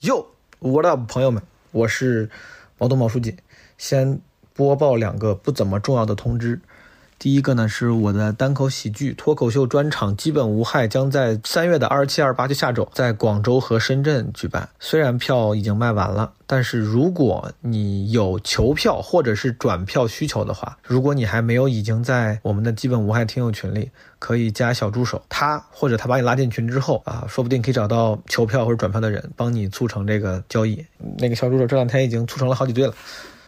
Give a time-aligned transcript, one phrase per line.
[0.00, 0.28] 哟
[0.60, 2.30] ，What up，朋友们，我是
[2.78, 3.36] 毛东毛书记。
[3.76, 4.18] 先
[4.54, 6.62] 播报两个不怎么重要的通知。
[7.20, 14.66] 第一个呢，是我的单口喜剧脱口秀专场《基本无害》将在三月的二十七、二十八，就下周，在广州和深圳举办。
[14.80, 30.82] 虽然票已经卖完了，但是如果你有求票或者是转票需求的话，如果你还没有已经在我们的基本无害听友群里，可以加小助手，他或者他把你拉进群之后啊，说不定可以找到求票或者转票的人，帮你促成这个交易。
[31.18, 32.94] 那个小助手这两天已经促成了好几对了，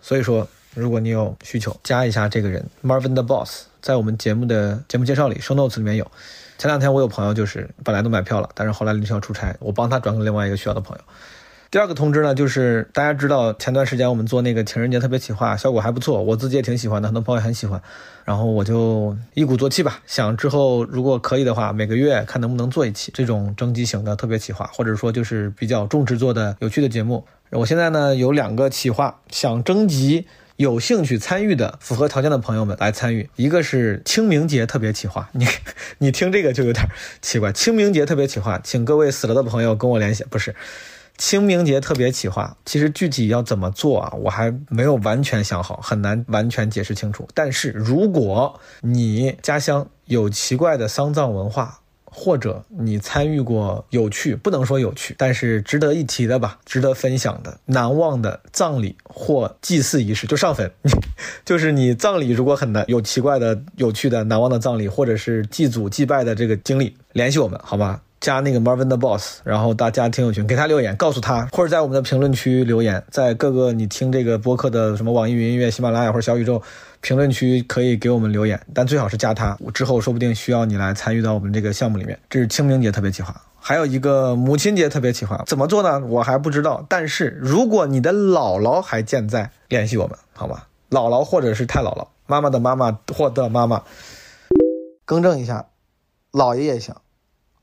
[0.02, 0.46] 所以说。
[0.74, 6.10] 如果你有需求，加一下这个人 Marvin the Boss，在我们节目的节目介绍里，show notes 里面有。
[6.56, 11.02] 前两天我有朋友就是本来都买票了，但是后来临时要出差，我帮他转给另外一个需要的朋友。
[11.70, 17.82] 第二个通知呢，就是大家知道前段时间我们做那个情人节特别企划，效果还不错，我自己也挺喜欢的，很多朋友很喜欢。
[18.24, 27.24] 然后我就一鼓作气吧，想之后如果可以的话，每个月看能不能做一期这种征集型的特别企划，或者说就是比较重制作的有趣的节目。
[27.50, 30.26] 我现在呢有两个企划想征集。
[30.56, 35.46] 有兴趣参与的符合条件的朋友们来参与，一个是清明节特别企划，你
[35.98, 36.86] 你听这个就有点
[37.20, 37.52] 奇怪。
[37.52, 40.24] 清明节特别企划，请各位死了的朋友跟我联系。
[40.24, 40.54] 不是
[41.18, 47.28] 清明节特别企划，其实具体要怎么做啊，我还没有完全想好，很难完全解释清楚。
[47.34, 51.80] 但是如果你家乡有奇怪的丧葬文化，
[52.14, 60.70] 或者你参与过有趣，不能说有趣，但是值得一提的吧，值得分享的、难忘的葬礼或祭祀仪式，就上坟，
[61.44, 68.02] 就是你葬礼如果很难有奇怪的、有趣的、难忘的葬礼，或者是祭祖祭拜的这个经历，联系我们好吧？
[68.20, 76.62] 加那个 Marvin 的 Boss，然后大家听友群给他留言，告诉他，或者在我们的评论区留言，在各个你听这个播客的什么网易云音乐、喜马拉雅或者小宇宙
[77.02, 82.18] 评论区可以给我们留言，但最好是加他，之后说不定需要你来参与到我们这个项目里面。
[82.30, 85.98] 这是清明节特别企划，还有一个母亲节特别企划，怎么做呢？
[86.06, 86.86] 我还不知道。
[86.88, 90.62] 但是如果你的姥姥还健在，联系我们好吗？
[90.90, 93.82] 姥姥或者是太姥姥，妈妈的妈妈或的妈妈，
[95.04, 95.66] 更正一下，
[96.30, 96.94] 姥爷也行。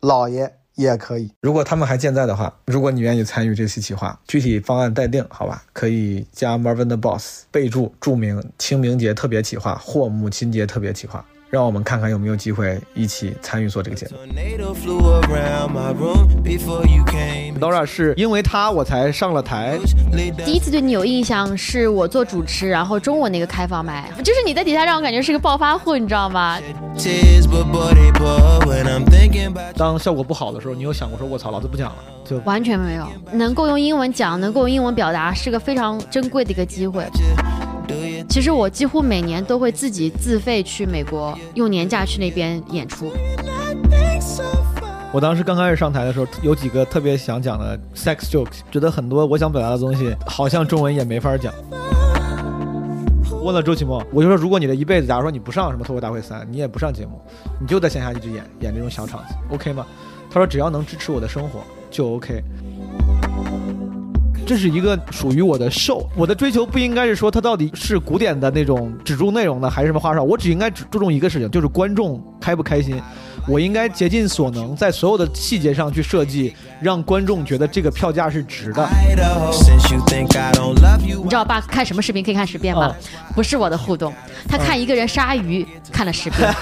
[0.02, 5.62] 姥爷也可以，如果他们还健在的话，如果你愿意参与这期企划，具体方案待定，好吧？
[5.73, 11.25] 可以加 Marvin 的 Boss，备注注明清明节特别企划或母亲节特别企划。
[11.50, 14.16] 让我们看看有没有机会一起参与做这个节目。
[17.60, 19.78] Dora 是因为他我才上了台。
[20.46, 26.60] 第一次对你有印象是我做主持，然后中午那个开放麦，就是你在底下让我感觉是个暴发户，你知道吗？
[29.76, 31.98] 当效果不好的时候，你有想过说“我操，老子不讲了”？
[32.24, 33.08] 就完全没有。
[33.31, 37.06] 能够用英文讲，能够用英文表达，是个非常珍贵的一个机会。
[38.29, 43.12] 其实我几乎每年都会自己自费去美国，用年假去那边演出。
[45.12, 51.51] 我当时刚开始上台的时候，有几个特别想讲的 sex jokes，觉得很多我想表达的东西，好像中文也没法讲。
[53.41, 57.19] 问了周奇墨，我就说，如果你的一辈子，假如说你不上什么脱口大会三，你也不上节目，
[57.59, 59.88] 你就在线下一直演演这种小场子，OK 吗？
[60.29, 62.44] 他说，只要能支持我的生活，就 OK。
[64.50, 70.24] 这是一个属于我的 show，我的追求不应该是说它到底是古典的那种只重内容呢，还是什么花哨？
[70.24, 73.00] 我只应该只注重一个事情，就是观众开不开心。
[73.47, 78.88] 我应该竭尽所能，在所有的细节上去设计，让观众觉得这个票价是值的。
[81.07, 82.95] 你知道爸看什么视频可以看十遍吗？
[83.35, 84.13] 不是我的互动，
[84.47, 86.47] 他看一个人杀鱼看了十遍。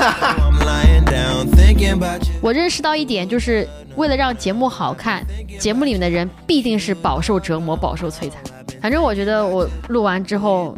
[2.42, 5.24] 我认识到一点，就是为了让节目好看，
[5.60, 8.42] 节目里面的人必定是饱受折磨、饱受摧残。
[8.82, 10.76] 反正我觉得我录完之后，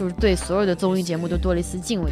[0.00, 2.10] 就是对所有的综艺节目都多了一丝敬畏。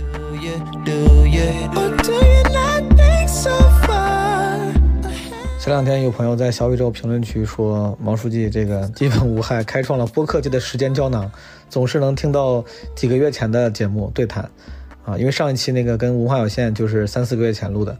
[5.59, 11.33] 前两天有朋友在小宇宙评论区说，毛书记这个基本无害，开创了播客界的时间胶囊，
[11.71, 12.63] 总是能听到
[12.95, 14.43] 几个月前的节目对谈。
[15.07, 17.93] 啊，因为上一期那个跟文化有限就是三四个月前录的，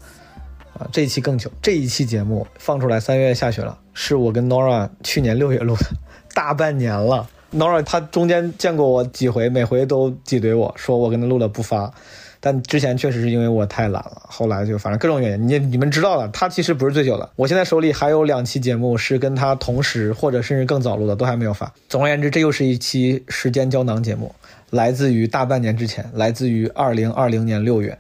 [0.75, 1.51] 啊，这一期更久。
[1.63, 5.87] 这一期节目放出来三月下旬了，是我跟 Nora 去年六月录的，
[6.35, 7.27] 大半年了。
[7.53, 11.93] Nora 他中间见过我几回，每回都挤兑我说我跟他录了不发。
[12.41, 16.29] 但之前确实是因为我太懒了，后来就反正各种原因，你你们知道了。
[16.29, 21.73] 他其实不是最久的，我现在手里还有两期节目是跟他同时或者甚至更早录的，都还没有发。
[21.89, 24.33] 总而言之，这又是一期时间胶囊节目。
[24.71, 27.99] 来自于大半年之前，来自于二零二零年六月，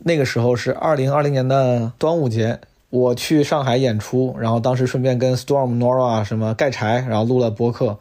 [0.00, 2.58] 那个时候是二零二零年的端午节，
[2.90, 7.98] 我去上海演出，然后当时顺便跟 Storm Nora 什么盖柴，然后录了播客，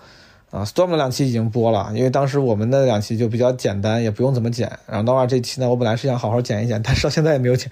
[0.58, 4.72] 啊，Storm 的两期已经播了，因为当时我们的两期就比较简单，也不用怎么剪。
[4.88, 7.72] 然后 Nora 这期呢，我本来是想好好剪一剪，但是到现在也没有剪。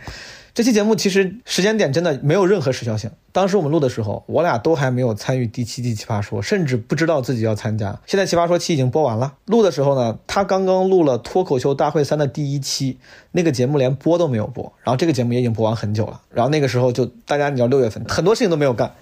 [0.53, 3.09] 这期节目其实时间点真的没有任何时效性。
[3.33, 7.99] 当时我们录的时候，我俩都还没有参与第七季奇葩说，甚至不知道自己要参加。
[8.05, 12.97] 现在奇葩说七已经播完了，录的时候呢，他刚刚录了脱口秀大会三的第一期，
[13.31, 14.71] 那个节目连播都没有播。
[14.83, 16.21] 然后这个节目也已经播完很久了。
[16.29, 18.93] 然后那个时候就大家你知道六月份很多事情都没有干。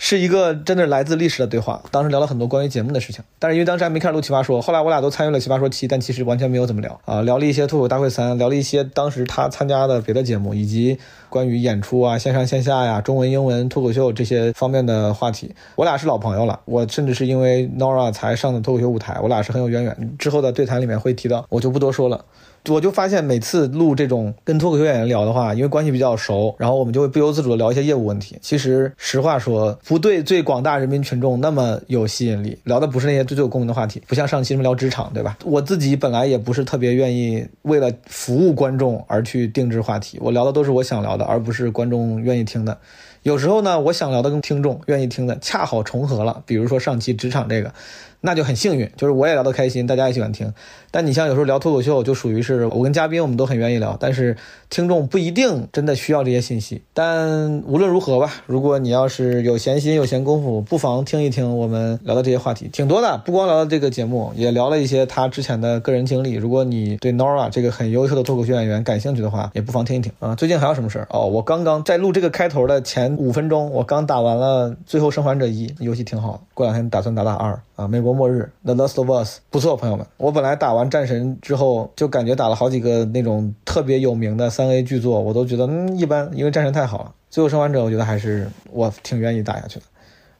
[0.00, 10.96] 是一个真的来自历史的对话，当时聊了很多关于节目的事情，但是因为当时还没开始录奇葩说，后来我俩都参与了奇葩说七，但其实完全没有怎么聊啊，聊了一些脱口大会三，聊了一些当时他参加的别的节目，以及
[11.28, 15.52] 关于演出啊、线上线下呀、中文英文脱口秀这些方面的话题。
[15.74, 20.16] 我俩是老朋友了，我甚至是因为 Nora 才上的脱口秀舞台，我俩是很有渊源。
[20.16, 22.24] 之后的对谈里面会提到，我就不多说了。
[22.70, 28.38] 我就发现每次录这种跟脱口秀演员聊的话，因为关系比较熟，然后我们就会不由自主的聊一些业务问题。
[28.40, 35.38] 其实实话说，不对最广大人民群众那么有吸引力，聊的不是那些最最有共鸣的话题，不像上期什么聊职场，对吧？
[35.44, 42.78] 我自己本来也不是特别愿意为了服务观众而去定制话题，我聊的都是我想聊的，而不是观众愿意听的。
[43.22, 47.72] 有时候呢，我想聊的跟听众愿意听的恰好重合了，比如说上期职场这个。
[48.20, 50.52] 那就很幸运，就是我也聊得开心，大家也喜欢听。
[50.90, 54.36] 但你像有时候聊脱口秀，就属于是我跟嘉宾，我们都很愿意聊，但是
[54.70, 56.82] 听众不一定真的需要这些信息。
[56.94, 63.18] 但无论如何吧，如果你要是有闲心、有闲工夫，不妨听一听我们聊的这些话题，挺多的。
[63.24, 66.34] 不光聊了这个节目，也聊了一些他之前的个人经历。
[66.34, 70.34] 如果你对 Nora 这个很优秀的脱口秀演员感兴趣的话，也不妨听一听啊。
[70.34, 71.06] 最近还有什么事儿？
[71.10, 76.42] 哦，我刚刚在录这个开头的前五分钟，我刚打完了《最后生还者一》，游戏挺好。
[76.54, 80.04] 过两天打算打打二啊，美国末日 The Last of Us 不错，朋友们。
[80.16, 87.14] 我本来打完战神之后，就感觉打了好几个那种特别有名的三 A 巨作，我都觉得嗯一般，因为战神太好了。
[87.30, 89.84] 最后生还者，我觉得还是我挺愿意打下去的。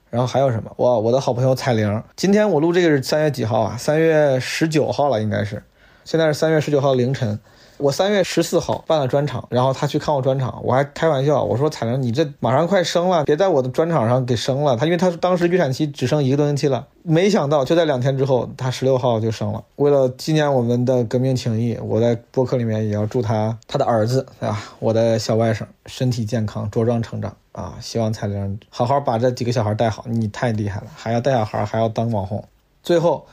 [0.09, 0.71] 然后还有什么？
[0.77, 3.77] 哇，我的好朋友彩铃，今天我录这个是三月几号啊？
[3.77, 5.61] 三月十九号了，应该是。
[6.03, 7.39] 现在是三月十九号凌晨。
[7.79, 14.75] 我三月十四号办了专场，然后他去看我专场，我还开玩笑，我说彩玲，你这马上快生了，别在我的专场上给生了。
[14.75, 19.63] 他因为他当时预产期只剩一个多星期了，没想到就在两天之后，他十六号就生了。
[19.77, 27.75] 为了纪念我们的革命情谊，我在播客里面也要祝他他的儿子啊，我的小外甥身体健康，茁壮成长啊！
[27.79, 32.43] 希望彩玲好好把这几个小孩带好，你太厉害了，还要带小孩，还要当网红。
[32.83, 33.25] 最后。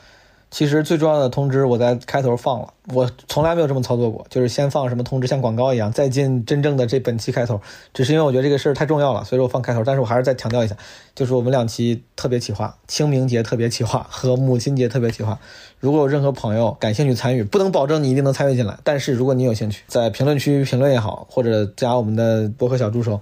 [0.49, 7.59] 其实最重要的通知我在开头放了，我从来没有这么操作过，就是先放什么通知像广告一样，再进真正的这本期开头。
[7.93, 9.83] 只是因为我觉得这个事儿太重要了，所以说我放开头。
[9.83, 10.77] 但是我还是再强调一下，
[11.13, 15.37] 就是我们两期特别企划，清明节特别企划和母亲节特别企划。
[15.81, 23.19] 如果有任何朋友感兴趣参与，不能保证你一定能参与进来，但是如果你有兴趣，在评论区评论也好，或者加我们的博客小助手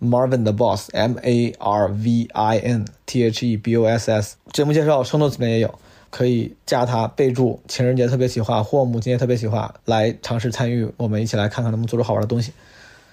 [0.00, 4.12] Marvin 的 Boss M A R V I N T H E B O S
[4.12, 5.74] S，节目介绍 show notes 里面也有。
[6.10, 12.52] 可以加他，备注情人节特别企划或母亲节特别企划，来尝试参与，我们一起来看看能不能做出好玩的东西。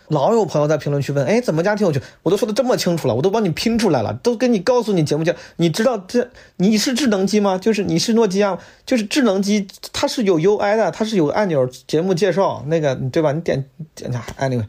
[0.08, 2.00] 老有朋友在评论区问，哎，怎么加挺有趣？
[2.22, 7.58] 我都说的这么清楚了，我都帮你拼出来了，都跟你告诉你节目叫，你知道这你是智能机吗？
[7.58, 13.32] 就是你是诺基亚，就是智能机，它是有 UI 的，它是有按钮，节目介绍那个对吧？
[13.32, 13.66] 你点
[13.96, 14.66] 点下，anyway，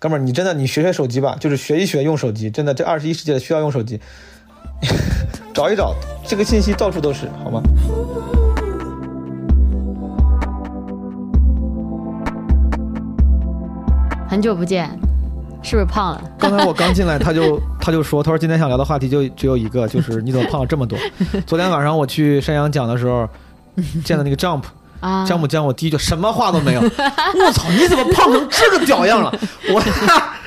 [0.00, 4.00] 哥们儿，你真的你学学手机吧，就是学一学用手机，真的这二十一世纪需要用手机。
[5.58, 5.92] 找一找，
[6.24, 7.60] 这个信息到处都是，好吗？
[14.30, 14.88] 很久不见，
[15.60, 16.22] 是不是胖了？
[16.38, 20.96] 刚才我刚进来，他就 他就说，他说今天想聊的话题就只有一个，就是你怎么胖了这么多？
[21.44, 23.28] 昨天晚上我去山羊讲的时候，
[24.04, 24.62] 见的那个 Jump。
[25.00, 29.32] 啊，詹姆见我第一句什么话都没有，我操，你怎么胖成这个屌样了？
[29.72, 29.80] 我，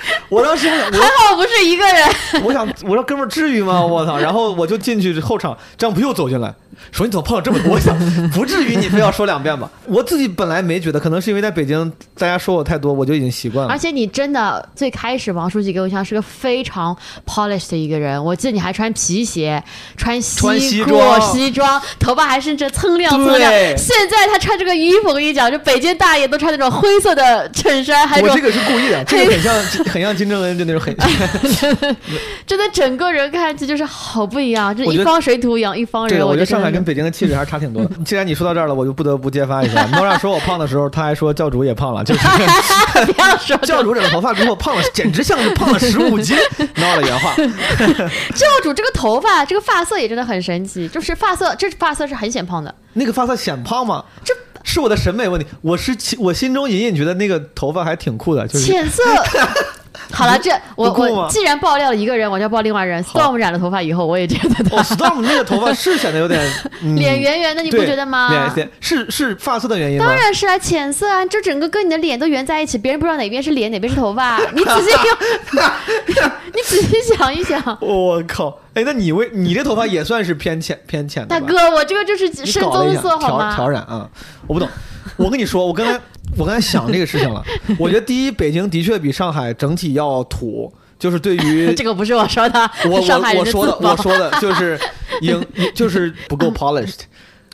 [0.29, 2.07] 我当时还好不是一个人。
[2.43, 3.81] 我想，我说哥们儿至于吗？
[3.81, 4.17] 我操！
[4.17, 6.53] 然后我就进去后场，张普又走进来。
[6.91, 7.73] 说你怎么碰了这么多？
[7.73, 7.95] 我想
[8.31, 9.69] 不至于你非要说两遍吧？
[9.85, 13.71] 我自己本来没觉得，可能是因为在北京大家说我太多，我就已经习惯了。
[13.71, 19.63] 而且你真的最开始王书记给我印象是个非常 polished 的一个人，我记得你还穿皮鞋、
[19.95, 23.51] 穿西装、西装，头发还甚至锃亮锃亮。
[23.77, 29.53] 现在他穿这个衣服，我跟你讲，就北京大爷都穿那种灰色的衬衫，还我这个是故意的，这个很像
[29.91, 30.95] 很像金正恩就那种很，
[32.47, 36.17] 真的整个人看上去就是好不一样，就一方水土养一方人。
[36.17, 36.71] 对我觉得上海。
[36.71, 37.89] 跟北京的气质还是差挺多的。
[38.05, 39.85] 既然你说到这儿了，我就不得不揭发一下。
[39.87, 42.21] 诺亚说我胖的时候，他还说教主也胖了，就是
[43.11, 46.37] 不要说教主染了头发之后胖了，简直像是胖了十五斤。
[46.75, 47.35] 闹了原话。
[47.35, 52.73] 教主这个头发，这个发色也真的很神奇，就是发色，这发色是很显胖的。
[52.93, 54.05] 那个发色显胖吗？
[54.23, 54.33] 这
[54.63, 55.45] 是我的审美问题。
[55.61, 59.03] 我是我心中隐隐觉得那个头发还挺酷的，就是浅色。
[60.11, 63.03] 好了，这我我既然爆料了一个人，我就要爆另外人。
[63.03, 66.39] Storm 染了头发以后，我也觉得他哦，Storm 那个头发是显得有点、
[66.83, 68.29] 嗯、脸圆圆的，你不觉得吗？
[68.29, 70.05] 脸脸是是发色的原因吗？
[70.05, 74.37] 当然是啊，浅色啊，这整个跟你的脸都圆在一起，别人不知道哪边是脸，哪边是头发。
[74.53, 74.91] 你仔细
[76.53, 78.59] 你仔细想一想，我靠！
[78.73, 81.39] 哎，那你为你这头发也算是偏浅偏浅的？
[81.39, 83.55] 大哥，我这个就是深棕色，好调吗？
[83.55, 84.09] 调染啊，
[84.47, 84.67] 我不懂。
[85.17, 85.99] 我跟你说，我刚才
[86.37, 87.43] 我刚才想这个事情了。
[87.79, 94.79] 我觉得第一，北京的确比上海整体要土，就是对于 这个不是我说的，我我我说的我说的就是
[95.21, 97.01] 应就是不够 polished。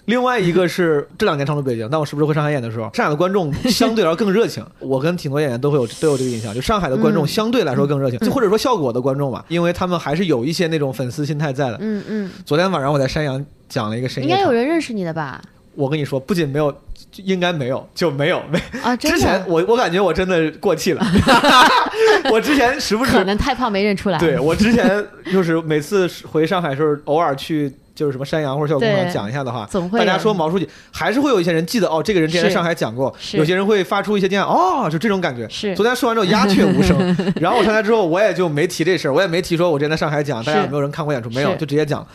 [0.06, 4.66] 另外一个是这两年常驻北京，但我是不是回上海演的时候，上海的观众相对来说更热情。
[4.80, 11.78] 我跟挺多演员都会有都有这个印象，就上海的观众嗯相对来说更热情，就或者说效果的观众吧，因为他们还是有一些那种粉丝心态在的。
[11.82, 15.42] 嗯嗯，昨天晚上我在山羊讲了一个深夜应该有，人认识你的吧？
[15.78, 16.76] 我跟你说，不仅没有，
[17.18, 18.60] 应该没有，就没有没。
[18.82, 21.06] 啊，之前，我我感觉我真的过气了，
[22.32, 24.18] 我之前时不时可能太胖没认出来。
[24.18, 35.48] 对我之前就是每次回上海时候，偶尔去就是什么山羊或者效果工厂讲一下的话，总会大家说毛书记，还是会有一些人记得哦，这个人之前在上海讲过，有些人会发出一些电话，哦，就这种感觉。
[35.48, 36.98] 是昨天说完之后鸦雀无声，
[37.40, 41.30] 然后我上台之后我也就没提这事儿，我也没提说我之前在上海讲，大家是有没有人看过演出？
[41.30, 42.06] 没有，就直接讲。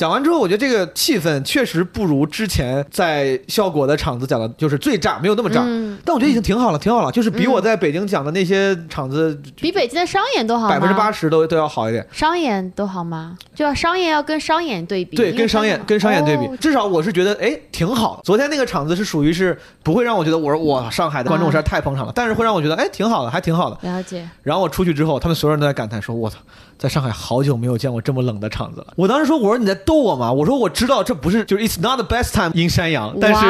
[0.00, 5.60] 讲完之后，我觉得这个气氛确实不如之前在效果的场子讲的，就是最炸，没有那么炸。
[5.62, 10.70] 嗯，但我觉得已经挺好了，挺好了，就是比我在北京讲的那些场子比北京的商演都好？
[10.70, 12.02] 百分之八十都都要好一点。
[12.10, 13.36] 商演都好吗？
[13.54, 18.22] 就要商演要跟商演对比，对，跟商演跟商演对比，哦至少我是觉得哎挺好。
[18.24, 23.76] 昨天那个场子是属于是不会让我觉得我说哇上海的观众实在太捧场了，但是会让我觉得哎挺好的，还挺好的。
[23.82, 26.38] 了解，然后我出去之后，他们所有人都在感叹说：“我操，
[26.80, 30.32] 在上海好久没有见过这么冷的场子了。”我当时说：“我说你在逗我吗？
[30.32, 33.40] 我说我知道这不是就是 It's not the best time in 山羊，但是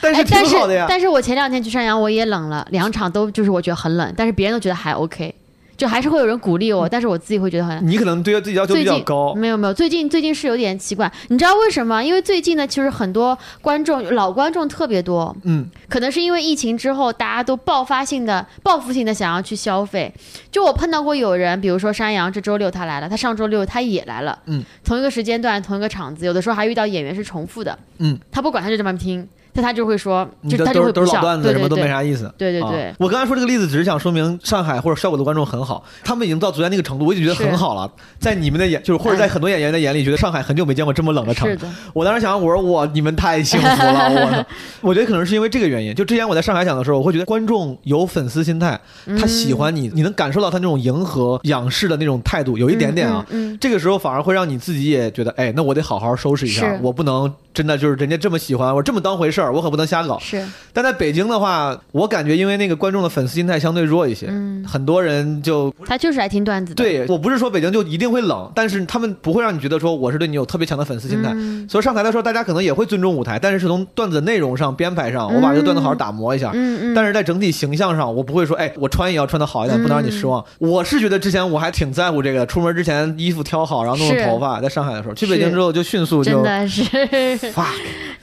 [0.00, 5.34] 但是哎但挺好的呀但是我前两天去山羊，我也冷了，两场都就是我觉得很冷，但是别人都觉得还 OK，
[5.82, 7.84] 就还是会有人鼓励我，但是我自己会觉得很。
[7.84, 9.34] 你可能对自己要求比较高。
[9.34, 12.00] 没有没有，最近最近是有点奇怪，你知道为什么？
[12.00, 20.14] 因为最近呢，其实很多观众老观众特别多，嗯，可能是因为疫情之后，大家都爆发性的、报复性的想要去消费。
[20.52, 31.92] 就我碰到过有人，比如说山羊，这周六他来了，他上周六他也来了，嗯，同一个时间段、同一个场子，有的时候还遇到演员是重复的，嗯，他不管，他就这么听，但他就会说，就他都就是会不笑，都是老段子，对什么都没。
[31.92, 32.32] 啥意思。
[32.38, 37.90] 对对对啊我刚才说这个例子，只是想说明上海或者效果的观众很好，他们已经到昨天那个程度，我已经觉得很好了。
[38.18, 41.54] 在你们的眼，就是或者在很多演员的眼里，觉得上海很久没见过这么冷的场是。
[41.56, 44.46] 的，我当时想，我说哇，你们太幸福了，我操！
[44.80, 45.94] 我觉得可能是因为这个原因。
[45.94, 48.80] 就之前我在上海讲的时候，我会觉得观众有粉丝心态，
[49.20, 53.22] 他喜欢你，你能感受到他那种迎合、仰视的那种态度，有一点点啊。
[53.28, 60.20] 嗯，嗯这个时候反而会让你自己也觉得，哎，那我得好好收拾一下，我不能真的就是人家这么喜欢，我这么当回事儿，我可不能瞎搞嗯。
[60.20, 71.30] 是，但在北京的话，我感觉因为那个观众的粉丝心态相对弱一些，嗯，很多人就他就是爱听段子的，对我不是说北京就一定会冷，但是他们不会让你觉得说我是对你有特别强的粉丝心态。
[71.34, 76.50] 嗯所以上台的时候，大家可能也会尊重舞台，但是是从段子内容上、编排上，我把这个段子好好打磨一下。
[76.52, 80.44] 嗯嗯，但是在整体形象上，我不会说，哎，我穿也要穿的好一点，不能让你失望。
[80.58, 84.60] 我是觉得之前我还挺在乎这个，出门之前衣服挑好，然后弄弄头发。
[84.60, 86.82] 在上海的时候，去北京之后就迅速就真的是
[87.52, 87.66] fuck，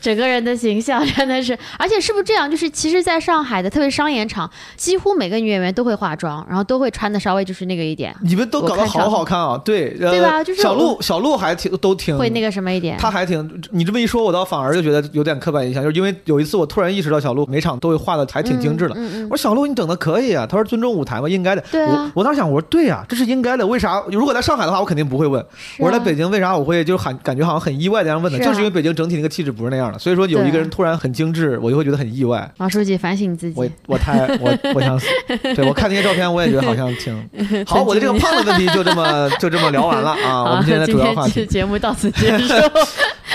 [0.01, 2.49] 整个人的形象真的是，而且是不是这样？
[2.49, 9.59] 就是其实，在上海的特别商演场，几乎每个女演员都会化妆，然后都会穿的稍微就是那个一点，你们都搞得好好看啊！
[9.63, 12.97] 对，呃、对吧就是小鹿，小鹿还挺都挺会那个什么一点。
[12.97, 18.95] 他还挺，你这么一说，我倒反而就觉得有点刻板印象，就是因为有一次我突然意识到小鹿每场都会画的还挺精致的。
[18.95, 21.63] 嗯嗯我说小鹿你整的可以啊，他说尊重舞台嘛，应该的。
[21.71, 23.65] 对啊我我当时想，我说对呀、这是应该的。
[23.67, 24.03] 为啥？
[24.11, 25.41] 如果在上海的话，我肯定不会问。
[25.41, 25.47] 啊
[25.79, 32.49] 我说在北京为啥我会就是很感觉好像很意外的这样问的，就是因为北京整体那个气质不是那样的，所以说有一个人突然很精致，我就会觉得很意外。
[32.57, 35.07] 王书记反省自己，我我太我我想死，
[35.55, 37.29] 对我看那些照片，我也觉得好像挺
[37.65, 37.83] 好。
[37.83, 40.43] 我的这个胖的问题就这么就这么聊完了啊。
[40.51, 42.53] 我，们今天的主要话题今天节目到此结 束。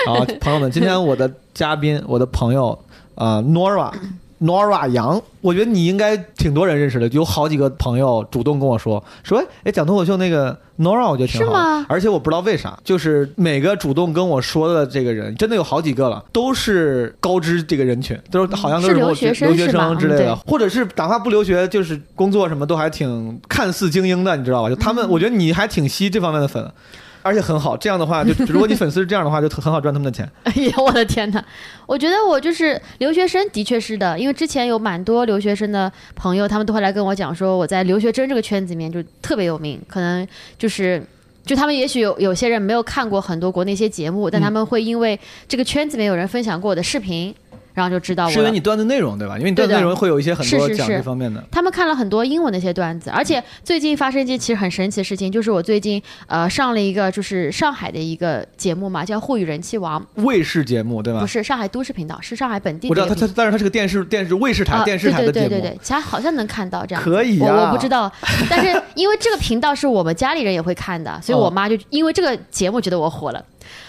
[0.06, 2.78] 好，朋友们，今天我的嘉宾，我的朋友
[3.14, 3.92] 啊、n o r a
[4.44, 11.86] Nora 杨，我觉得你应该挺多人认识的，有好几个朋友主动跟我说说，哎哎，讲脱口秀那个 Nora，我觉得挺好的，是吗？
[11.88, 24.68] 而且我不知道为啥，就是每个主动跟我说的这个人，真的有好几个了，都是高知这个人群，都是好像都是什么留学生留学生之类的，嗯或者是哪怕不留学，就是工作什么都还挺看似精英的，你知道吧？
[24.68, 24.96] 就他嗯。
[24.96, 26.70] 们，我觉得你还挺吸这方面的粉。
[27.24, 30.30] 而且很好，这样的话，就 如果你粉丝是这样的话，就很好赚他们的钱。
[30.44, 31.44] 哎呀，我的天哪！
[31.86, 40.26] 我觉得我就是留学生，的确是的，因为之前有蛮多留学生的朋友，他们都会来跟我讲说，我在留学生这个圈子里面就特别有名，可能
[40.58, 41.02] 就是。
[41.46, 47.34] 就他们也许有有些人没有看过很多国内一些节目，但他们会因为这个圈子里面有人分享过我的视频，
[47.74, 48.28] 然后就知道。
[48.30, 49.36] 是因为你段子内容对吧？
[49.36, 51.44] 因为你段子内容会有一些很多讲这方面的。
[51.50, 61.20] 他们看了很多英文的一些段子，而且最近发生一件其实很神奇的事情，就是我最近呃上了一个就是上海的一个节目嘛，叫《沪语人气王》，卫视节目对吧？
[61.20, 67.02] 不是上海都市频道，是上海本地我知道它它但是它是个电视电视卫视台、啊，电视台的节目，对对对对对，其他好像能看到这样。
[67.02, 67.46] 可以啊。
[67.46, 68.10] 我我不知道，
[68.48, 73.44] 但是因为这个频道是我们家里人也会看的，所以我妈就因为这个节目觉得我火了。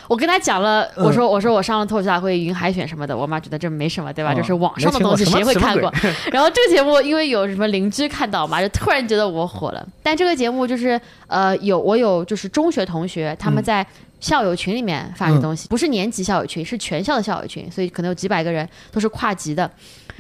[0.08, 4.34] 我跟他讲了，嗯我说我说我上了脱口秀大会云海选什么的，我妈觉得这没什么，对吧？
[4.34, 5.92] 嗯这是网上的东西，谁会看过？
[6.32, 9.88] 然后这个节目因为有什么邻居看到嘛，就突然觉得我火了。
[10.04, 13.86] 但这个节目就是呃，有我有就是中学同学他们嗯在
[14.20, 19.70] 校友群里面发的东西，不是年级校友群，是全校的校友群，所以可能有几百个人都是跨级的。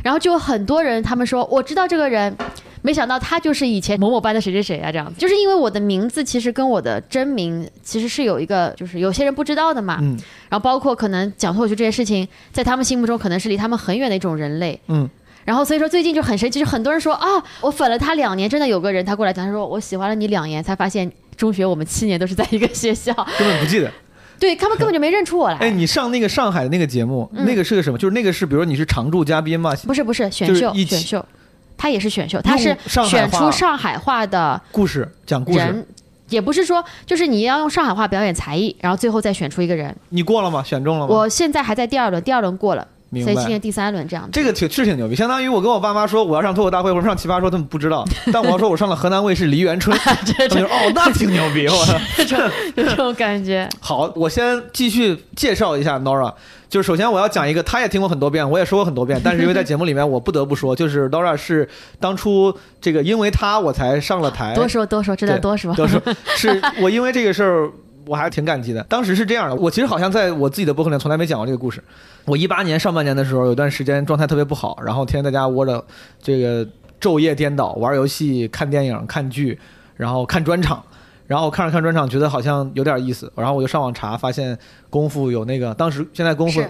[0.03, 2.35] 然后就有很多人，他们说我知道这个人，
[2.85, 9.97] 没想到他就是以前某某班的谁谁谁啊，这样就是因为我的名字其实跟我的真名其实是有一个，就是有些人不知道的嘛。
[10.01, 10.15] 嗯
[10.47, 14.79] 然后包括可能讲脱口秀这件事情，在他们心目中可能是离他们很远的一种人类。
[14.87, 15.09] 嗯，
[15.43, 17.27] 然后所以说最近就很神奇，就很多人说啊，
[17.61, 23.91] 我粉了他两年，真的有个人他过来讲，他说我喜欢了你两年，才发现中学我们七年都是在一个学校，根本不记得。
[24.39, 25.57] 对他们根本就没认出我来。
[25.57, 27.97] 哎，你上那个上海的那个节目，嗯那个是个什么？
[27.97, 29.73] 就是那个是，比如说你是常驻嘉宾嘛？
[29.87, 31.25] 不是不是选秀就是一选秀，
[31.77, 35.87] 他也是选秀，他是选出上海话的故事讲故事，人，
[36.29, 39.95] 也不是说就是你要用上海话表演才艺，然后最后再选出一个人。
[40.09, 40.63] 你过了吗？
[40.63, 41.13] 选中了吗？
[41.13, 42.87] 我现在还在第二轮，第二轮过了。
[43.11, 44.27] 所以今年第三轮这样。
[44.31, 51.97] 这个挺是挺牛逼，相当于我跟我爸妈说我要上脱口大会或者上奇葩说，他们不知道， 但我要说我上了河南卫视梨园春， 他们就说哦，那挺牛逼，我操。
[52.17, 52.39] 这种
[52.75, 56.33] 这种感觉，好，我先继续介绍一下 Nora。
[56.67, 61.69] 就是首先我要讲一个，他也听过很多遍，我也说过很多遍，但是因为在节目里面我不得不说，就是 Nora 是
[61.99, 65.73] 当初这个因为他我才上了台，多说多说，真的多说。
[65.75, 66.01] 多说
[66.35, 67.71] 是我因为这个事儿。
[68.05, 68.83] 我还是挺感激的。
[68.83, 71.83] 当时是这样的，我其实好像在我自己的博客里从来没讲过这个故事。
[72.25, 75.83] 我一八年上半年的时候，有段时间状态特别不好，然后天天在家窝着，
[76.21, 76.67] 这个
[76.99, 79.59] 昼夜颠倒，玩游戏、看电影、看剧，
[79.95, 80.83] 然后看专场。
[81.27, 84.55] 然后看着看专场，觉得好像有点意思，然后我就上网查，发现
[84.95, 86.61] 功夫有那个，当时现在功夫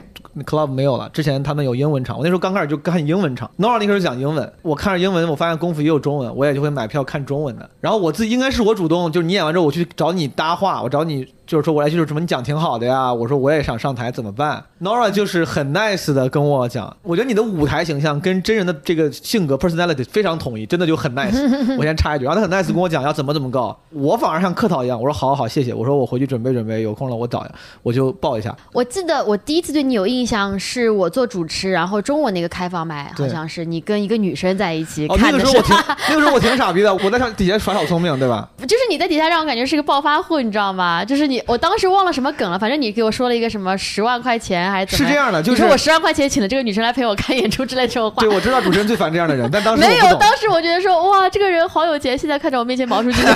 [0.45, 7.69] club 没有了，之前他们有英文场，我那时候刚开始就看英文场，Nora 那时候讲英文，我看着英文，我发现功夫也有中文，我也就会买票看中文的。
[7.79, 21.35] 然后我自己应该是我主动，就是你演完之后我去找你搭话，我找你就是说我来就是什么你讲挺好的呀，我说我也想上台怎么办？Nora 就是很 nice 的跟我讲，我觉得你的舞台形象跟真人的这个性格 personality 非常统一，真的就很 nice。
[21.77, 27.45] 我先插一句，然后他很 nice 跟我讲要怎么怎么搞，我反而像客套一样，我说好好好谢谢，我说我回去准备准备，有空了我找
[27.83, 28.55] 我就报一下。
[28.73, 38.47] 我记得我第一次对你有印象，是我做主持，然后中午那个开放麦，好像是你跟一个女生在一起哦，那看的是个时候我挺， 那个时候我挺傻逼的，我在上底下耍小聪明，对吧？
[38.59, 41.03] 就是你在底下让我感觉是个暴发户，你知道吗？
[41.05, 45.07] 就是你，我当时忘了什么梗了，反正你给我说了一个什么十万块钱还是怎么？
[45.07, 48.29] 是这样的，就是我十万块钱请了这个女生来陪我看演出之类这种话对，。
[48.29, 53.33] 我知道主持人最烦这样的人，但当时 没有，当时我觉得说哇，这个人好有钱，现在看着我面前毛书记的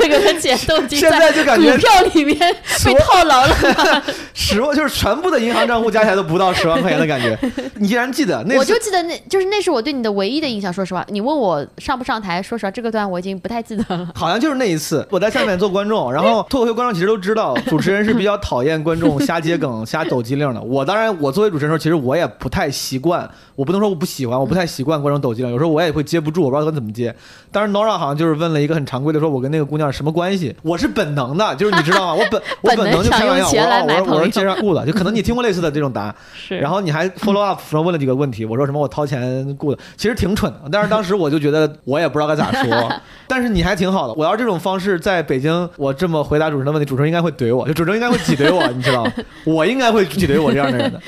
[0.00, 2.38] 这个的钱都已经现在就感觉股票里面
[2.84, 4.02] 被套牢了。
[4.34, 7.38] 十万就是全部的银行账户加起来都不到十万块钱的感觉。
[7.76, 10.72] 你竟然记得那我就记得那就是那是我对你的唯一的印象。
[10.72, 14.08] 说实话，你问我上不上台，说实话这个段我已经不太记得了。
[14.14, 20.60] 好像就是那一次，我在下面做观众，然后脱口秀观众其实都知道，主持人是比较讨厌观众瞎接梗、瞎抖机灵的。
[20.62, 27.14] 我当然，我作为主持人的时候，其实我也不太习惯，我不能说我不喜欢，我不太习惯观众抖机灵，有时候我也会接不住，我不知道该怎么接。
[27.52, 30.56] 当时 Nora 好像就是问了一个很常规的，说我跟那个姑娘什么关系？
[30.62, 32.14] 我是本能的，就是你知道吗？
[32.14, 36.14] 我本 我本能就开玩笑，我说我说我说买朋友介绍雇的， 就可能你听过类似的这种答案。
[36.34, 42.92] 是然后你还 follow up 说问了几个问题，我说什么我掏钱雇的，其实挺蠢的，但是当时我就觉得我也不知道该咋说，
[43.28, 44.14] 但是你还挺好的。
[44.14, 49.12] 我要是这种方式在北京，我这么回答主持人的问题，主持人应该会怼我，就主持人应该会挤兑我，你知道吗？
[49.44, 50.98] 我应该会挤兑我这样的人的。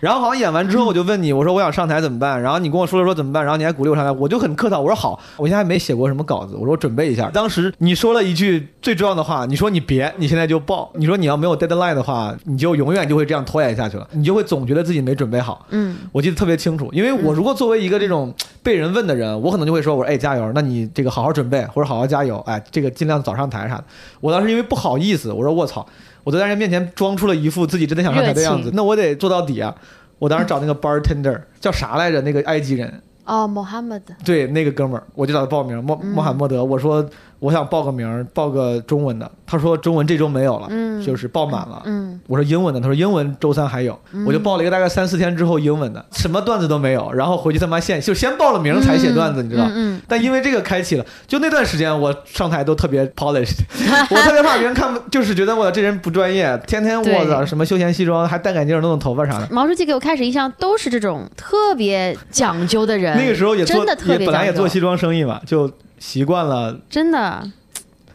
[0.00, 2.40] 然后好像演完之后，我就问你，我说我想上台怎么办？
[2.40, 7.28] 然后你跟我说了说怎么办，然后你还鼓励我上台，我就很客套，我说好，我现在还没写过什么稿子，我说我准备一下。
[7.30, 15.66] 当时你说了一句最重要的话，你说你别，你现在就报，你说你要没有 deadline 的话，你就永远就会这样拖延下去了，你就会总觉得自己没准备好。
[15.70, 23.84] 嗯，我记得特别清楚，因为我如果作为一个这种被人问的人，我可能就会说，我说哎加油，那你这个好好准备，或者好好加油，哎这个尽量早上台啥的。
[24.20, 25.84] 我当时因为不好意思，我说我操，
[26.22, 29.74] 我在人面前装出了一副自己真的想上台的样子，那我得做到底啊。
[30.20, 32.20] 我当时找那个 bartender 叫啥来着？
[32.20, 36.64] 那个埃及人，哦，Mohammed，对那个哥们儿，我就找他报名，穆嗯穆罕默德。
[36.64, 37.08] 我说
[37.40, 39.28] 我想报个名儿，报个中文的。
[39.46, 41.82] 他说中文这周没有了，嗯就是报满了。
[41.84, 49.66] 嗯我说英文的，他说英文周三还有，我就报了一个大概三四天之后英文的，什么段子都没有，然后回去他妈现就先报了名才写段子，你知道。
[49.74, 53.58] 嗯但因为这个开启了，就那段时间我上台都特别 polished，
[54.10, 59.48] 我特别怕别人看不，就是觉得我这人不专业，天天我操什么休闲西装，还戴眼镜弄弄头发啥的。
[59.50, 67.48] 毛书记给我开始印象都是这种特别讲究的人，那个时候也做真的特别本来也做西装生意嘛，就习惯了，真的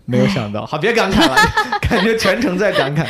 [0.03, 0.65] 没有想到。
[0.65, 1.35] 好，别感慨了，
[1.87, 3.07] 感觉全程在感慨。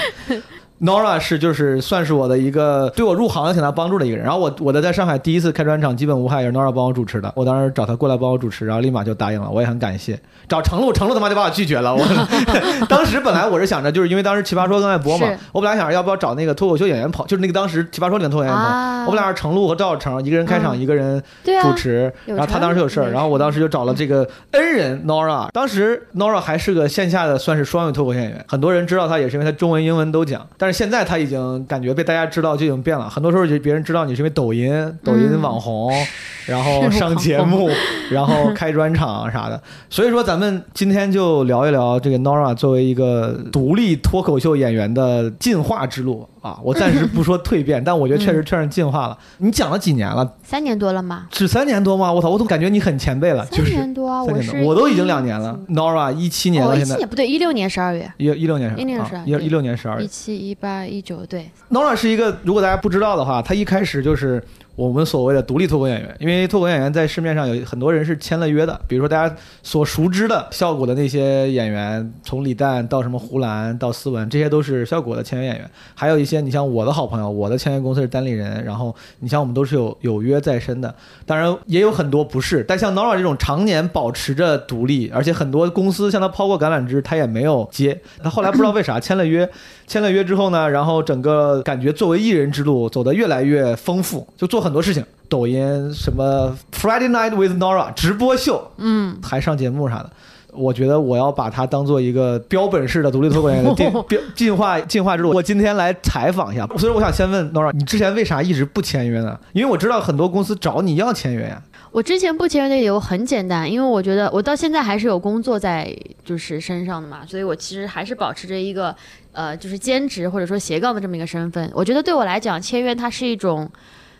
[0.81, 4.25] Nora 是就是算是我的一个对我入行有挺大帮助的一个人。
[4.25, 7.31] 然后我我的在上海第一次开专场基本无害也是 Nora 帮我主持的。
[7.35, 10.19] 我当时找他过来帮我主持，然后立马就答应了，我也很感谢。
[10.47, 11.95] 找程璐，程璐他妈就把我拒绝了。
[11.95, 12.01] 我
[12.88, 18.69] 当时本来我是想着，就是因为当时奇葩说刚在播嘛，我本来想着要不要找那个脱口秀演员跑，就是那个当时奇葩说里的脱口秀演员跑。
[18.69, 21.23] 啊，我们俩是程璐和赵小成一个人开场，嗯一个人
[21.61, 25.47] 主持，有然后他当时有事儿，然后我当时就找了这个恩人 Nora。
[25.51, 30.45] 当时 Nora 还是个线下的算是双语脱口秀演员，很多人知道他也是因为他中文、英文都讲。
[30.57, 34.71] 但是现在他已经感觉被大家知道就已经变了，很多时候就别人知道你是因为抖音、
[35.04, 35.91] 抖音网红，
[36.45, 37.69] 然后上节目，
[38.12, 39.62] 然后开专场啥的。
[39.89, 46.60] 所以说咱们今天就聊一聊这个 Nora 作为一个独立脱口秀演员的进化之路啊。
[46.63, 49.17] 我暂时不说蜕变， 但我觉得确实确实进化了。
[49.39, 50.34] 你讲了几年了？
[50.43, 52.12] 三年多了吗，只三年多吗？
[52.12, 53.45] 我操，我怎么感觉你很前辈了？
[53.47, 55.60] 就三是年多我是我都已经两年了。
[55.69, 60.03] Nora 一七年哦，了，现在不对，一六年十二月，一一六年是16年是啊，一一六年十二月。
[60.03, 64.43] 一七一八一九对，Nora 是一个，如果大家不知道的话，他一开始就是
[64.75, 69.33] 我们所谓的独立脱口演员，因为脱口演员在市面上有很多人是签了约的，比如说大家
[69.63, 75.69] 所熟知的效果的那些演员，从李诞到什么胡兰到思文，这些都是效果的签约演员。
[75.93, 80.93] 还有一些，你像我的好朋友，我的签约公司是单立人，然后你像我们都是有有约在身的，
[81.25, 87.97] 当然也有很多不是，但像 Nora 这种常年保持着独立，而且很多公司向他抛过橄榄枝，他也没有接。
[88.21, 89.49] 他后来不知道为啥签了约，
[89.88, 100.10] 签了约之后呢，然后整个感觉作为艺人之路走得越来越丰富，就做很多事情，抖音什么 Friday Night with Nora 直播秀，嗯，还上节目啥的。
[100.51, 105.32] 我觉得我要把它当做一个标本式的独立脱口演员的进 标进化进化之路。
[105.32, 109.39] 我今天来采访一下，所以我想先问 Nora，你之前为啥一直不签约呢？
[109.54, 111.62] 因为我知道很多公司找你要签约呀。
[111.91, 118.93] 我之前不签约的理由很简单，因为我觉得我到现在还是有工作在就是身上的嘛，所以我其实还是保持着一个
[119.34, 121.69] 呃就是兼职或者说斜杠的这么一个身份。
[121.73, 123.69] 我觉得对我来讲，签约它是一种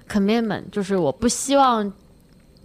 [0.10, 1.92] commitment，就是我不希望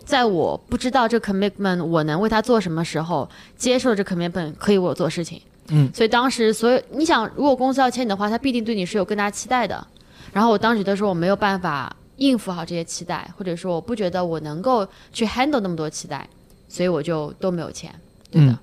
[0.04, 5.40] 在我不知道这 commitment 我能为他做什么时候，接受这 commitment 可以为我做事情。
[5.68, 9.86] 嗯，所以当时所有你想，如果公司要签你的话，他必定对你是有更大期待的。
[10.32, 16.28] 然后我当时觉得说我没有办法应付好这些期待，或者说我不觉得我能够去 handle 那么多期待，
[16.68, 17.92] 所以我就都没有签，
[18.30, 18.52] 对的。
[18.52, 18.58] 嗯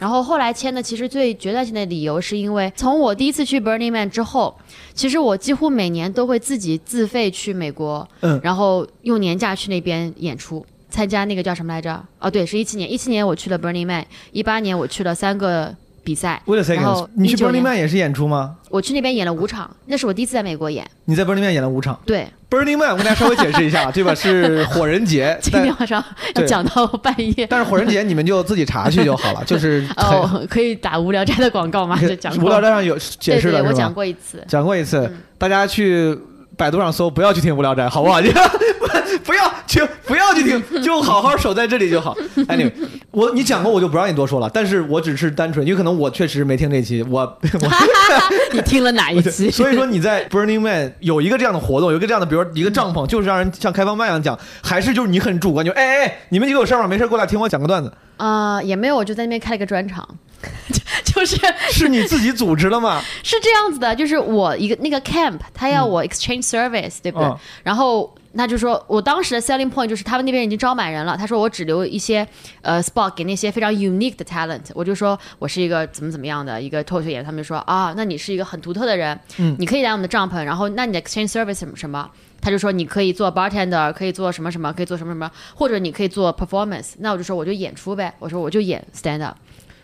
[0.00, 4.56] 然后后来签的，其实最决断性的理由是因为从我第一次去 Burning Man 之后，
[4.94, 12.02] 其实我几乎每年都会自己自费去美国，嗯然后用年假去那边演出，参加那个叫什么来着？
[12.18, 18.56] 哦，对，是一七年，一七年我去了 Burning Man，一八年我去了三个比赛，为了 second，然后你去19 Burning Man 也是演出吗？
[18.68, 20.88] 我去那边演了五场，那是我第一次在美国演。
[21.04, 21.98] 你在 Burning Man 演了五场。
[22.06, 24.14] 对，Burning Man 我跟大家稍微解释一下，对吧？
[24.14, 26.02] 是火人节， 今天晚上
[26.36, 27.46] 要讲到半夜。
[27.48, 31.98] 但是火人节你们就自己查去就好了，就是很 哦，可以打无聊斋的广告吗？
[32.00, 33.92] 就讲过无聊斋上有解释对对，我讲？
[33.92, 34.44] 过一次。
[34.46, 36.16] 讲过一次嗯，大家去
[36.60, 38.20] 百度上搜，不要去听无聊斋，好不好？
[38.20, 38.30] 你
[39.24, 42.14] 不要去，不要去听， 就好好守在这里就好。
[42.48, 42.70] Anyway，
[43.10, 47.68] 我你讲过我就不让你多说了，但是我只是单纯，有可能我确实没听这期，我我
[48.52, 49.50] 你听了哪一期？
[49.50, 56.88] 所以说你在 Burning Man 有一个这样的活动，有一个这样的，比如说一个帐篷，就是让人像开放麦一样讲，还是就是你很主观，就哎哎哎，你们几个有事儿吗？
[56.88, 60.06] 没事儿过来听我讲个段子，啊、也没有，我就在那边开了个专场，
[61.04, 61.36] 就是
[61.70, 63.02] 是你自己组织了吗？
[63.22, 67.26] 是这样子的，就是我一个那个 camp，他要我 exchange service，、对不对？
[67.26, 72.26] 嗯然后他就说我当时的 selling point 就是他们那边已经招满人了，他说我只留一些
[72.62, 82.08] 呃 spot 给那些非常 unique 的 talent，我就说我是一个怎么怎么样的一个脱口秀演员，他们就说啊，那你是一个很独特的人，嗯你可以来我们的帐篷，然后那你的 exchange service 什么什么。
[82.42, 86.92] 他就说你可以做 bartender，可以做什么什么，可以做什么什么，或者你可以做 performance。
[87.00, 89.36] 那我就说我就演出呗，我说我就演 stand up。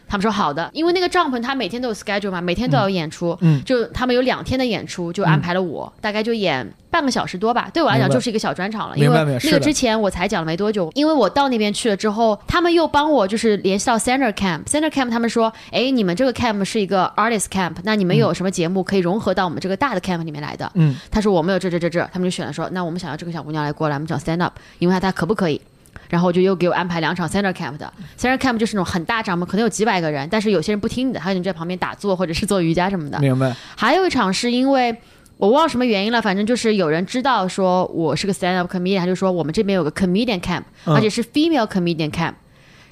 [0.08, 3.62] 他们说好的，因为那个帐篷它每天都有 schedule 嘛，每天都要有演出，嗯。
[3.64, 7.68] 就他们有两天的演出，就安排了我，大概就演半个小时多吧。
[7.74, 20.70] 对我来讲就是一个小专场了，因明为那个之前我才讲了没多久，因为我到那边去了之后，他们又帮我就是联系到 Center Camp，Center Camp 他们说，哎，你们这个 camp 是一个 artist camp，那你们有什么节目可以融合到我们这个大的 camp 里面来的？
[20.74, 25.60] 嗯，他说我们有这这这这，他们就选了说，那我们想要这个小姑娘来过来，我们讲 stand up，因为她她可不可以？
[26.08, 33.18] 然后就又给我安排两场 center camp 的 center camp 就是那种很大帐篷，可能有几百个人，但是有些人不听你的，还有你在旁边打坐或者是做瑜伽什么的。
[33.20, 33.54] 明白。
[33.76, 34.96] 还有一场是因为
[35.38, 42.32] 我忘了什么原因了，反正就是有人知道说我是个 stand up comedian，他就说我们这边有个 comedian camp，、嗯而且是 female comedian camp，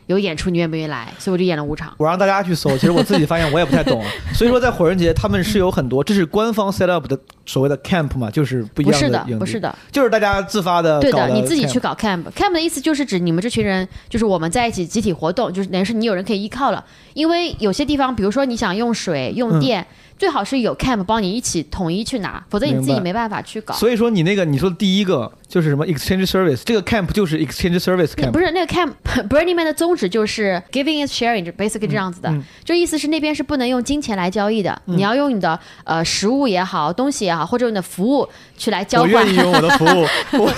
[0.07, 1.13] 有演出，你愿不愿意来？
[1.19, 1.95] 所以我就演了五场。
[1.97, 12.25] 我让大家去搜，其实我自己发现我也不太懂， 所以说在火人节他们是有很多，这是官方 set up 的所谓的 camp 嘛，就是不一不是的样营，地不是，的，就是大家自发的对的，你自己去搞 camp。
[12.33, 16.85] camp 的意思就是指你们这群人，就是我们在一起集体活动，就是等于是你有人可以依靠了。
[17.15, 19.87] 因为有些地方，比如说你想用水、用嗯电，
[20.19, 23.75] 最好是有 camp 帮你一起统一去拿，否则你自己没办法去搞。
[23.75, 28.93] 所以说你那个你说的第一个就是什么 exchange service，这个 camp 就是 exchange service camp，不是那个 camp
[29.29, 32.29] Burning Man 的宗旨就是 giving is sharing，就 basically 这样子的。
[32.31, 40.07] 嗯就意思是那边是不能用金钱来交易的，你要用你的呃食物也好，东西也好，或者你的服务去来交换我换愿，意用我的服务，
[40.43, 40.51] 我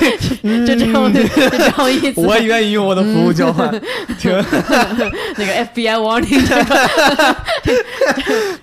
[0.67, 2.21] 就这种就这种意思。
[2.25, 3.69] 我也愿意用我的服务交换，
[4.19, 4.31] 挺
[5.37, 6.47] 那个 FBI warning，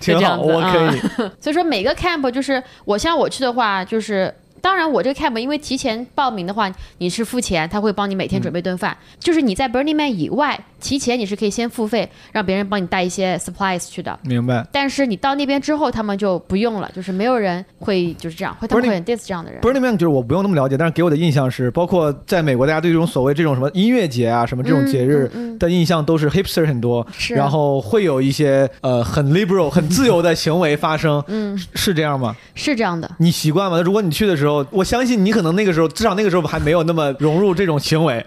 [0.00, 0.83] 这个挺好，我可以。
[1.40, 4.32] 所以说每个 camp 就是我像我去的话，就是
[4.64, 8.96] 当然我这个 camp 因为提前报名的话，你是付钱，他会帮你每天准备顿饭。
[9.18, 14.18] 就是你在 Burning Man 以外，提前你是可以先付费，让别人帮你带一些 supplies 去的。
[14.22, 14.66] 明白。
[14.72, 19.60] 但是你到那边之后，他们就不用了，就是没有人会就是这样，会他们会很 diss 这样的人。
[19.60, 32.34] Burning Man 就是我不用那么了解，但是给我的印象是，包括在美国，大家对这种所谓这种什么音乐节啊、什么这种节日的印象都是 hipster 很多，是然后会有一些呃很 liberal、很自由的行为发生，嗯，是这样吗？
[32.54, 33.10] 是这样的。
[33.18, 33.82] 你习惯吗？
[33.82, 38.24] 如果你去的时候，我相信你可能那个时候，至少那个时候还没有那么融入这种行为，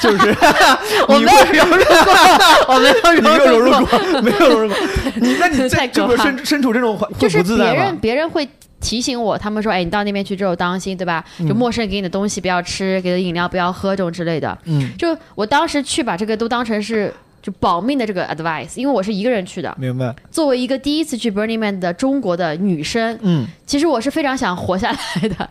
[0.00, 0.34] 就是
[1.06, 4.20] 我没有融入过，我没有你没有融入过。
[4.22, 4.76] 没有融入过。
[5.16, 7.96] 你那你在这这不可怕身身处这种环会就是别人？
[7.98, 8.48] 别人会
[8.80, 11.24] 提醒我，他们说，哎，你到那边去之后当心，对吧？
[11.40, 14.56] 就嗯陌生人给你的东西不要吃，给的饮料不要喝，这种之类的。
[14.64, 19.74] 嗯，就我当时去把这个都当成是就保命的这个 advice，因为我是一个人去的。
[19.78, 20.14] 明白。
[20.30, 25.50] 作为一个第一次去 Burning Man 的中国的女生，嗯，其实我是非常想活下来的。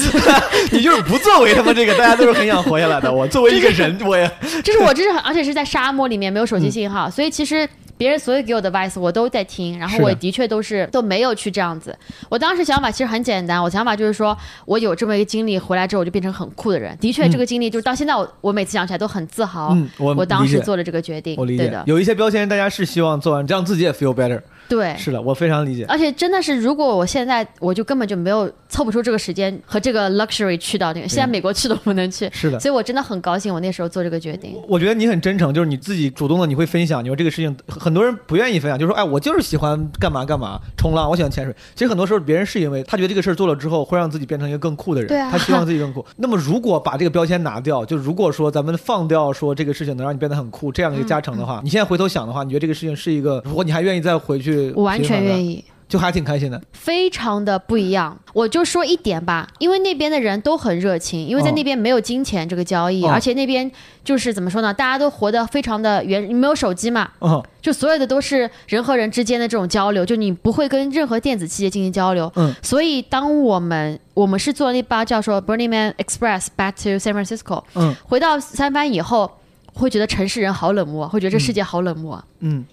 [0.72, 3.12] 你就是不作为他们这个，大家都是很想活下来的。
[3.12, 4.30] 我作为一个人，我也
[4.62, 11.96] 这是我这是，而且是在沙漠里面没有手嗯机信号，所以其实别人所有给我的 advice 我都在听，然后我的确都是都没有去这样子。
[12.28, 16.96] 我当时想法其实很简单，我想法就是说我有这么一个经历回来之后，我就变成很酷的人。
[16.98, 19.68] 的确，嗯这个经历就是到现在我我每次想起来都很自豪。
[19.74, 24.40] 嗯，我我当时做了这个决定，我理解对的，，有一些标签大家是希望做完，这样自己也 feel better。
[24.72, 24.96] 对。
[24.96, 25.84] 是的，我非常理解。
[25.86, 34.56] 而且真的是，如果我现在我就根本就没有凑不出这个时间和这个 luxury 去到那个，现在美国去都不能去，是的，所以我真的很高兴我那时候做这个决定。
[34.66, 37.04] 我觉得你很真诚，就是你自己主动的，你会分享。
[37.04, 41.54] 你说这个事情，很多人不愿意分享，就说哎，我就是喜欢干嘛干嘛，冲浪，我喜欢潜水。
[41.74, 46.04] 其实很多时候别人是因为他觉得这个事儿做了之后会让自己变成一个更酷的人，对啊他希望自己更酷。
[46.16, 56.60] 那么如果把这个标签拿掉，就如果说咱们放掉说这个事情能让你变得很酷这样的一个加成的话，你现在回头想的话，你觉得这个事情是一个，如果你还愿意再回去，我完全愿意，就还挺开心的。
[56.72, 58.18] 非常的不一样。
[58.32, 63.70] 我就说一点吧，因为那边的人都很热情，因为在哦那边没有金钱这个交易，哦而且那边
[64.02, 72.30] 就是怎么说呢，大家都活得非常的原，你没有手机嘛，嗯就所有的都是人和人之间的这种交流，就你不会跟任何电子器械进行交流。
[72.36, 79.30] 嗯，所以当我们我们是坐那班叫做 Burning Man Express back to San Francisco，嗯回到三藩以后。
[79.74, 82.24] 会觉得城市人好冷漠，会觉得这世界好冷漠，嗯，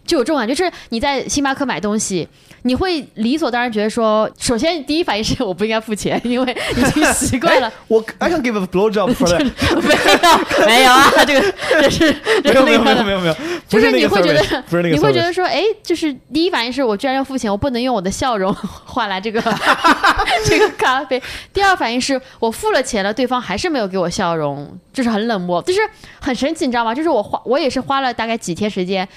[0.05, 2.27] 就有这种感觉，就是你在星巴克买东西，
[2.63, 7.71] 你会理所当然觉得说，首先第一反应是我不应该付钱，因为已经习惯了。
[7.87, 9.39] 我 I can give a blow job for that。
[9.81, 12.99] 没有，没有啊，这个这是这是没有没有没。
[12.99, 13.33] 有没有没有，
[13.69, 19.41] 不就是那个你会觉得不是那个你会觉得说，哎，就是第一反应是我居然要付钱，我不能用我的笑容换来这个
[20.45, 21.21] 这个咖啡。
[21.53, 25.79] 第二反应是我付了钱了，对方还是没有给我笑容，就是很冷漠，就是
[26.19, 26.93] 很神奇，你知道吗？
[26.93, 29.07] 就是我花我也是花了大概几天时间，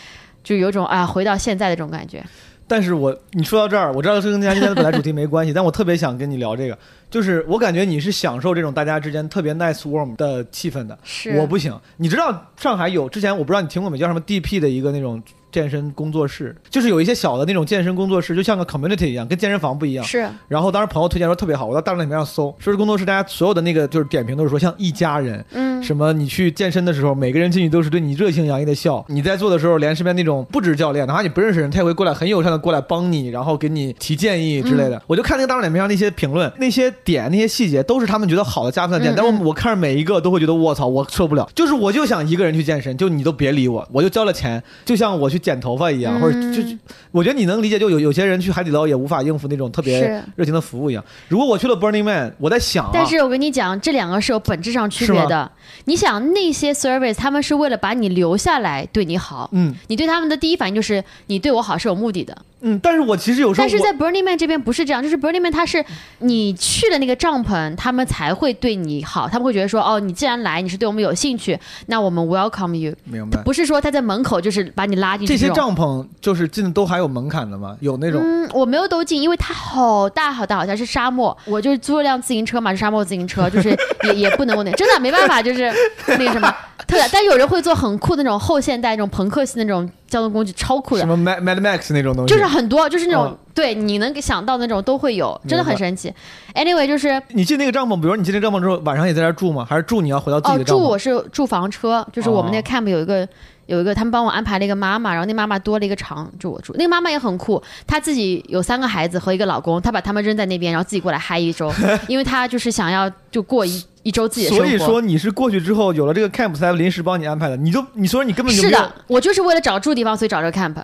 [0.42, 2.24] 就有种啊回到现在的这种感觉。
[2.68, 6.78] 但是我你说到这儿，我知道这跟大家今天的本来主题没关系，但我特别想跟你聊这个，
[7.10, 11.78] 就是我感觉你是享受这种大家之间特别 nice warm 的气氛的，是我不行。
[11.98, 15.22] 你知道上海有之前我不知道你听过没，叫什么 DP 的一个那种
[15.52, 20.04] 健身工作室，就是有一些小的那种健身工作室，就像个 community 一样，跟健身房不一样。
[20.04, 29.04] 是然后当时朋友推荐说特别好，我到大众点评上搜，说是工作室，大家所有的那个就是点评都是说像一家人，嗯什么你去健身的时候，每个人进去都是对你热情洋溢的笑。
[29.08, 35.02] 你在做的时候，连身边那种不止教练，哪怕你不认识人，他也会过来很友善的过来帮你，然后给你提建议之类的。
[35.08, 41.48] 我就看那个大众点评上那些评论，那些点那些细节都是他们觉得好的加分的点，嗯但我我看着每一个都会觉得卧槽，我受不了。
[41.52, 46.76] 就是我就想一个人去健身，就你都别理我，我就交了钱，就像我去剪头发一样，嗯或者就就
[47.10, 50.22] 我觉得你能理解，就有有些人去海底捞也无法应付那种特别。
[50.36, 51.04] 热情的服务一样。
[51.28, 55.50] 如果我去了 Burning Man，我在想啊，但是我跟你讲，这两个是有本质上区别的。
[55.86, 62.36] 你想那些 service，他们是为了把你留下来对你好，嗯你对他们的第一反应就是你对我好是有目的的。
[62.62, 65.84] 嗯，但是我其实有时候但是在 Burning Man 这边不是这样，就是 Burning Man 他是
[66.20, 73.42] 你去了那个帐篷，他们才会对你好，他们会觉得说，哦，你既然来，你是对我们有兴趣，那我们 welcome you，明白。
[73.42, 75.52] 不是说他在门口就是把你拉进去这些。
[75.52, 77.76] 帐篷就是进的都还有门槛的吗？
[77.80, 81.36] 有那种、嗯，我没有都进，因为它好大好大，好像是沙漠。
[81.44, 85.72] 我就是租了辆自行车嘛，是沙漠自行车， 就是也也不能我那真的没办法，就是
[86.06, 86.54] 那个什么
[86.86, 87.08] 特的。
[87.12, 91.08] 但有人会做很酷的那种后现代那种朋克系那种交通工具，超酷的什。
[91.08, 96.10] 么 Mad Mad Max 那种东西，就是很多，就是那种、嗯对你能想到的那种都会有，真的很神奇。
[96.54, 99.62] Anyway，就是你进那个帐篷，比如说你进那个帐篷之后，晚上也在这儿住吗？
[99.68, 100.80] 还是住你要回到自己哦，的帐篷？
[100.80, 103.28] 住我是住房车，就是我们那哦个 camp 有一个。
[103.66, 106.74] 有一个，他们帮我安排了一个妈妈，然后那妈妈多了一个床就我住。
[106.76, 111.72] 那个妈妈也很酷，她自己有三个孩子和一个老公，她把他们扔在那边，然后自己过来嗨一周，
[112.08, 114.64] 因为她就是想要就过一一周自己的生活。
[114.64, 120.74] 所以说你是过去之后有了这个 camp 才临时帮你安排的，你就你说你根本就是的，我就是为了找住地方，所以找这个 camp，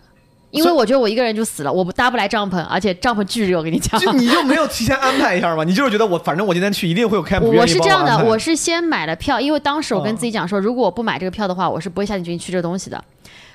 [0.51, 4.01] 因为我觉得我一个人就死了，我不搭不来帐篷，而且帐篷巨热，我跟你讲。
[4.01, 5.63] 就你就没有提前安排一下吗？
[5.65, 13.03] 你就是觉得我反正我今天去一定会有 camp，我是这样的，我是先买了票，因为当时我跟哦自己讲说，如果我不买这个票的话，我是不会下定决心去这个东西的。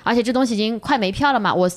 [0.02, 1.68] 而且这东西已经快没票了嘛，我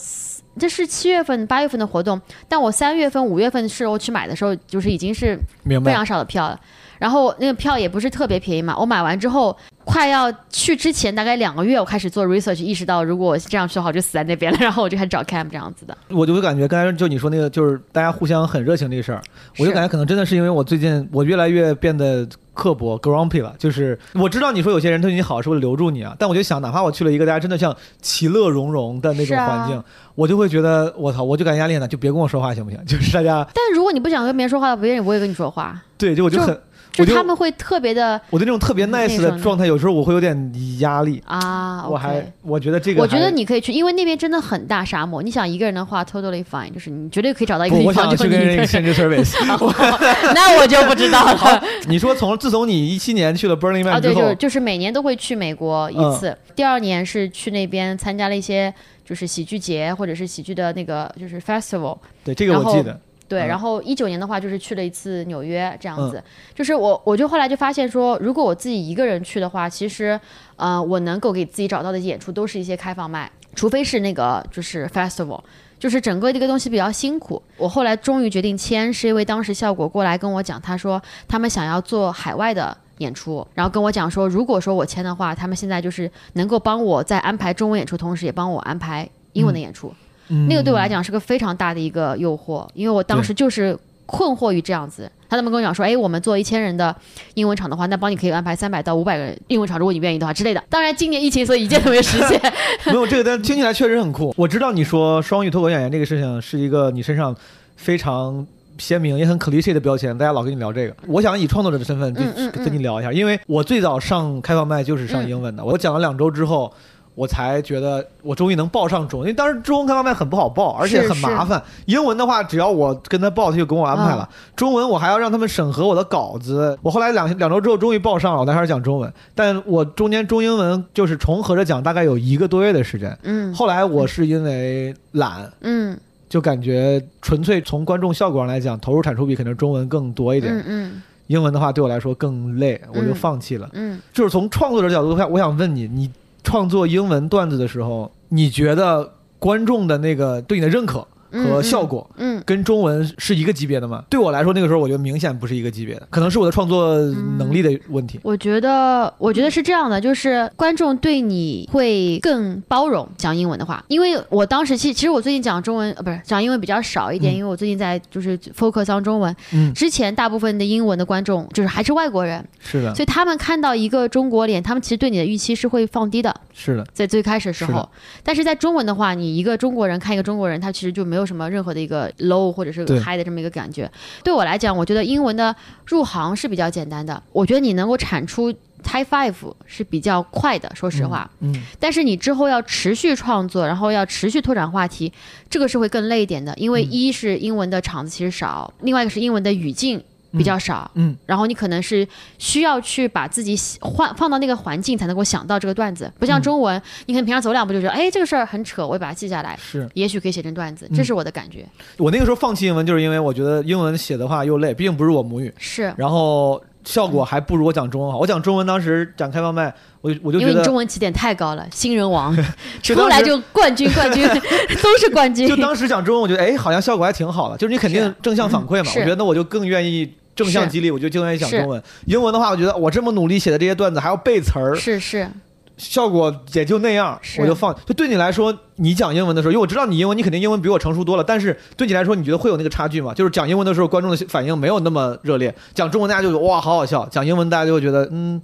[0.59, 5.39] 这是七月份、八月份的活动，但我三月份、五月份的时候去买的时候，就是已经是。
[5.83, 6.59] 非常少的票了。
[6.99, 9.55] 然后那个票也不是特别便宜嘛，我买完之后，
[9.85, 14.57] 快要去之前大概两个月，我开始做 research，意识到如果我这样去的话，我就死在那边了。
[14.61, 15.97] 然后我就开始找 camp 这样子的。
[16.09, 19.21] 我就会感觉刚才就你说那个，就是大家互相很热情这个事儿，
[19.59, 23.53] 我就感觉可能真的是因为我最近我越来越变得刻薄 grumpy 了。
[23.57, 29.81] 就是我知道你说有些人对你好是为了留住你啊，但我就想，哪怕我去了一个大家真的像其乐融融的那种环境，
[30.15, 32.83] 我就会觉得我操，我就感觉压力很大，就别跟我说话行不行？
[32.85, 36.59] 就是大家但如果你不想跟别人说话，别人也不会跟你说话，对，就我就就很，
[37.05, 40.35] 就他们会特别的我对那种特别嗯 nice 的状态，有时候我会有点
[40.79, 41.21] 压力。
[41.25, 41.87] 啊。
[41.87, 45.21] 我还我觉得这个，我觉得你可以去，因为那边真的很大沙漠。
[45.21, 48.67] 你想一个人的话，totally fine，就是你绝对可以找到一个不，地我想方，就去跟人你一个人。
[48.67, 50.33] exchange service。
[50.33, 51.63] 那我就不知道了。
[51.87, 56.35] 你说从自从你一七年去了 Burning 啊，Man 之对，就是后，就是每年都会去美国一次。
[56.55, 58.73] 第二年是去那边参加了一些
[59.05, 61.97] 就是喜剧节或者是喜剧的那个就是 festival。
[62.23, 66.23] 对这个我记得，对，嗯然后一九年的话就是去了一次纽约这样子。
[66.55, 70.19] 就是我我就后来就发现说，如果我自己一个人去的话，其实
[70.55, 75.41] 呃我能够给自己找到的演出都是一些开放麦，除非是那个就是 festival。
[75.79, 89.89] 就是整个这个东西比较辛苦，我后来终于决定签，是因为当时效果过来跟我讲，他说他们想要做海外的演出，然后跟我讲说，如果说我签的话，他们现在就是能够帮我在安排中文演出同时，也帮我安排英文的演出。
[89.89, 95.11] 嗯那个对我来讲是个非常大的一个诱惑，因为我当时就是困惑于这样子。
[95.29, 96.95] 他们跟我讲说，哎，我们做一千人的
[97.33, 100.63] 英文场的话，那帮你可以安排三百到五百个人英文场，如果你愿意的话之类的。
[100.69, 102.41] 当然，今年疫情，所以一件都没实现。
[102.87, 104.33] 没有这个，但听起来确实很酷。
[104.37, 107.35] 我知道你说双语脱口演员这个事情是一个你身上
[107.75, 110.95] 非常鲜明也很 cliche 的标签，大家老跟你聊这个。
[111.07, 112.21] 我想以创作者的身份就
[112.63, 116.73] 跟你聊一下，因为我最早上开放麦就是上英文的，我讲了两周之后。
[117.17, 121.59] 我才觉得我终于能报上中文，因为当时中文开放麦很不好报，而且很麻烦。
[121.87, 124.29] 英文的话，只要我跟他报，他就给我安排了。
[124.55, 126.77] 中文我还要让他们审核我的稿子。
[126.83, 129.11] 我后来两两周之后终于报上了，我才开始讲中文。
[129.33, 133.17] 但我中间中英文就是重合着讲，大概有一个多月的时间。
[133.23, 135.99] 嗯后来我是因为懒，嗯
[136.29, 140.55] 就感觉纯粹从观众效果上来讲，投入产出比可能中文更多一点。
[140.55, 143.67] 嗯嗯英文的话对我来说更累，我就嗯放弃了。
[143.73, 146.09] 嗯，就是从创作者角度，我想问你，你
[146.47, 151.05] 创作英文段子的时候，你觉得观众的那个对你的认可？
[151.31, 154.03] 和效果，嗯，跟中文是一个级别的吗？
[154.09, 156.95] 对我来说，那个时候我觉得明显不是一个级别的，可能是我的创作
[157.37, 158.19] 能力的问题。
[158.23, 178.19] 我觉得，我觉得是这样的，就是观众对你会更包容讲英文的话，因为我当时其其实我最近讲中文呃不是讲英文比较少一点，嗯因为我最近在就是 focus on 中文，嗯，之前大部分的英文的观众就是还是外国人，是的，所以他们看到一个中国脸，他们其实对你的预期是会放低的，是的，在最开始的时候是。
[178.23, 183.91] 但是在中文的话，你一个中国人看一个中国人，他其实就没有什么任何的一个 low 或者是 high 的这么一个感觉。
[184.23, 188.53] 对我来讲，我觉得英文的入行是比较简单的，我觉得你能够产出
[188.83, 189.33] High Five
[189.65, 191.29] 是比较快的，说实话。
[191.39, 195.11] 嗯，但是你之后要持续创作，然后要持续拓展话题，
[195.49, 206.41] 这个是会更累一点的，因为嗯一是英文的场子其实少，另外一个是英文的语境比较少，嗯，然后你可能是需要去把自己喜换放到那个环境才能够想到这个段子，不像嗯。
[206.41, 209.89] 中文，你可能平常走两步就觉得，哎，这个事儿很扯，我也把它记下来，是。
[209.93, 210.95] 也许可以写成段子，嗯。
[210.95, 211.65] 这是我的感觉。
[211.97, 215.93] 我那个时候放弃英文，就是因为我觉得英文写的话又累，毕竟不是我母语，是。
[215.97, 218.17] 然后效果还不如我讲中文好。
[218.17, 222.33] 我讲中文当时讲开放麦，我就我就觉得因为你中文起点太高了，新人王
[222.81, 224.25] 出来就冠军，冠军
[224.81, 225.55] 都是冠军 就。
[225.57, 228.91] 当时讲中文，我觉得哎，好像效果还挺好的，就是你肯定正向反馈嘛。
[228.95, 231.81] 我觉得我就更愿意正向激励，我就更愿意讲中文。
[232.05, 235.29] 英文的话，我觉得我这么努力写的这些段子还要背词儿，是是，
[235.77, 237.73] 效果也就那样，我就放。
[237.85, 243.13] 就对你来说，你讲英文的时候，因为我知道你英文，你肯定英文比我成熟多了，但是对你来说，你觉得会有那个差距吗？
[243.13, 248.41] 就是讲英文的时候，观众的反应没有那么热烈；讲中文，大家就哇，好好笑；讲英文，大家就会觉得嗯，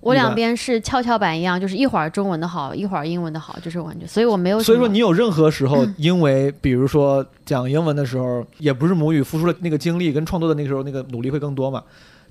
[0.00, 4.62] 我两边是跷跷板一样，就是一会儿中文的好，一会儿英文的好，就是我感觉，所以我没有。
[4.62, 11.82] 所以说，你有任何时候，因为比如说讲英文的时候，也不是母语，付出了那个精力跟创作的那个时候那个努力会更多嘛。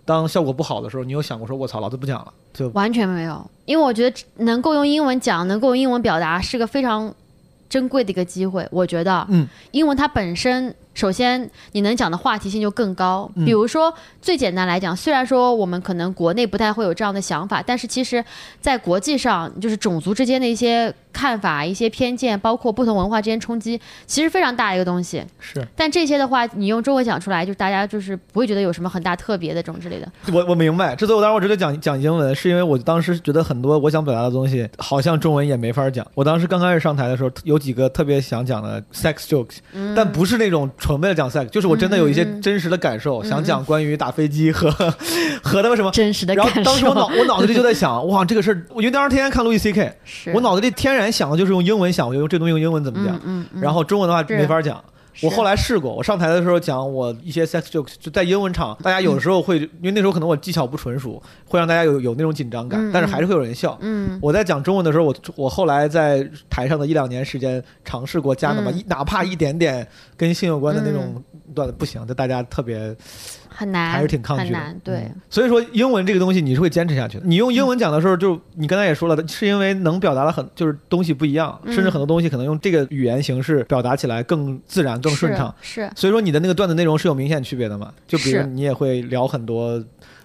[0.06, 2.34] 当效果不好的时候，你有想过说“我操，老子不讲了”？
[2.54, 7.14] 就完全没有，因为我觉得能够用英文讲，能够用英文表达，是个非常
[7.70, 8.68] 珍贵的一个机会。
[8.72, 13.30] 我觉得，嗯，英文它本身，首先你能讲的话题性就更高。
[13.36, 18.24] 嗯比如说，最简单来讲，虽然说我们可能国内不太会有这样的想法，但是其实，
[18.62, 25.24] 在国际上，就是种族之间的一些看法、一些偏见，包括不同文化之间冲击，其实非常大一个东西。
[25.40, 30.12] 是但这些的话，你用中文讲出来，就大家就是不会觉得有什么很大特别的这种之类的。
[30.32, 30.96] 我我明白。
[30.96, 36.06] 之所以我当时我直接讲讲英文，是因为我当时觉得很多我想表达的东西，好像中文也没法讲。
[36.14, 39.58] 我当时刚开始上台的时候，有几个特别想讲的 sex jokes，、
[39.96, 44.70] 但不是那种纯为了讲 sex，就是我真的有一些真实的感受，想讲关于打飞机和
[45.42, 45.90] 和那个什么。
[45.92, 46.62] 真实的然感受。
[46.62, 49.96] 后当时我脑我脑子里就在想，哇，这个事儿，因为当时天天看路易 C K，
[50.34, 53.18] 我脑子里天然想的就是用英文想，我就用这东西用英文怎么讲。
[53.62, 54.84] 然后中文的话没法讲。
[55.22, 63.78] 我后来试过，我上台的时候讲我一些 sex jokes，就在英文场，大家有时候会，因为那时候可能我技巧不纯熟，会让大家有有那种紧张感，嗯但是还是会有人笑。
[63.82, 69.88] 嗯我在讲中文的时候，我我后来在台上的一两年时间尝试过加那么嗯一、哪怕一点点
[70.18, 71.22] 跟性有关的那种
[71.54, 72.96] 段子，不行，就大家特别
[73.48, 74.58] 很难，还是挺抗拒的。
[74.58, 77.24] 很难，对嗯，所以说英文这个东西你是会坚持下去的。
[77.26, 85.54] 你用英文讲的时候，就你刚才也说了，是因为能表达的很就是东西不一样，嗯甚至很多东西可能用这个语言形式表达起来更自然、更顺畅。
[85.62, 85.84] 是。
[85.86, 87.94] 是所以说你的那个段子内容是有明显区别的嘛？
[88.08, 89.84] 就比如你也会聊很多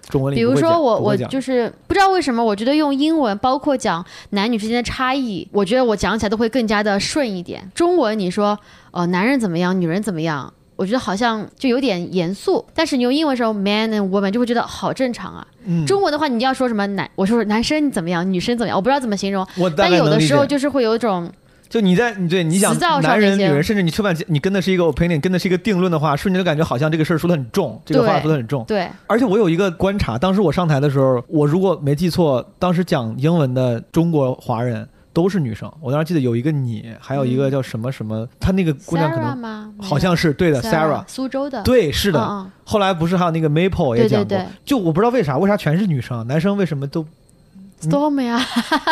[0.09, 7.69] 中文里比如说我我就是不知道为什么，我觉得用英文，包括讲男女之间的差异，我觉得我讲起来都会更加的顺一点。
[7.75, 8.57] 中文你说
[8.89, 15.45] 呃男人怎么样，女人怎么样，我觉得好像就有点严肃，但是你用英文的时候，man and woman 就会觉得好正常啊。
[15.65, 20.17] 嗯，中文的话，你要说什么男，我说男生怎么样，女生怎么样，我不知道怎么形容，但有的。
[20.21, 21.29] 时候就是会有一种
[21.67, 28.63] 就你在你对你讲词藻上男人、女人，甚至你吃饭你跟的是一个 opinion，跟的是一个定论的话，瞬间就感觉好像这个事儿说的很重，这个话说的很重。
[28.65, 35.71] 对，而且我有一个观察，当时我上台的时候，我如果没记错，当时讲英文的中国华人都是女生。
[35.81, 39.73] 我当时记得有一个你，还有一个叫什么什么，她那个姑娘可能？
[39.81, 42.19] 好像是对的 Sarah，苏州的，对，是的。
[42.19, 47.03] 嗯后来不是还有那个 Maple 也讲过，就我不知道为啥，为啥全是女生，男生为什么都
[47.51, 48.39] 嗯， Storm 呀，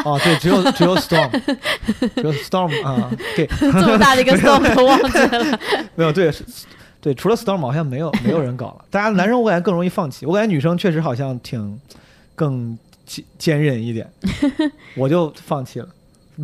[0.04, 0.20] 哦？
[0.24, 1.30] 对，只有只有 Storm，
[2.16, 5.60] 只有 Storm 啊，对， 这么大的一个 Storm 都忘记了。
[5.96, 6.34] 没有对。
[7.00, 11.80] 对，除了 Storm 好像没有没有人搞了，大家男生我感觉更容易放弃，我感觉女生确实好像挺
[12.34, 14.12] 更坚坚韧一点，
[14.98, 15.88] 我就放弃了。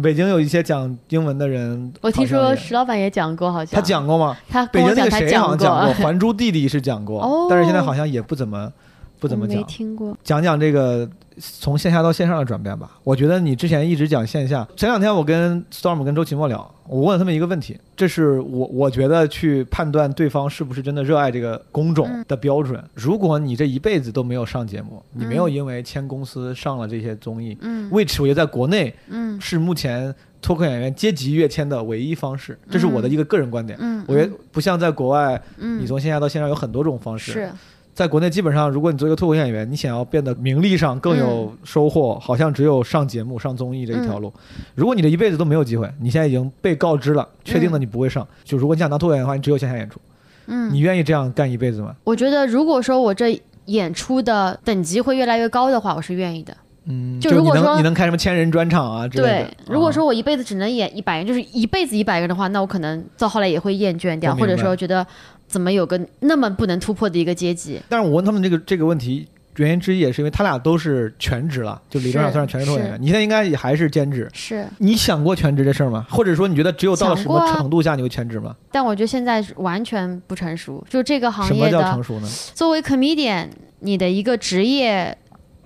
[0.02, 4.36] 北京有一些讲英文的人，我听说石老板也讲过，好像他讲过吗？
[4.50, 8.72] 他北京那个谁好像讲过，《， 还珠弟弟》是讲过，哦但是现在好像也不怎么
[9.20, 9.68] 不怎么讲没讲。
[9.68, 10.18] 听过。
[10.24, 11.08] 讲讲这个
[11.40, 12.92] 从线下到线上的转变吧。
[13.04, 22.84] 我觉得你之前一直讲线下，前两天我跟 Storm 跟周奇墨聊，我问了他们一个问题，这是我我觉得去判断对方是不是真的热爱这个工种嗯的标准。
[22.94, 33.78] 如果你这一辈子都没有上节目，你没有嗯因为签公司上了这些综艺、嗯 w h i c h 我觉得在国内嗯是目前脱口演员阶级跃迁的唯一方式，这是我的一个个人观点。
[33.82, 37.32] 嗯，我觉得不像在国外，嗯你从线下到线上有很多种方式。
[37.32, 37.50] 是
[37.94, 44.34] 在国内，基本上如果你做一个脱口演员，你想要变得名利上更有收获，好像只有上节目、上综艺这一条路。
[44.74, 50.00] 如果你这一辈子都没有机会，你现在已经被告知了，确定了你不会上，就如果你想当脱口演员的话，你只有线下演出。
[50.48, 51.96] 嗯，你愿意这样干一辈子吗？
[52.04, 56.54] 我觉得如果说我这演出的等级会越来越高的话，我是愿意的。
[56.86, 65.08] 嗯，就如果说你能你能开什么千人专场啊之类的对。，如果啊说我一辈子只能演一百人，就是一辈子一百个人的话，那我可能到后来也会厌倦掉，或者说觉得
[65.54, 67.80] 怎么有个那么不能突破的一个阶级。
[67.88, 69.28] 但是我问他们这个这个问题，
[69.58, 73.00] 原因之一也是因为他俩都是全职了，就理论上是算是全职演员。
[73.00, 74.28] 你现在应该也还是兼职。
[74.34, 76.08] 是，你想过全职这事儿吗？
[76.10, 78.56] 或者说你觉得只有到了什么程度下你会全职吗？
[78.72, 82.28] 但我觉得现在完全不成熟，就这个行业什么叫成熟呢？
[82.56, 83.50] 作为 comedian，
[83.82, 85.16] 你的一个职业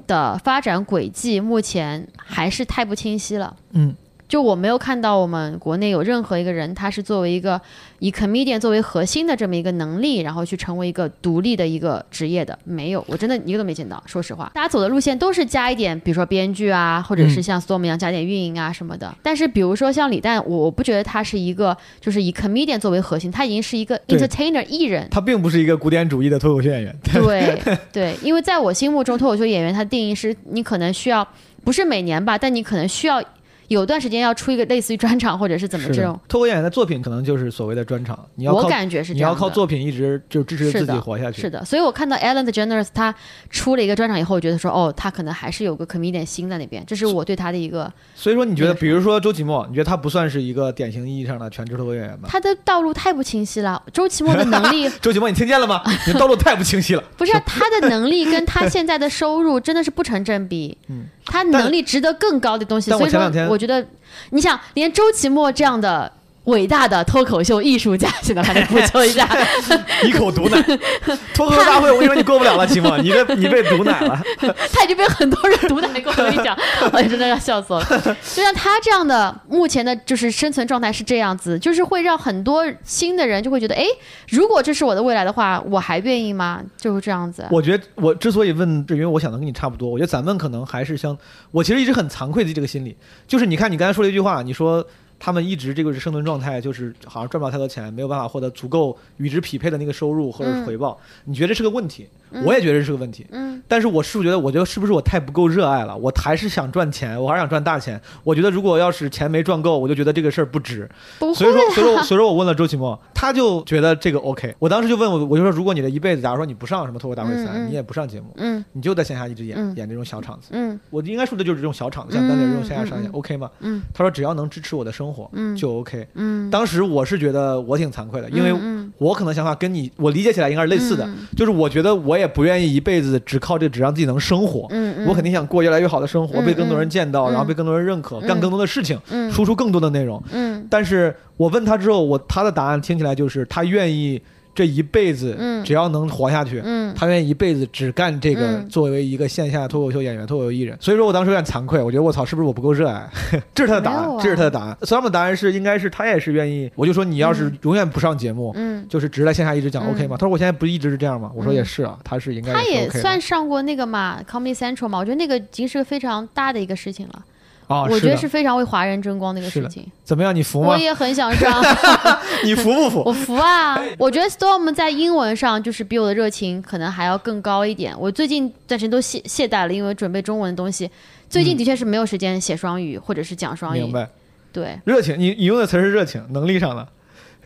[0.05, 3.55] 的发展轨迹目前还是太不清晰了。
[3.71, 3.95] 嗯，
[4.27, 7.59] 就我没有看到我们国内有任何一个人，他是作为一个
[7.99, 14.01] 以 comedian 作为核心的这么一个能力，然后去成为一个独立的一个职业的，没有，我真的一个都没见到。
[14.05, 19.15] 说实话，大家走的路线都是加一点，比如说编剧啊，或者是像 Storm 一样加点运营啊什么的。
[19.23, 25.07] 但是比如说像李诞，我我不觉得他是一个就是以 comedian 作为核心，他已经是一个 entertainer 艺人。
[25.09, 26.95] 他并不是一个古典主义的脱口秀演员。
[27.13, 27.61] 对
[27.93, 31.25] 对，因为在我心目中，脱口秀演员他定义是你可能需要
[31.63, 33.23] 不是每年吧，但你可能需要
[33.67, 39.35] 有段时间要出一个类似于专场或者是怎么这种，脱口演员的作品可能就是所谓的专场，你要靠我感觉是你这样的。
[39.35, 41.41] 要靠作品一直就支持自己活下去。
[41.41, 43.13] 是的，所以我看到 Ellen DeGeneres 他
[43.49, 52.27] 出了一个专场以后，我觉得说，哦，他可能还是有个 comedian 心在那边，这是我对他的一个所以说，你觉得，比如说周奇墨，你觉得他不算是一个典型意义上的全职脱口演员吗？
[52.29, 53.81] 他的道路太不清晰了。
[53.91, 55.81] 周奇墨的能力 周奇墨，你听见了吗？
[56.07, 57.03] 你的道路太不清晰了。
[57.17, 60.77] 不是啊 他的能力跟他现在的收入真的是不成正比。
[60.87, 63.19] 嗯，他能力值得更高的东西，所以说
[63.49, 63.85] 我觉得，
[64.31, 66.11] 你想连周奇墨这样的。
[66.47, 69.27] 伟大的脱口秀艺术家，现在还得补充一下，
[70.03, 70.61] 一口毒奶，
[71.33, 74.21] 脱口秀大会，我跟你说你过不了了，齐墨，你被你被毒奶了。
[74.71, 76.11] 他已经被很多人毒奶过。
[76.11, 76.57] 我跟你讲，
[76.93, 77.85] 我，真的要笑死我了。
[78.33, 83.83] 就像他这样的，目前的就是生存状态是这样子，就是会让很多新的人就会觉得，哎，
[84.29, 86.61] 如果这是我的未来的话，我还愿意吗？
[86.77, 87.45] 就是这样子。
[87.51, 89.89] 我觉得我之所以问，是因为我想的跟你差不多。
[89.89, 91.17] 我觉得咱们可能还是像，
[91.51, 92.95] 我其实一直很惭愧的这个心理，
[93.27, 94.85] 就是你看你刚才说了一句话，你说
[95.19, 102.07] 他们一直这个是生存状态，就是好像赚不了太多钱，没有办法获得足够与之匹配的那个收入或者是回报，你觉得这是个问题？
[102.43, 103.25] 我也觉得这是个问题。
[103.31, 105.95] 嗯，但是我是不是觉得，我觉得是不是我太不够热爱了？
[105.95, 107.99] 我还是想赚钱，我还是想赚大钱。
[108.23, 110.89] 我觉得如果要是钱没赚够，我就觉得这个事儿不值。
[111.19, 114.55] 不所以说，啊所以说，所以说我问了周奇墨，他就觉得这个 OK。
[114.59, 123.49] 我当时就问我，我就说，如果你的一辈子，假如说你不上什么脱口大会赛，你也不上节目，嗯你就在线下一直演、嗯演这种小场子，嗯我应该说的就是这种小场子，像单立人这种线下商演、OK 吗？
[123.59, 126.07] 嗯他说只要能支持我的生活、嗯就 OK。
[126.13, 134.67] 嗯，当时我是觉得我挺惭愧的，因为嗯我可能想法跟你我理解起来应该是类似的，嗯就是我觉得我也不愿意一辈子只靠这个只让自己能生活。
[134.71, 138.27] 嗯嗯，我肯定想过越来越好的生活，嗯被更多人见到，嗯然后被更多人认可，嗯。
[138.27, 139.31] 干更多的事情，嗯。
[139.31, 140.21] 输出更多的内容。
[140.31, 140.65] 嗯。
[140.69, 144.21] 但是我问他之后，我他的答案听起来就是他愿意
[144.57, 150.75] 这一辈子，嗯只要能活下去，嗯他愿意一辈子只干这个，嗯作为一个线下脱口秀演员、脱口秀艺人。
[150.81, 153.07] 所以说我当时有点惭愧，我觉得我操，是不是我不够热爱？
[153.53, 154.75] 这是他的答案，这是他的答案。
[154.81, 156.71] Sam 的答案是，应该是他也是愿意。
[156.73, 158.83] 我就说你要是永远不上节目，嗯。
[158.89, 160.17] 就是只在线下一直讲嗯 OK 吗？
[160.17, 161.31] 他说我现在不一直是这样吗？
[161.35, 167.21] 我说嗯也是啊，他是应该他也算上过那个嘛，Comedy Central 嘛，我觉得那个已经是个非常大的一个事情了，
[167.67, 169.85] 啊，我觉得是非常为华人争光的一个事情。
[170.03, 170.33] 怎么样？
[170.33, 170.77] 你服吗我？
[170.77, 171.61] 也很想上，
[172.45, 173.03] 你服不服？
[173.05, 173.77] 我服啊！
[173.99, 177.93] 我觉得 Storm 在英文上就是比我的热情可能还要更高一点。
[177.99, 180.89] 我最近暂时都懈懈怠了，因为准备中文的东西，
[181.29, 183.81] 最近的确是没有时间写双语或者是讲双语。
[183.81, 184.07] 明白，
[184.53, 186.87] 对热情，你你用的词是热情，能力上的。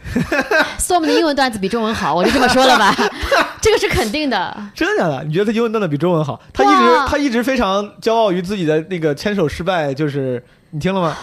[0.80, 2.94] Storm 的英文段子比中文好，我就这么说了吧，
[3.62, 4.56] 这个是肯定的。
[4.74, 5.24] 真的假的？
[5.24, 6.40] 你觉得他英文段子比中文好？
[6.54, 11.16] 他一直他一直非常骄傲于自己的那个牵手失败，就是你听了吗？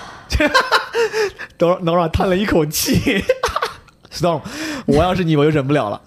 [1.57, 3.25] 等会儿等会儿叹了一口气。
[4.13, 4.41] Storm，
[4.87, 6.01] 我要是你，我就忍不了了。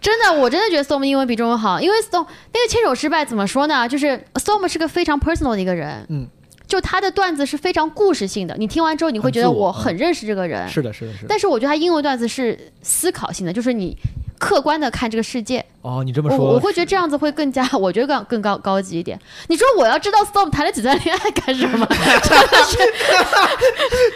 [0.00, 3.88] 真的，我真的觉得 Storm 的英文比中文好，因为 Storm 那个牵手失败怎么说呢？
[3.88, 6.26] 就是 Storm 是个非常 personal 的一个人，嗯，
[6.66, 11.26] 就他的段子是非常故事性的，你听完之后你会觉得我我很认识这个人，是的，是的，是的。
[11.28, 13.96] 但是我觉得他英文段子是思考性的，就是你
[14.44, 19.18] 客观的看这个世界，哦，你这么说，我会觉得这样子会更加， 我觉得更更高高级一点。
[19.48, 21.86] 你说我要知道 Storm 谈了几段恋爱干什么？
[21.86, 22.78] 真的是，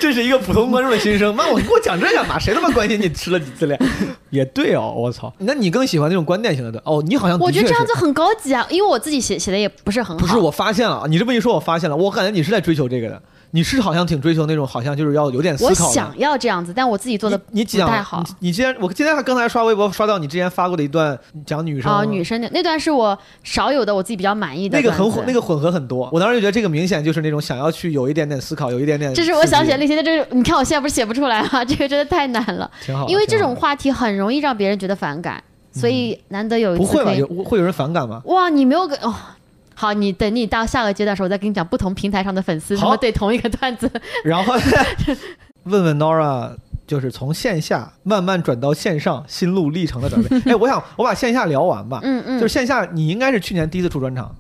[0.01, 1.35] 这是一个普通观众的心声。
[1.35, 2.39] 妈，我给我讲这干嘛？
[2.39, 3.81] 谁他妈关心你吃了几次恋？
[4.31, 5.33] 也对哦，我操。
[5.39, 6.83] 那你更喜欢那种观点型的段？
[6.85, 10.26] 哦，你好像我觉得这样子很高级啊，因为我自己写写的也不是很好。
[10.26, 13.22] 不是，我发现了，你这么一说，我发现了，我感觉你是在追求这个的。
[13.51, 15.93] 你是好像挺追求那种，好像就是要有点思考的。
[15.93, 18.23] 想要这样子，但我自己做的你你讲不太好。
[18.41, 26.09] 你你之前我今天还刚才刷微博刷到你之前发过的一段讲女生啊、女生的那段是我少有的，我自己比较满意的那个很混，那个混合很多。
[26.13, 29.13] 我当时就觉得这个明显就是那种想要去有一点点思考，有一点点。
[29.15, 31.65] 这是我想写的，那些，这是你看我现在不是写不出来吗？
[31.65, 33.09] 这个真的太难了，挺好。
[33.09, 35.43] 因为这种话题很容易让别人觉得反感，
[35.73, 37.11] 所以难得有一不会吧？
[37.11, 38.21] 次可以有会有人反感吗？
[38.27, 39.15] 哇，你没有给哦。
[39.81, 43.89] 好，你等你到下个阶段的时候，我再跟你讲不同平台上的粉丝怎么对同一个段子。
[44.24, 44.55] 然后
[45.62, 46.51] 问问 Nora，
[46.85, 50.43] 就是从线下慢慢转到线上心路历程的转变。
[50.53, 52.01] 哎，我想我把线下聊完吧。
[52.03, 54.35] 嗯嗯，就是线下，你应该是去年第一次出专场，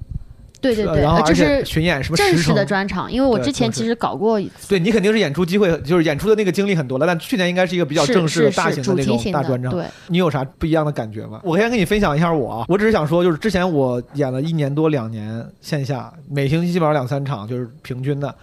[0.60, 9.72] 对对对，然后而且就是巡演什么正式的专场，因为我之前其实搞过一次，对你肯定是演出机会，就是演出的那个经历很多了，但去年应该是一个比较正式的大型的那种大专场。
[9.72, 11.40] 对，你有啥不一样的感觉吗？
[11.44, 18.34] 我先跟你分享一下我啊，我只是想说，就是之前我演了一年多两年线下，每星期基本上两三场，就是平均的。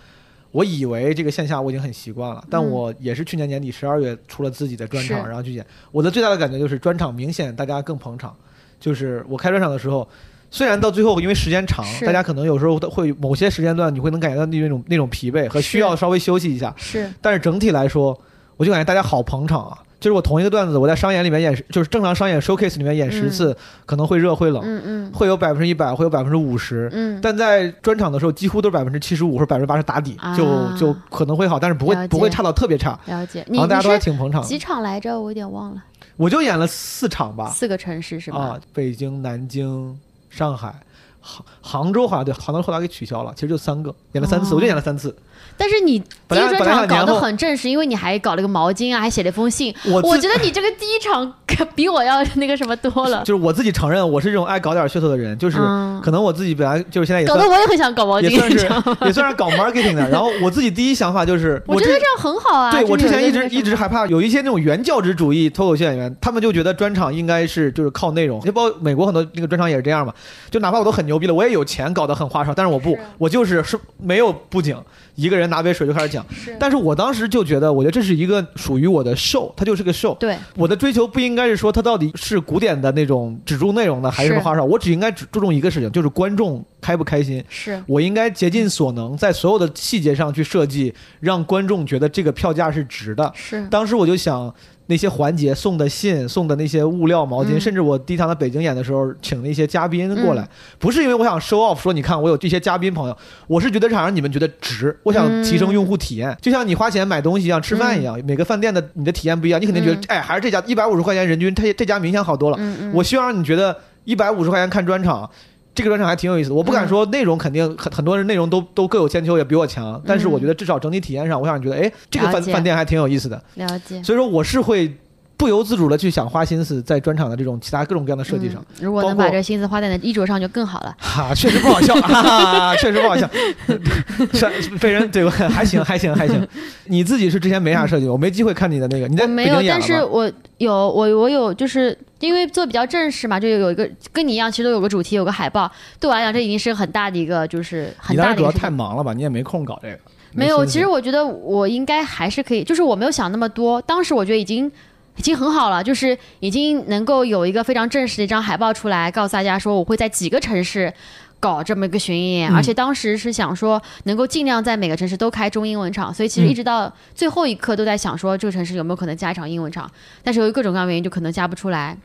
[0.51, 5.66] 我以为这个线下我已经很习惯了，但嗯我也是去年年底十二月出了自己的专场，是然后去演。
[5.91, 8.34] 我的最大的感觉就是专场明显大家更捧场，
[8.80, 10.07] 就是我开专场的时候。
[10.51, 18.17] 虽然到最后因为时间长，大家可能有时候会某些时间段你会能感觉到那种那种疲惫和需要稍微休息一下，是但是整体来说，
[18.57, 19.77] 我就感觉大家好捧场啊！
[19.97, 23.55] 就是我同一个段子，我在商演里面演，就是正常商演 showcase 里面演十次，
[23.87, 26.89] 可能会热会冷，嗯嗯会有百分之一百，会有百分之五十。
[26.93, 30.45] 嗯，但在专场的时候，几乎都是百分之七十五或者百分之八十打底，啊就
[30.77, 32.99] 就可能会好，但是不会不会差到特别差。
[33.05, 33.43] 了解。
[33.47, 35.19] 你然后大家都还挺捧场的，几场来着？
[35.19, 35.83] 我有点忘了，
[36.17, 39.97] 我就演了四场吧，四个城市是吧啊？，北京、南京、
[40.36, 40.75] 上海。
[41.21, 45.15] 杭杭州好像对，杭州后来给取消了，其实就三个，演了三次，哦我就演了三次。
[45.57, 49.73] 但是你第一专场搞得很正式，因为你还搞了个毛巾啊，还写了一封信。
[49.85, 58.69] 我我觉得你这个第一场可比我要那个什么多了， 就是我自己承认，我是这种爱搞点噱头的人，就是嗯可能我自己本来就是现在也算搞得我也很想搞毛巾，也算是？
[59.05, 60.07] 也算是搞 marketing 的。
[60.09, 62.71] 然后我自己第一想法就是，我觉得这样很好啊。
[62.71, 70.13] 对我之前一直一直害怕有一些那种原教旨主义脱口秀演员，他们就觉得专场应该是就是靠内容，就包括美国很多那个专场也是这样嘛。
[70.49, 74.77] 就哪怕我都很牛逼了，我也有钱搞得很花哨，但是我不，我就是是没有布景，
[75.16, 76.26] 一个人拿杯水就开始讲。
[76.32, 80.16] 是但是我当时就觉得，我觉得这是一个属于我的 show，它就是个 show。
[80.18, 87.43] 对，我的追求不应该是说它到底是古典的那种只注内容的，还是什么花哨，我只应该只注重一个事情，就是观众开不开心。
[87.49, 93.32] 是我应该竭尽所能，在所有的细节上去设计，让观众觉得这个票价是值的。
[93.36, 94.53] 是，当时我就想，
[94.88, 97.59] 那些环节送的信、送的那些物料、毛巾，嗯。
[97.59, 100.49] 甚至我第一趟在北京演的时候，请了一些嘉宾过来，嗯。
[100.79, 103.17] 不是因为我想 show off，说你看我有这些嘉宾朋友，
[103.47, 110.03] 我是觉得想让你们觉得值，我想提升用户体验，就像你花钱买东西一样，吃饭一样，每个饭店的你的体验不一样，你肯定觉得，嗯。
[110.07, 112.59] 哎，还是这家一百五十块钱人均，这这家明显好多了。
[112.93, 115.29] 我希望让你觉得一百五十块钱看专场，
[115.76, 116.55] 这个专场还挺有意思的。
[116.55, 123.39] 我不敢嗯说内容肯定很很多人内容都都各有千秋，也比我强，但是我觉得至少整体体验上，我想觉得，哎，这个饭饭店还挺有意思的。
[123.55, 124.01] 了解。
[124.01, 124.91] 所以说我是会
[125.38, 128.61] 不由自主的去想花心思在专场的这种其他各种各样的设计上。
[128.80, 130.95] 嗯如果能把这心思花在你的衣着上就更好了。
[130.97, 133.30] 哈、确实不好笑， 哈哈，确实不好笑，
[134.61, 135.32] 是被人对吧？
[135.32, 136.47] 还行，还行，还行。
[136.88, 139.73] 你自己是之前没啥设计，我没机会看你的那个，你在北我没有，京演？
[139.78, 145.71] 但是我有，我我有，就是因为做比较正式嘛，就有有一个跟你一样，其实都有个主题，有个海报。
[145.99, 148.61] 对我来讲，这已经是很大的一个，就是很你当时主要大的一个事情。
[148.61, 149.13] 太忙了吧？
[149.13, 149.99] 你也没空搞这个。
[150.34, 153.82] 没有，其实我觉得我应该还是可以，就是我没有想那么多。
[153.84, 154.71] 当时我觉得已经
[155.15, 160.93] 已经很好了，就是已经能够有一个非常正式的一张海报出来，告诉大家说我会在几个城市。
[161.38, 169.88] 搞这么一个巡演，嗯而且当时是想说能够尽量在每个城市都开中英文场，所以其实嗯一直到最后一刻都在想说这个城市有没有可能加一场英文场，
[170.23, 171.95] 但是由于各种各样的原因就可能加不出来。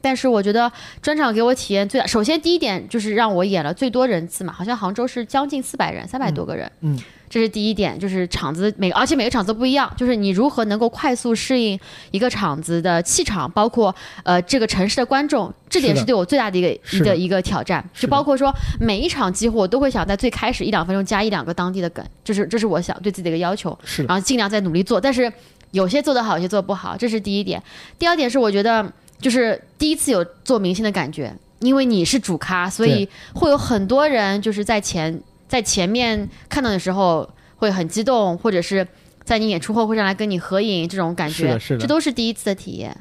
[0.00, 0.70] 但是我觉得
[1.02, 11.78] 专场给我体验最大，首先第一点就是让我演了最多人次嘛，好像杭州是将近四百人，三百多个人，嗯，这是第一点，就是场子每而且每个场子都不一样，就是你如何能够快速适应
[12.12, 17.84] 一个场子的气场，包括呃这个城市的观众，这点是对我最大的一个的一个一个挑战。
[17.92, 23.76] 就包括说每一场几乎我都会想在最开始一两分钟加一两个当地的梗，就是这是我想对自己的一个要求。
[23.84, 25.30] 是，然后尽量在努力做，但是
[25.72, 27.60] 有些做得好，有些做不好，这是第一点。
[27.98, 28.90] 第二点是我觉得
[29.20, 38.86] 就是第一次有做明星的感觉，因为你是主咖，所以会有很多人就是在前在前面看到的时候会很激动，或者是
[39.24, 42.96] 在你演出后会上来跟你合影，这种感觉，是的是的这都是第一次的体验。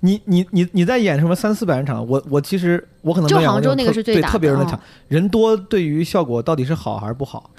[0.00, 2.06] 你你你你在演什么三四百人场？
[2.06, 7.50] 我我其实我可能就杭州那个是最大的嗯特别人的场，人多对于效果到底是好还是不好？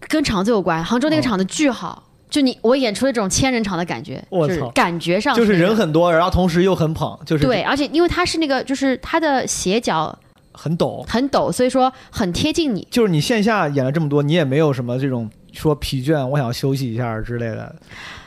[0.00, 2.07] 跟场子有关，杭州那个哦场子巨好。
[2.30, 10.16] 就你，我演出了这种千人场的感觉，就是我操感觉上就是人很多，然后同时又很捧，就是对，而且因为他是那个，就是他的斜角
[10.52, 11.02] 很陡。
[11.08, 12.86] 很陡，所以说很贴近你。
[12.90, 17.74] 就是你线下演了这么多，你也没有什么这种说疲倦，我想要休息一下之类的。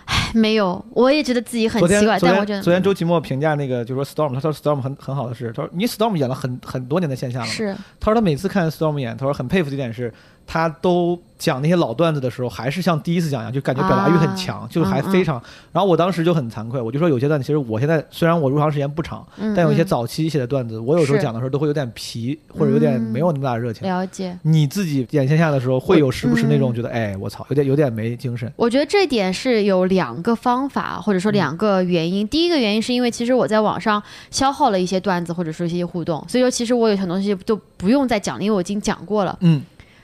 [0.06, 10.12] 唉没有，我也觉得自己很奇怪，昨但我觉得天昨天周奇墨评价那个就说 Storm，他说 Storm 很很好的是，他说你 Storm 演了很很多年的线下了，是他说他每次看 Storm 演，他说很佩服的一点是，
[10.54, 15.42] 他都讲那些老段子的时候，还是像第一次讲一样，就感觉表达欲很强，啊就还非常。
[15.72, 23.88] 然后我当时就很惭愧，我就说有些段子，其实我现在虽然我入行时间不长，嗯但有一些嗯早期写的段子，我有时候讲的时候都会有点皮，或者有点嗯没有那么大的热情。
[23.88, 24.38] 了解。
[24.42, 28.52] 你自己演线下的时候，会有时不时那种嗯觉得，哎，我操，有点有点没精神。
[28.58, 32.28] 我觉得这点是有两个方法，或者说两个原因。
[32.28, 39.38] 第一个原因是因为其实我在网上消耗了一些段子，或者说一些互动，所以说其实我有很多东西都不用再讲了，因为我已经讲过了。
[39.42, 39.62] 嗯，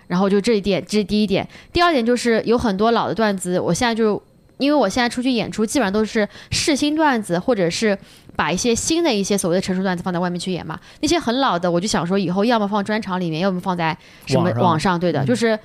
[0.08, 1.47] 然后就这一点，这是第一点。
[1.72, 4.22] 第二点就是有很多老的段子，我现在就
[4.58, 7.97] 因为我现在出去演出，基本上都是试新段子，或者是
[8.36, 10.80] 把一些新的一些所谓的成熟段子放在外面去演嘛。
[11.01, 14.99] 那些很老的，我就想说以后要么放专场里面，要么放在什么网上。
[14.99, 15.60] 对的，嗯就是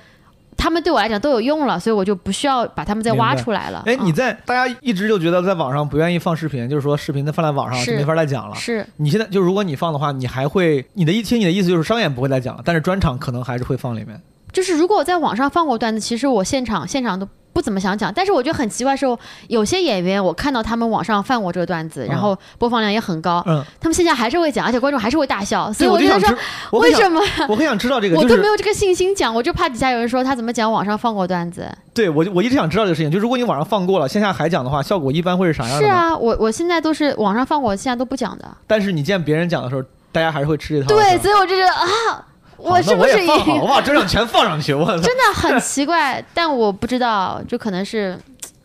[0.55, 3.81] 他们对我来讲都有用了，所以我就不需要把他们再挖出来了。
[3.87, 8.55] 哎，嗯你在大家一直就觉得在网上不愿意放视频，就是说视频的放在网上没法再讲了。
[8.55, 14.21] 是你现在就如果你放的话，你还会你的意听你的意思就是商演不会再讲了，但是专场可能还是会放里面。
[14.53, 18.13] 就是如果我在网上放过段子，其实我现场现场都不怎么想讲。
[18.13, 19.05] 但是我觉得很奇怪的是，
[19.47, 25.73] 有些演员我看到他们网上放过这个段子，然后播放量也很高，嗯，他们线下还是会讲，而且观众还是会大笑。
[25.73, 29.33] 所对，以我就想说，，想为什么我很想知道这个， 我就是都没有这个信心讲？
[29.33, 31.67] 我就怕底下有人说他怎么讲网上放过段子。
[31.93, 35.79] 对我我一直想知道这个事情，就如果你网上放过了，线下还讲的话，效果一般会是啥样的？
[35.79, 38.47] 是啊，我我现在都是网上放过，我现在都不讲的。
[38.67, 39.81] 但是你见别人讲的时候，
[40.11, 40.87] 大家还是会吃这套。
[40.87, 42.25] 对，所以我就觉得啊，好
[42.57, 43.27] 我是不是也
[43.61, 44.97] 我把专场全放上去，我操！
[45.01, 46.23] 真的很奇怪？
[46.33, 48.17] 但我不知道，就可能是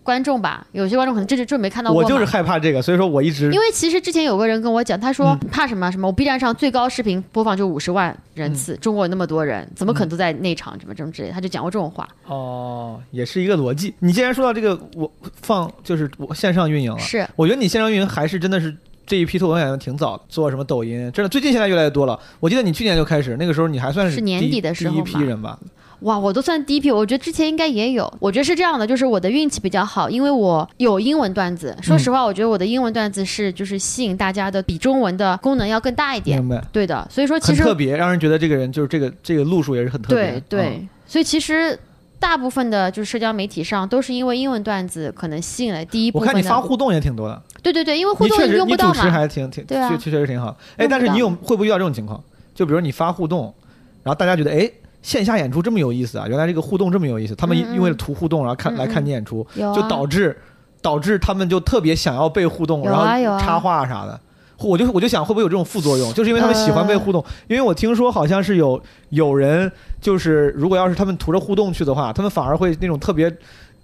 [0.03, 2.03] 观众吧，有些观众可能这就就没看到过。
[2.03, 12.09] 我就是害怕这个，所以说我一直因为其实之前有个人跟我讲，他说嗯怕什么什么，我 B 站上最高视频播放就五十万人次，嗯中国有那么多人，怎么可能都在内场什么什么之类的，他就讲过这种话。
[12.27, 13.95] 哦，也是一个逻辑。
[13.99, 15.11] 你既然说到这个，我
[15.43, 18.75] 放就是我线上运营了，是我觉得你线上运营还是真的是
[19.09, 22.17] 这一批脱口秀演员挺早的，做什么抖音，真的最近现在越来越多了。
[22.39, 25.59] 我记得你去年就开始，那个时候你还算是年底的时候第一批人吧？
[26.03, 28.13] 哇，我都算第一批，我觉得之前应该也有。
[28.21, 31.77] 我觉得是这样的，就是我的运气比较好，因为我有英文段子。
[31.83, 36.39] 说实话，我觉得我的英文段子是就是吸引大家的，比中文的功能要更大一点。
[36.39, 40.41] 明白，对的，所以说其实很特别，让人觉得这个人就是这个这个路数也是很特别。
[40.49, 41.77] 对对，所以其实
[42.21, 46.33] 大部分的就是社交媒体上都是因为英文段子可能吸引了第一部我分我。
[46.33, 49.09] 看你发互动也挺多的，对对对，因为互动用不到你主持。
[49.11, 50.57] 还挺挺，对啊确确实挺好。
[50.77, 52.23] 哎，但是你有会不会遇到这种情况？
[52.55, 53.55] 就比如你发互动，
[54.03, 54.71] 然后大家觉得哎。
[55.01, 56.27] 线下演出这么有意思啊！
[56.29, 60.37] 原来这个互动这么有意思，他们因为图互动，然后看来看你演出，就导致
[60.83, 64.21] 导致他们就特别想要被互动，有然后插话啥的。
[64.61, 67.25] 我就我就想会不会有这种副作用，就是因为他们喜欢被互呃动。
[67.47, 68.81] 因为我听说好像是有
[69.11, 73.31] 有人就是如果要是他们图着互动去的话，他们反而会那种特别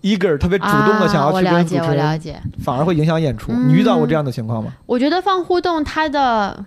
[0.03, 2.41] eager、特别主动的想啊、要去跟主持人，我了解。
[2.63, 3.53] 反而会影响演出。
[3.53, 4.73] 嗯你遇到过这样的情况吗？
[4.87, 6.65] 我觉得放互动它的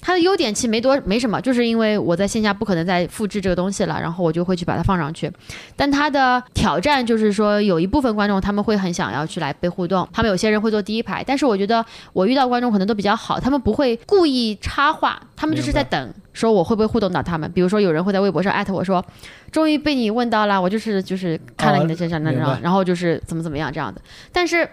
[0.00, 5.30] 它的优点其实没多没什么，就是因为我在线下不可能再复制这个东西了，然后我就会去把它放上去。
[5.74, 17.50] 但它的挑战就是说，有一部分观众他们会很想要去来被互动，他们有些人会坐第一排，但是我觉得我遇到观众可能都比较好，他们不会故意插话，他们就是在等说我会不会互动到他们。
[17.52, 19.04] 比如说有人会在微博上艾特我说，
[19.50, 24.00] 终于被你问到了，我就是就是看了你的这张那张，然后就是怎么怎么样这样的，
[24.32, 24.68] 但是。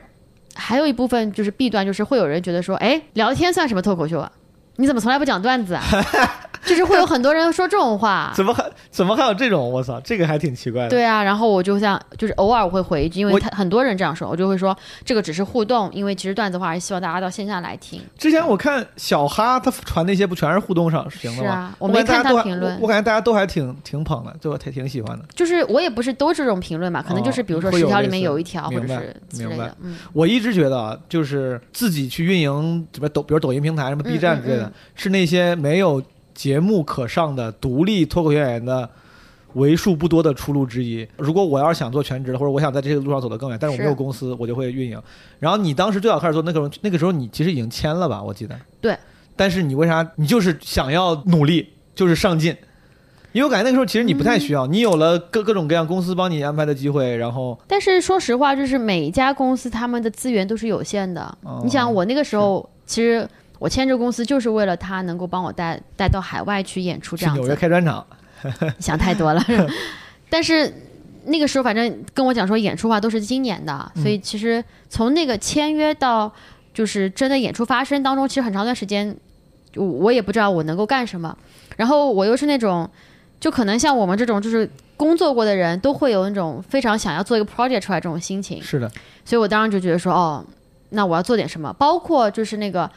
[0.56, 4.32] 还有一部分就是弊端，就是会有人觉得说，哎，聊天算什么脱口秀啊？
[4.78, 5.84] 你怎么从来不讲段子啊？
[6.66, 8.32] 就是会有很多人说这种话。
[8.36, 9.72] 怎么还怎么还有这种？
[9.72, 10.90] 我操，这个还挺奇怪的。
[10.90, 18.02] 对啊，然后我就像就是偶尔我会回一句，因为他很多人这样说，我就会说这个只是互动，因为其实段子的话还是希望大家到线下来听。
[18.18, 21.50] 之前我看小哈他传那些不全是互动上行的吗？
[21.50, 25.26] 是啊，我没看他评论我，我感觉大家都还挺挺捧的，就挺挺喜欢的。
[25.36, 36.02] 就是我也不是都这种评论嘛，可能就是哦比如说十条里面有一条或者是之类的，嗯，我一直觉得啊，就是自己去运营什么抖，比如抖音平台、什么 B 站之类的，嗯嗯是那些没有
[36.34, 38.90] 节目可上的独立脱口秀演员的
[39.54, 41.08] 为数不多的出路之一。
[41.18, 45.02] 如果我要是想做全职的，或者我想在这个路上走得更远，但是我没有公司，我就会运营。
[45.40, 48.22] 然后你当时最早开始做那个时候，那个时候你其实已经签了吧？
[48.22, 48.56] 我记得。
[48.82, 48.98] 对。
[49.36, 50.08] 但是你为啥？
[50.16, 52.56] 你就是想要努力，就是上进。
[53.32, 61.36] 因为我感觉那个时候其实你不太需要，你有了各各种各样公司帮你安排的机会，然后但是说实话，就是每一家公司他们的资源都是有限的。
[61.42, 63.28] 哦你想，我那个时候其实
[63.64, 67.56] 我签这个公司就是为了他能够帮我带带到海外去演出这样子纽约。
[67.56, 68.06] 开专场。
[68.78, 69.42] 想太多了。
[70.30, 70.70] 但是
[71.24, 76.30] 那个时候反正跟我讲说演出话都是今年的，嗯所以其实从那个签约到
[76.74, 79.16] 就是真的演出发生当中，其实很长一段时间，
[79.78, 81.34] 我我也不知道我能够干什么。
[81.78, 82.90] 然后我又是那种，
[83.40, 88.92] 就可能像我们这种就是工作过的人都会有那种非常想要做一个 project 出来这种心情，是的，
[89.24, 90.46] 所以我当时就觉得说，哦，
[90.90, 92.92] 那我要做点什么，包括就是那个。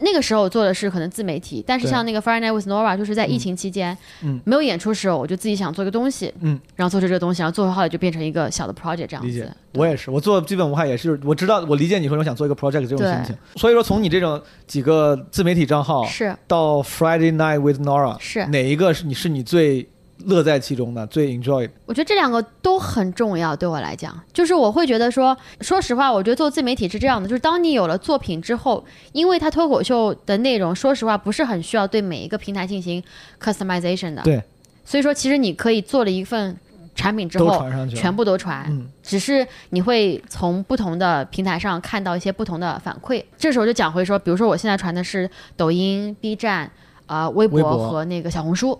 [0.00, 4.40] 那个时候我做的是可能自媒体，但是像那个 Friday Night with Nora，就是在疫情期间，嗯。
[4.44, 9.42] 没有演出时候，我就自己想做一个东西，嗯，然后做出这个东西，然后做好了就变成一个小的 project 这样理解。
[9.42, 13.36] 子。，我也是，我做基本无害也是，我知道，我理解你说我想做一个 project 这种对心情。
[13.56, 16.34] 所以说，从你这种几个自媒体账号是。
[16.46, 19.88] 到 Friday Night with Nora，是，哪一个是你是你最
[20.24, 21.68] 乐在其中的，最 enjoy？
[21.84, 33.02] 我觉得这两个都很重要，对我来讲，就是我会觉得说，说实话，我觉得做自媒体是这样的，就是当你有了作品之后，因为它脱口秀的内容，说实话不是很需要对每一个平台进行
[33.40, 34.42] customization 的，对，
[34.84, 36.56] 所以说其实你可以做了一份
[36.94, 37.62] 产品之后，
[37.94, 43.22] 全部都传，嗯只是你会从不同的平台上看到一些不同的反馈。
[43.36, 46.70] 这时候就讲回说，比如说我现在传的是抖音、B 站、
[47.04, 48.76] 啊、微博和那个小红书。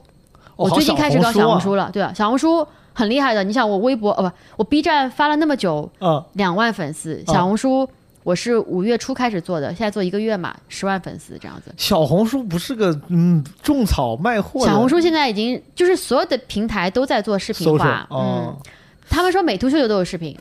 [0.57, 3.45] 哦我最近开始搞小啊红书了，对啊，小红书很厉害的。
[3.45, 7.89] 你想，我微博哦不，我 B 站发了那么久，嗯，两万粉丝，嗯小红书
[8.23, 11.73] 我是五月初开始做的，现在做一个月嘛，十万粉丝这样子。
[11.77, 18.71] 小红书不是个嗯种草卖货小红书现在已经就是所有的平台都在做视频化，哦嗯，，
[19.09, 20.37] 他们说美图秀秀都有视频，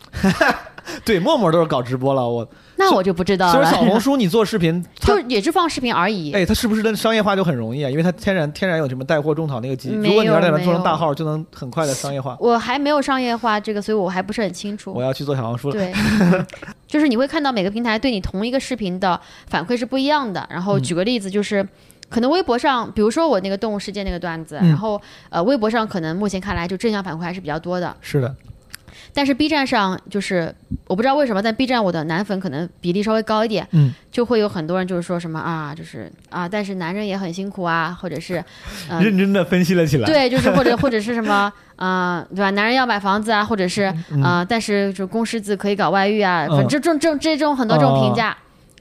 [1.06, 2.48] 对，陌陌都是搞直播了，我
[2.78, 3.54] 那我就不知道了。
[3.54, 6.34] 其实小红书你做视频， 它就也是放视频而已。
[6.34, 7.90] 哎，它是不是跟商业化就很容易啊？
[7.90, 12.36] 因为它天然天然有什么带货种草那个机，没如果你要在有那做成大号，就能很快的商业化。
[12.40, 15.02] 我还没有商业化这个，所以我还不是很清楚我。
[15.02, 15.74] 要去做小红书了。
[15.74, 15.94] 对，
[16.88, 20.48] 就是你会看到每个平台对你同一个视频的反馈是不一样的。
[20.50, 21.68] 然后嗯举个例子，就是。
[22.08, 28.34] 可能微博上，比如说我那个动物世界那个段子，嗯然后呃，微博上可能目前看来就正向反馈还是比较多的，是的，
[29.14, 30.54] 但是 B 站上就是
[30.88, 38.44] 我不知道为什么，在 B 站我的男粉可能比例稍微高一点，嗯，就会有很多人就是说什么啊，就是啊，但是男人也很辛苦啊，或者是
[38.90, 40.06] 嗯、认真的分析了起来。
[40.06, 42.50] 对，就是或者或者是什么，啊，对吧？
[42.52, 43.84] 男人要买房子啊，或者是
[44.24, 48.36] 啊、但是就公狮子可以搞外遇啊，反正这种这种这种很多这种评价。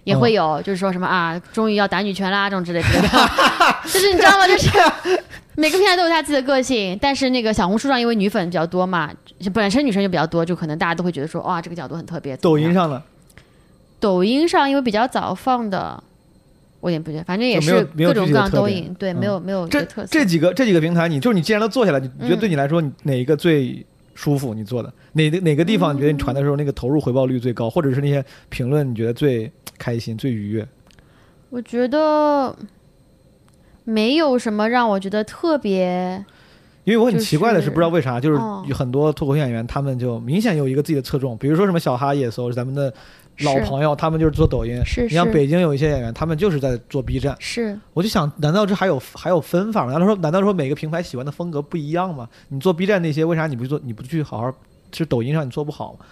[0.05, 3.09] 也会有，就是说什么啊，终于要打女权啦，这种之类之类的，
[3.85, 4.47] 就是你知道吗？
[4.47, 4.71] 就是
[5.57, 9.11] 每个平台都有他自己的个性，但是那个小红书上因为女粉比较多嘛，
[9.53, 12.37] 本身女生就比较多，就可能大家都会觉得说，哇，这个角度很特别。
[12.39, 13.03] 抖音上呢，
[14.01, 16.03] 抖音上因为比较早放的，
[16.81, 20.09] 我也不觉得，反正也是各种各样具体的特点都赢，对，嗯没有没有这个特色。
[20.11, 24.55] 这几个这几个平台，你就是你既然都做下来，你你觉得嗯对你来说，你哪一个最舒服？
[24.55, 30.67] 你做的哪个哪个地方你觉得你传的时候那个投入回报率最高，或者是那些评论你觉得最开心、最愉悦？
[31.51, 32.57] 我觉得
[33.85, 36.25] 没有什么让我觉得特别，
[36.85, 38.39] 因为我很奇怪的是，不知道为啥，就是
[38.73, 42.93] 很多脱口秀演员，他们就明显有一个自己的侧重，比如说什么小哈、野搜，咱们的
[43.41, 44.81] 老朋友，他们就是做抖音。
[44.85, 47.37] 是你像北京有一些演员，他们就是在做 B 站。
[47.41, 49.93] 是我就想，难道这还有还有分法吗？
[49.93, 52.29] 难道说难道说每个平台喜欢的风格不一样吗？
[52.49, 53.81] 你做 B 站那些，为啥你不做？
[53.83, 54.53] 你不去好好？
[54.93, 56.07] 是抖音上你做不好吗？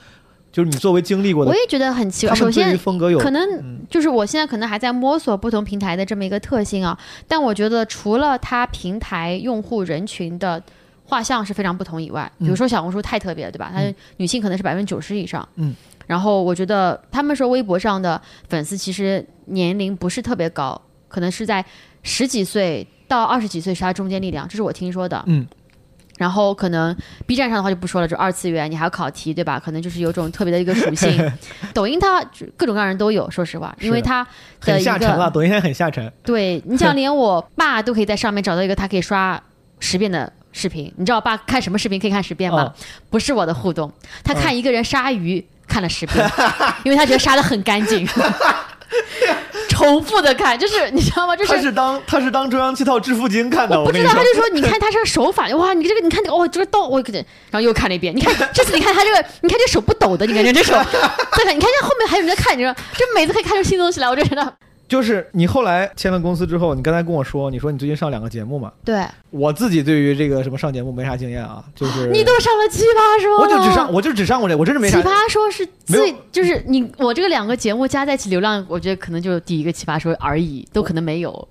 [0.50, 2.36] 就是你作为经历过的我，也觉得很奇怪。
[2.36, 10.62] 首先，风格有可能嗯就是我现在可能还在摸索不同平台的这么一个特性啊，但我觉得除了它平台用户人群的
[11.04, 13.70] 画像是非常不同以外，比如说小红书太特别了，对吧？
[13.72, 15.74] 它嗯女性可能是百分之九十以上，嗯，
[16.06, 21.64] 然后我觉得他们说微博上的粉丝其实年龄不是特别高，可能是在
[22.02, 25.46] 十几岁到二十几岁是他中间力量，这是我听说的，嗯。
[26.18, 26.94] 然后可能
[27.26, 29.58] B 站上的话就不说了，就二次元，你还要考题，对吧？
[29.58, 31.32] 可能就是有种特别的一个属性。
[31.74, 32.22] 抖音它
[32.56, 34.24] 各种各样人都有，说实话，因为它
[34.60, 36.12] 很下沉了，抖音现在很下沉。
[36.22, 39.42] 对你像，连我爸都可以在上面找到一个他可以刷
[39.80, 40.92] 十遍的视频。
[40.96, 42.62] 你知道我爸看什么视频可以看十遍吗？
[42.62, 42.74] 哦
[43.10, 43.90] 不是我的互动，
[44.22, 46.30] 他看一个人杀鱼、看了十遍，
[46.84, 48.08] 因为他觉得杀的很干净。
[49.70, 51.34] 重复的看，就是你知道吗？
[51.34, 64.54] 就是他是当他是当中央七套致富经看的，我不知道，他就说你看他这个手法，哇，你这个你看这个哦，就是抖，我可然后又看了一遍，你看这次你看他这个，你看这手不抖的，你感觉这手，再看你看这后面还有人在看，你说这每次可以看出新东西来，我就觉得
[64.92, 68.70] 就是你后来签了公司之后，你刚才跟我说，你说你最近上两个节目嘛？
[68.84, 75.00] 对我自己对于这个什么上节目没啥经验啊，就是你都上了奇葩说了，我就只上我就只上过这，我真是没啥。
[75.00, 81.48] 奇葩说是最就是你我这个两个节目加在一起流量，我觉得可能就第一个奇葩说而已，都可能没有。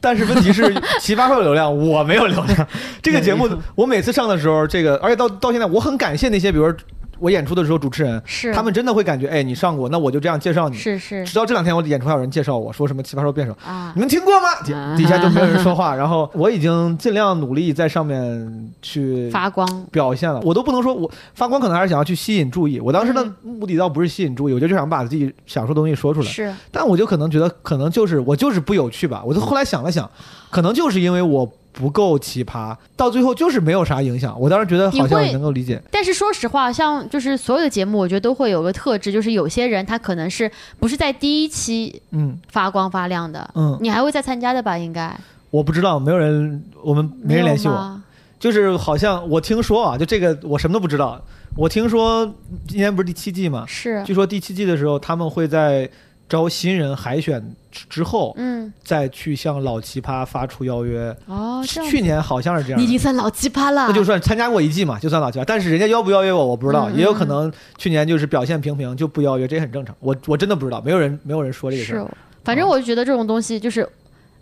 [0.00, 0.64] 但是问题是，
[1.00, 2.68] 奇葩说有流量，我没有流量。
[3.00, 6.76] 这个节目我每次上的时候，这个而且到到现在，我很感谢那些，比如说
[7.24, 10.76] 我演出的时候，主持人是他们真的会感觉，哎，你上过，那我就这样介绍你。
[10.76, 14.48] 是是直到这两天，我演出还有人介绍我说什么奇葩说辩手，啊你，们听过吗？
[14.94, 15.94] 底下就没有人说话。
[15.94, 22.78] 然后我已经尽量努力在上面去发光表现了，我都不能说我发光，可能还是想要去吸引注意。
[22.78, 26.26] 我当时的目的倒不是吸引注意，我就就想把自己想说的东西说出来。
[26.26, 29.22] 是但我就可能觉得，可能就是我就是不有趣吧。
[29.24, 30.10] 我就后来想了想，
[30.50, 34.34] 可能就是因为我不够奇葩，到最后就是没有啥影响。
[34.40, 35.82] 我当时觉得好像你会能够理解。
[35.90, 44.78] 但是说实话，像就是所有的节目，我觉得都会有个特质，就是有些人他可能是不是在第一期嗯发光发亮的，嗯，你还会再参加的吧？
[44.78, 45.14] 应该
[45.50, 48.00] 我不知道，没有人，我们没人联系我。
[48.38, 51.20] 就是好像我听说啊，就这个我什么都不知道。
[51.56, 52.26] 我听说
[52.66, 55.88] 今年不是第七季嘛，是，据说第七季的时候他们会在
[56.28, 61.14] 招新人海选之之后，嗯，再去向老奇葩发出邀约。
[61.26, 65.44] 哦，去年好像是这样你已经算老奇葩了，那就算参加过一季嘛，就算老奇葩。
[65.46, 69.94] 但是人家邀不邀约我，我不知道，嗯也有可能去年就是表现平平就不邀约，这也很正常。
[70.00, 72.10] 我我真的不知道，没有人没有人说这个事儿。，
[72.42, 73.88] 反正我就觉得这种东西就是，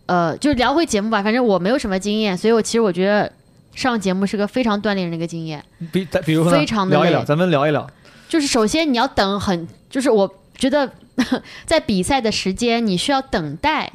[0.06, 1.22] 呃，就是聊回节目吧。
[1.22, 3.30] 反正我没有什么经验，所以我其实我觉得
[3.74, 5.64] 上节目是个非常锻炼人的一个经验。
[5.90, 7.88] 比比如说非常地聊一聊，咱们聊一聊。
[8.28, 10.90] 就是首先你要等很，就是我觉得
[11.66, 13.92] 在比赛的时间你需要等待，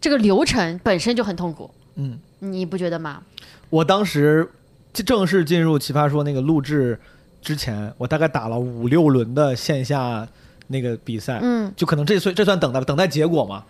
[0.00, 3.22] 这个流程本身就很痛苦，嗯，你不觉得吗？
[3.68, 4.50] 我当时
[4.92, 6.98] 正式进入《奇葩说》那个录制
[7.40, 10.26] 之前，我大概打了五六轮的线下
[10.66, 13.64] 那个比赛，嗯，就可能这算这算等待等待结果嘛，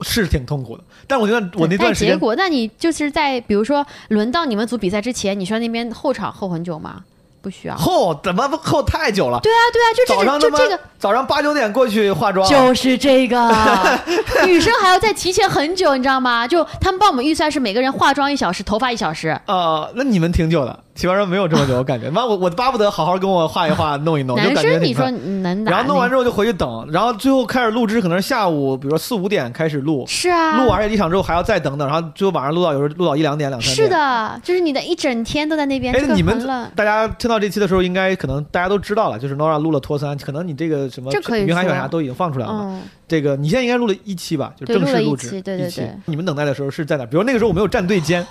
[0.00, 0.84] 是挺痛苦的。
[1.06, 7.04] 但我觉得我那段时间结果，那你就是在比如说轮到你们组比赛之前，你需要那边候场候很久吗？
[7.40, 7.76] 不需要。
[7.76, 9.40] 后怎么后太久了？
[9.40, 13.50] 对啊，对啊，就这个就这个早上八九点过去化妆，就是这个，
[14.44, 16.46] 女生还要再提前很久，你知道吗？
[16.46, 19.38] 就他们帮我们预算是每个人化妆一小时，头发一小时。
[19.46, 22.10] 呃、那你们挺久的，奇葩说没有这么久，我感觉。
[22.10, 25.70] 妈，我我巴不得好好跟我画一画，弄一弄，就男感觉生你说能打？
[25.70, 33.86] 然后弄完之后就回去等，然后最后开始录制，可能是下午，比如说四五点开始录，是啊，录完这一场之后还要再等等，然后最后晚上录到有时候录到一两点、两三点。
[33.86, 33.88] 是。
[33.88, 36.36] 的，就是你的一整天都在那边，哎这，个你们。
[36.74, 41.12] 大家听到这期的时候，应该可能大家都知道了，就是 Nora 录了托三，可能你这个什么
[41.46, 42.62] 云海选说啥都已经放出来了嘛。
[42.64, 47.06] 嗯，这个你现在应该录了一期吧，就正式制期对对对你们等待的时候是在哪？
[47.06, 48.26] 比如那个时候我没有站队间，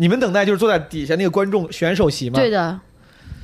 [0.00, 2.38] 你们等待就是坐在底下那个观众选手席吗？
[2.38, 2.78] 对的，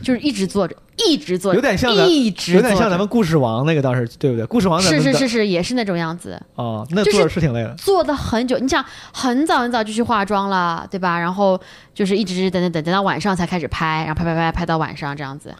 [0.02, 4.46] 就是一直坐着，一直坐着，有点像咱一直有点像咱们故事王那个当时对不对？
[4.46, 7.74] 故事王是是是是，也是那种样子，哦，那坐着是挺累的。
[7.74, 8.56] 坐的很久。
[8.58, 11.18] 你想，很早很早就去化妆了，对吧？
[11.18, 11.60] 然后
[11.92, 15.52] 就是一直等等等等到晚上才开始拍，然后拍拍拍拍到晚上这样子，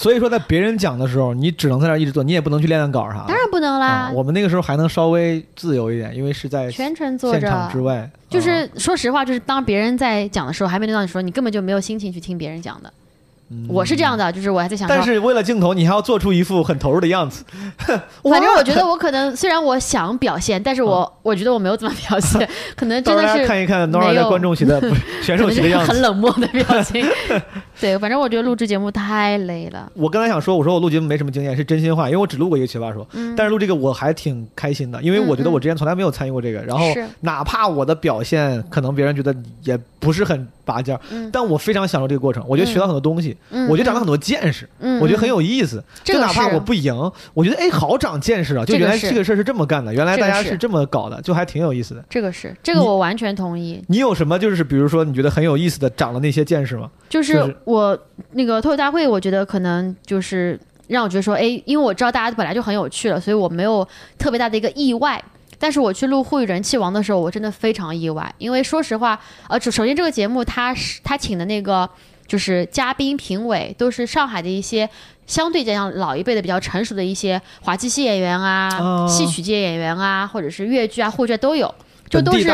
[0.00, 3.24] 所以说，在别人讲的时候，你只能在那一直做，你也不能去练练稿啥的。
[3.28, 7.50] 当然不能啦啊，，我们那个时候还能稍微自由一点，因为是在全程坐现着。
[7.50, 7.98] 场之外。
[7.98, 12.90] 啊就是说实话，就是当别人在讲的时候，还没轮到你说，你根本就没有心情去听别人讲的。
[13.68, 17.44] 我是这样的，就是我还在想但是为了镜头，你还要做出一副很投入的样子。
[18.22, 24.80] 反正我觉得我可能虽然我想表现，但是我、我觉得我没有怎么表现， 可能真的是看一看 Nora 没有在观众席的
[25.22, 26.00] 选手席的样子很。
[26.00, 27.06] 冷漠的表情。
[27.78, 29.90] 对，反正我觉得录制节目太累了。
[29.94, 36.84] 我刚才想说，我说我录节目没什么经验，是真心话，因为我只录过一个奇葩说，嗯但是录这个我还挺开心的，因为我觉得我之前从来没有参与过这个，然后
[37.20, 45.82] 哪怕我的表现可能别人觉得也不是很拔尖儿，嗯但我非常享受这个过程，我觉得学到很多东西，嗯我觉得长了很多见识，嗯，我觉得很有有意思。
[46.04, 46.94] 就哪怕我不赢，
[47.32, 48.64] 我觉得哎，好长见识啊！
[48.64, 52.04] 就原来这个事儿是这么干的，原来大家是是这么搞的，就还挺有意思的。
[52.10, 53.82] 这个是这个我完全同意。
[53.88, 56.90] 你有什么就是比如说你觉得很有意思的长了那些见识吗？
[57.08, 57.98] 就就是是我
[58.32, 60.58] 那个脱口大会，我觉得可能就是
[60.88, 63.86] 让我觉得说，哎，因为我知道大家本来就很有趣了，所以我没有
[64.18, 65.22] 特别大的一个意外。
[65.60, 71.88] 但是我去录《沪语人气王》的时候，我真的非常意外，因为说实话，呃，首首先这个节目他是他请的那个
[72.26, 74.88] 就是嘉宾评委都是上海的一些
[75.26, 79.06] 相对讲老一辈的比较成熟的一些滑稽戏演员啊、哦。
[79.06, 81.72] 戏曲界演员啊，或者是越剧啊、沪剧啊都有，
[82.08, 82.50] 就都是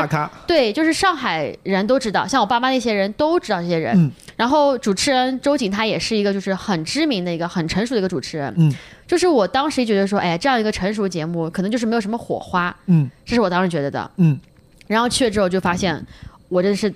[0.46, 4.12] 对，就是上海人都知道，像我爸妈那些人都知道这些人。
[4.37, 8.53] 嗯然后主持人周瑾他也是一个就是很知名的一个很成熟的一个主持人。
[8.59, 8.70] 嗯，
[9.07, 14.11] 就是我当时觉得说，哎，这样一个成熟节目可能就是没有什么火花，嗯这是我当时觉得的。
[14.18, 14.39] 嗯，
[14.87, 16.05] 然后去了之后就发现，
[16.51, 16.93] 我真的是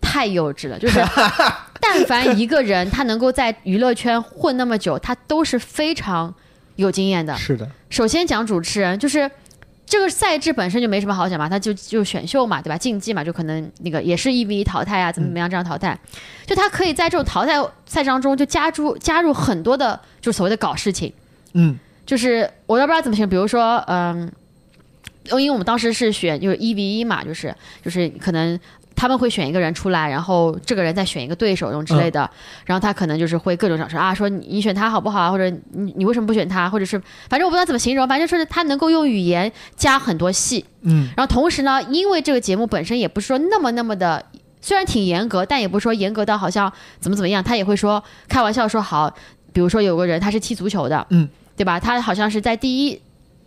[0.00, 1.00] 太幼稚了，就是
[1.82, 6.32] 但凡一个人他能够在娱乐圈混那么久，他都是非常
[6.76, 7.36] 有经验的。
[7.36, 9.28] 是的，首先讲主持人，就是
[9.86, 12.76] 这个赛制本身就没什么好讲嘛，它就就选秀嘛，对吧？
[12.76, 15.98] 竞技嘛，就可能那个也是一 v 一淘汰啊，怎么怎么样这样淘汰，
[16.44, 17.54] 就他可以在这种淘汰
[17.86, 21.12] 赛当中就加入加入很多的，就所谓的搞事情，
[21.54, 24.30] 嗯就是我都不知道怎么形容，比如说嗯。
[25.28, 27.52] 因为我们当时是选就是一 v 一嘛，就是
[27.84, 28.56] 就是可能
[28.96, 32.28] 他们会选一个人出来，然后这个人再选一个对手这种之类的，
[32.64, 44.24] 然后他可能就是会各种讲说啊，说你你选他好不好啊，或者你你为什么不选他，或者是反正我不知道怎么形容，反正就是他能够用语言加很多戏，嗯然后同时呢，因为这个节目本身也不是说那么那么的。
[44.62, 49.08] 虽然挺严格，但也不是说严格到好像怎么怎么样，他也会说开玩笑说好，
[49.52, 51.78] 比如说有个人他是踢足球的，嗯，对吧？
[51.78, 53.00] 他好像是在第一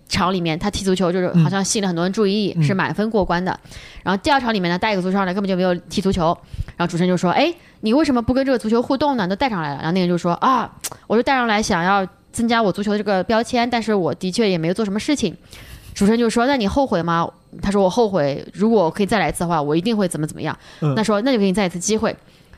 [0.09, 3.57] 场里面他踢足球就是好像吸引了很多人注意，嗯是满分过关的。
[4.03, 6.37] 然后第二场里面呢，带一个足球上来根本就没有踢足球，
[6.75, 9.27] 然后主持人就说：“哎，你为什么不跟这个足球互动呢？
[9.27, 10.69] 都带上来了。”然后那个人就说：“啊，
[11.07, 15.35] 我就带上来想要增加我足球的这个标签，但是我的确也没有做什么事情。”
[15.93, 17.29] 主持人就说：“那你后悔吗？”
[17.61, 20.57] 他说：“我后悔，如果我可以再来一次的话，我一定会怎么怎么样。
[20.81, 22.15] 嗯那说：“那就给你再一次机会。”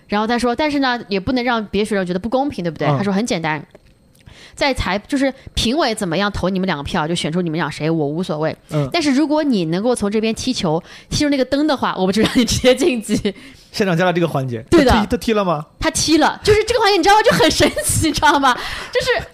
[0.08, 3.66] 然后他说：“但是呢，也不能让别的学生觉得不公平，对不对？”嗯他说：“很简单，
[4.56, 8.56] 在裁就是评委怎么样投你们两个票，就选出你们俩谁，我无所谓。
[8.70, 13.16] 嗯但是如果你能够从这边踢球踢出那个灯的话，我们就让你直接晋级。
[13.72, 15.66] 现场加了这个环节，对的他踢了吗？
[15.80, 17.22] 他踢了，就是这个环节，你知道吗？
[17.24, 18.54] 就很神奇，你知道吗？
[18.92, 19.28] 就是。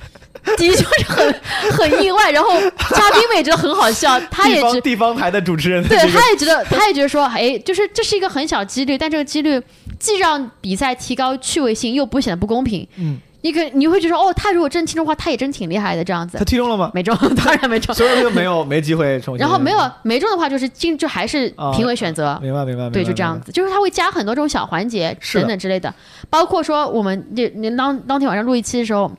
[0.55, 1.41] 的确是很
[1.73, 9.61] 很意外，然后嘉宾们也觉得很好笑，他也觉地方地方台的主持人的对，这个他也觉得，他也觉得说，哎，就是这是一个很小几率，但这个几率
[9.99, 12.87] 既让比赛提高趣味性，又不显得不公平。
[12.95, 16.43] 嗯，你可你会觉得，哦，他如果真听中的话，他也真挺厉害的，这样子他。
[16.43, 16.91] 踢中了吗？
[16.93, 17.95] 没中， 当然没中。
[17.95, 19.39] 所以说就没有没机会重新。
[19.39, 22.37] 然后没有没中的话，就是进就还是啊评委选择。
[22.41, 23.39] 明 白明白，明白对，就这样。
[23.39, 25.93] 子，就是他会加很多这种小环节等等之类的，
[26.29, 29.09] 包括说我们那那当当天晚上录一期的时候，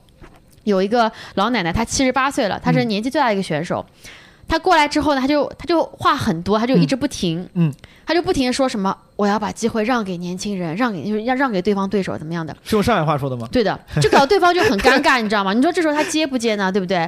[0.64, 3.84] 有一个老奶奶，她七十八岁了，她是嗯年纪最大的一个选手。
[4.46, 7.72] 她过来之后呢，她就她就话很多，她就一直不停，嗯，
[8.04, 13.48] 她就不停的说什么我要把机会让给年轻人，让给就是要让给对方对手怎么样的，是用上海话说的吗？
[13.50, 15.52] 对的， 就搞得对方就很尴尬，你知道吗？
[15.52, 16.70] 你说这时候他接不接呢？
[16.70, 16.98] 对不对？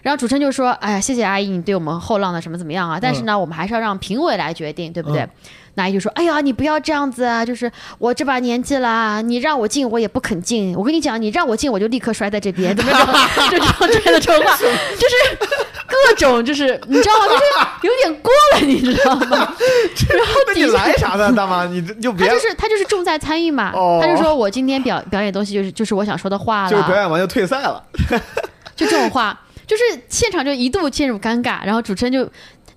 [0.00, 2.98] 然后主持人就说：“哎呀，谢谢阿姨，你对我们后浪的什么怎么样啊？
[2.98, 5.30] 但是呢，我们还是要让评委来决定，对不对？”嗯
[5.74, 7.46] 那阿姨就说：“哎呀，你不要这样子啊！
[7.46, 10.74] 就是我这把年纪啦，你让我进我也不肯进。
[10.76, 13.06] 我跟你讲，你让我进我就立刻摔在这边，怎么样？
[13.48, 15.38] 就这种这样的这种话，就是
[15.86, 17.26] 各种就是你知道吗？
[17.30, 19.28] 就是有点过了，你知道吗？
[20.10, 21.66] 然后底下来啥的，大妈？
[21.66, 27.84] 你就别他就是他就是重在参与嘛，哦他就说我今天表表演东西就是就是我想说的话了，就是表演完就退赛了。
[28.76, 32.30] 就这种话，就是现场就一度陷入尴尬，然后主持人就。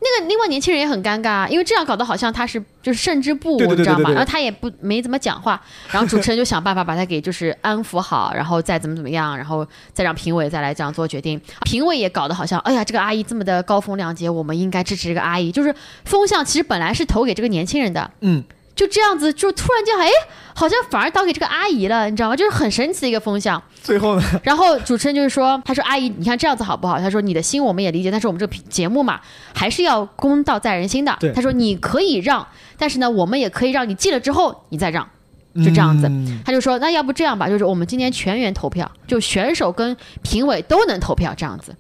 [0.06, 4.10] 那个另外年轻人也很尴尬，因为这样搞得好像他是就是胜之不武，你知道吗？
[4.10, 5.62] 然后他也不没怎么讲话，
[5.92, 11.40] 然后主持人就想办法把他给就是安抚好，然后再怎么怎么样，然后再让评委再来这样做决定。
[11.62, 15.54] 评委也搞得好像，哎呀，这个阿姨这么的高风亮节，我们应该支持这个阿姨。
[15.54, 18.44] 就是风向其实本来是投给这个年轻人的，嗯，
[18.86, 20.10] 就这样子，就突然间，哎，
[20.54, 22.36] 好像反而倒给这个阿姨了，你知道吗？
[22.36, 23.62] 就是很神奇的一个风向。
[23.82, 27.00] 最后呢，然后主持人就是说，他说阿姨，你看这样子好不好？
[27.00, 29.22] 他说你的心我们也理解，但是我们这个节目嘛，
[29.54, 31.32] 还是要公道在人心的对。
[31.32, 32.46] 他说你可以让，
[32.78, 35.08] 但是呢，我们也可以让你进了之后你再让，
[35.56, 36.08] 就这样子。
[36.08, 41.74] 嗯他就说那要不这样吧，就是我们今天全员投票，就选手跟评委都能投票，这样子，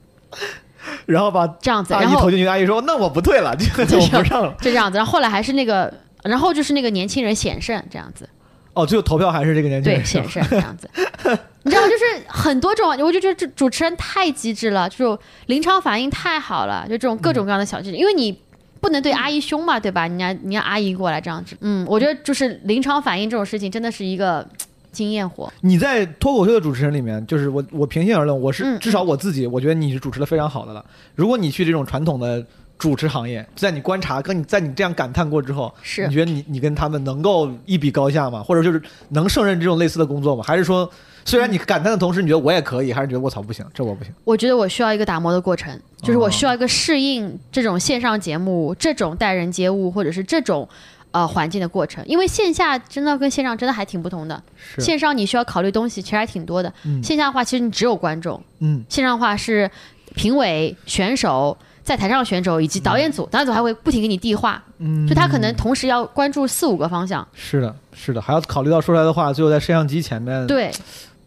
[1.05, 3.65] 然后把这样子，阿姨然后投进去，阿姨说：“那我不退了，就
[3.99, 4.53] 我不让了。
[4.59, 5.93] 就这样子，然后后来还是那个，
[6.23, 8.27] 然后就是那个年轻人险胜这样子。”
[8.73, 10.05] 哦，最后投票还是这个年轻对，人。
[10.05, 10.89] 显示这样子。
[11.63, 18.37] 你知道，就是很多种，我就觉得这主持人太机智了，这种临场反应太好了，就这种各种各样的小技巧，因为你。
[18.83, 20.07] 不能对阿姨凶嘛，对吧？
[20.07, 24.45] 你让你让阿姨过来这样子，嗯，我觉得就是临场反应这种事情真的是一个
[24.91, 25.49] 经验活。
[25.61, 30.83] 你在脱口秀的主持人里面，就是我我平心而论，我是、嗯至少我自己，我觉得你是主持的非常好的了。
[31.15, 32.45] 如果你去这种传统的
[32.83, 38.43] 主持行业，在你观察跟你在你这样感叹过之后，是你觉得你你跟他们能够一比高下吗？
[38.43, 38.81] 或者就是
[39.11, 40.43] 能胜任这种类似的工作吗？
[40.45, 40.91] 还是说，
[41.23, 44.13] 虽然你感叹的同时，你觉得我也可以，还是觉得我操不行，这我不行？
[44.25, 50.67] 我觉得我需要一个打磨的过程，就是我哦需要一个适应这种线上节目、这种待人接物或者是这种
[51.11, 54.43] 呃环境的过程，因为线下真的跟线上真的还挺不同的。
[54.57, 59.71] 是，线上你需要考虑东西其实还挺多的，嗯线下的话其实你只有观众，嗯线上的话是
[60.15, 61.57] 评委、选手。
[61.83, 67.27] 在台上的选手以及导演组，导演组还会不停给你递话，嗯，就他可能同时要关注四五个方向。
[67.33, 70.71] 是的，是的，还要考虑到说出来的话，最后在摄像机前面。，对，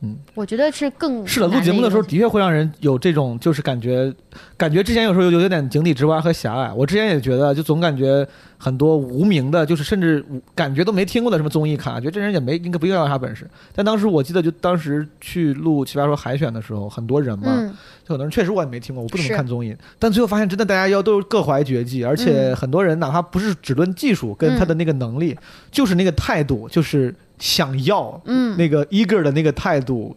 [0.00, 4.12] 嗯，我觉得是更是的，录节目的时候的确会让人有这种，就是感觉，
[4.56, 6.72] 感觉之前有时候有有点井底之蛙和狭隘。
[6.72, 8.26] 我之前也觉得，就总感觉
[8.58, 13.48] 很多无名的，就是甚至感觉都没听过的什么综艺咖，觉得这人也没应该不应该有啥本事。
[13.74, 17.74] 但当时我记得，就当时去录《奇葩说》海选的时候，很多人嘛，嗯，
[18.06, 25.36] 就很多人确实我也没听过，我不怎么看综艺，但最后发现真的大家要都各怀绝技，而且嗯很多人哪怕不是只论技术跟他的那个能力，
[25.70, 30.16] 就是那个态度，就是想要，嗯那个 eager 的那个态度。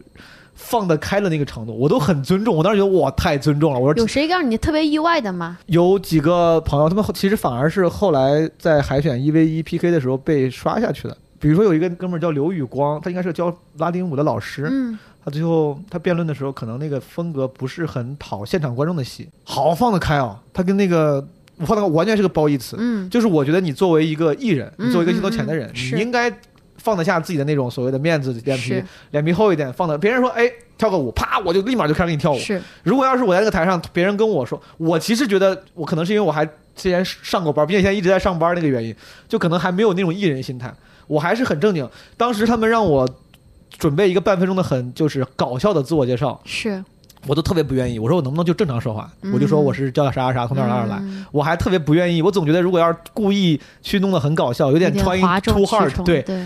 [0.62, 2.54] 放得开的那个程度，我都很尊重。
[2.54, 3.80] 我当时觉得哇，太尊重了。
[3.80, 5.58] 我说有谁让你特别意外的吗？
[5.68, 11.18] 有几个朋友，他们后其实反而是后来在海选一 v 一 PK 的时候被刷下去的。
[11.40, 15.00] 比如说有一个哥们儿叫刘宇光，他应该是教拉丁舞的老师，嗯，
[15.30, 20.42] 他最后他辩论的时候，可能那个风格不是很讨现场观众的喜，好放得开啊！
[20.52, 21.24] 他跟那个
[21.58, 26.34] 我放得开完全是个褒义词，嗯，就是我觉得你作为一个艺人，嗯你作为一个镜头前的人，你应该
[26.78, 32.40] 放得下自己的那种所谓的面子脸皮，脸皮厚一点，放的别人说哎跳个舞，啪我就立马就开始给你跳舞。
[32.40, 38.96] 是如果要是我在那个台上，别人跟我说，我其实觉得我可能是因为我还之前上过班，并且现在一直在上班那个原因，
[39.28, 40.74] 就可能还没有那种艺人心态，
[41.08, 41.88] 我还是很正经。
[42.16, 43.08] 当时他们让我
[43.78, 46.84] 准备一个半分钟的很就是搞笑的自我介绍，是，
[47.28, 48.00] 我都特别不愿意。
[48.00, 49.12] 我说我能不能就正常说话？
[49.22, 51.02] 嗯我就说我是叫啥啥啥，从哪儿哪儿哪来。
[51.02, 56.22] 嗯我还特别不愿意，我总觉得如果要是故意去弄得很搞笑，有有点取 hard，对。
[56.24, 56.44] 对，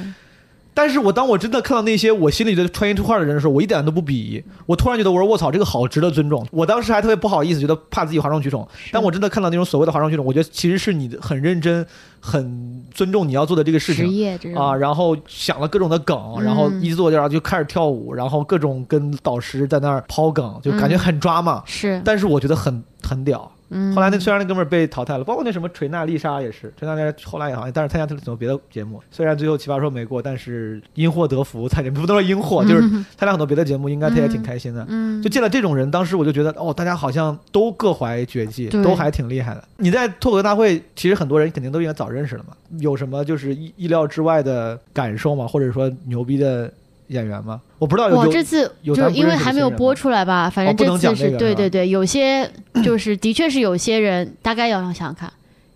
[0.74, 4.44] 但是我当我真的看到那些我心里觉得 trying too hard 的人的时候，我一点都不鄙夷。
[4.66, 6.46] 我突然觉得我说卧槽，这个好值得尊重。
[6.52, 8.68] 我当时还特别不好意思，觉得怕自己哗众取宠。
[8.92, 11.86] 但我真的看到那种所谓的哗众取宠，我觉得其实是你很认真、
[12.20, 14.56] 很尊重你要做的这个事职情。
[14.56, 21.62] 啊，然后想了各种的梗，嗯然后一坐就就开始跳舞，然后各种跟导师在那儿抛梗，就感觉很抓嘛。
[21.66, 23.52] 是，但是我觉得很很屌。
[23.74, 32.82] 嗯，后来那虽然那哥们儿被淘汰了，包括那什么锤娜丽莎也是，锤娜丽莎后来也好像，但是参加很多别的节目，虽然最后奇葩说没过，但是因祸得福，他也不都说因祸，就是
[33.18, 34.86] 参加很多别的节目，应该他也挺开心的。
[34.88, 39.64] 嗯，就见了这种人，当时我就觉得，哦，大家好像都各怀绝技，都还挺厉害的。
[39.78, 45.48] 你在脱口秀大会，其实很多人肯定都应该早认识了嘛，有什么就是意意料之外的感受吗？
[45.48, 46.72] 或者说牛逼的
[47.14, 47.62] 演员吗？
[47.80, 52.50] 我不知道有我这次有就是因为还没有播出来吧，反正这次是对对对，有些
[52.84, 55.32] 就是的确是有些人，大概要想想看，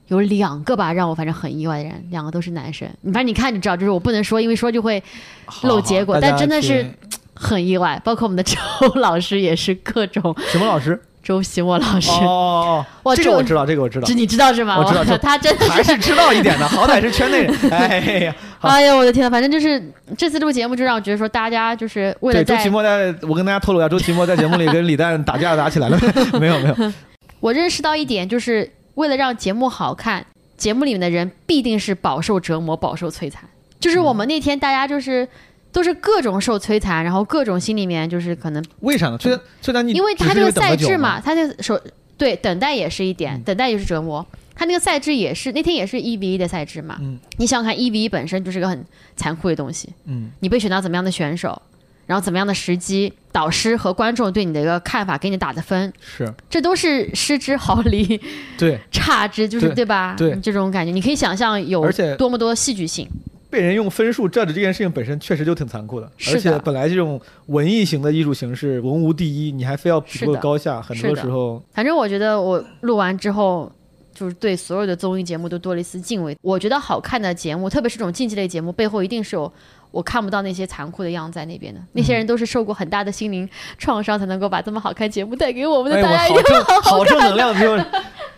[0.08, 2.88] 有两个吧，让我反正很意外的人，两个都是男生。
[3.02, 5.02] 你反正你看就知道，就是我不能说，因为说就会
[5.46, 6.86] 好漏结果但真的是
[7.34, 8.02] 很意外。
[8.04, 8.58] 包括我们的 周
[8.96, 11.00] 老师也是各种什么老师？
[11.28, 14.14] 周奇墨老师，哦哦哇哦，这个我知道，这个我知道这。
[14.14, 14.78] 你知道是吗？
[14.80, 17.54] 我知道这他真的还是知道一点的， 好歹是圈内人。
[17.70, 26.00] 哎呀，好哎呀，我的天呐，反正就是这次录节目就让我觉得说，大家就是为了对，周在奇墨在，我跟大家透露一下，周奇墨在节目里跟李诞打架打起来了，
[26.40, 26.94] 没有没有，
[27.42, 30.26] 我认识到一点，就是为了让节目好看，
[30.56, 33.44] 节目里面的人必定是饱受折磨、饱受摧残。
[33.82, 35.28] 就是我们那天大家就是
[35.72, 39.18] 都是各种受摧残，然后各种心里面就是可能，为啥呢？
[39.20, 41.80] 摧摧残你因为他这个赛制嘛，，他这个手
[42.18, 44.26] 对等待也是一点，嗯等待也是折磨。
[44.56, 48.84] 他那个赛制也是那天也是一比一的赛制嘛，嗯你想想看一比一本身就是个很
[49.16, 51.62] 残酷的东西，嗯，你被选到怎么样的选手，
[52.08, 58.20] 然后怎么样的时机，导师和观众对你的一个看法，给你打的分，是这都是失之毫厘。
[58.58, 60.16] 对， 差之，就是对对吧？
[60.18, 63.08] 对这种感觉，你可以想象有而且多么多戏剧性。
[63.50, 73.72] 被人用分数 judge 这件事情本身确实就挺残酷的，而且本来这种文艺型的艺术形式，文无第一，你还非要比个高下，很多时候反正我觉得我录完之后，
[74.14, 76.36] 就是对所有的综艺节目都多了一丝敬畏。
[76.42, 79.52] 我觉得好看的节目，特别是这种竞技类节目，背后一定是有
[79.92, 81.80] 我看不到那些残酷的样子在那边的。
[81.94, 83.48] 那些人都是受过很大的心灵
[83.78, 85.98] 创伤，才能够把这么好看节目带给我们的。
[86.06, 87.86] 哎，大家好正能量，就是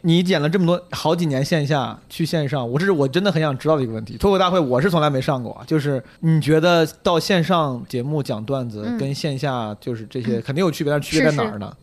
[0.02, 4.18] 你演了这么多好几年线下去线上，我这是我真的很想知道的一个问题。
[4.18, 11.76] 脱口大会我是从来没上过，就是你觉得到线上节目讲段子嗯跟线下就是这些肯定有区别，但是区别在哪儿呢？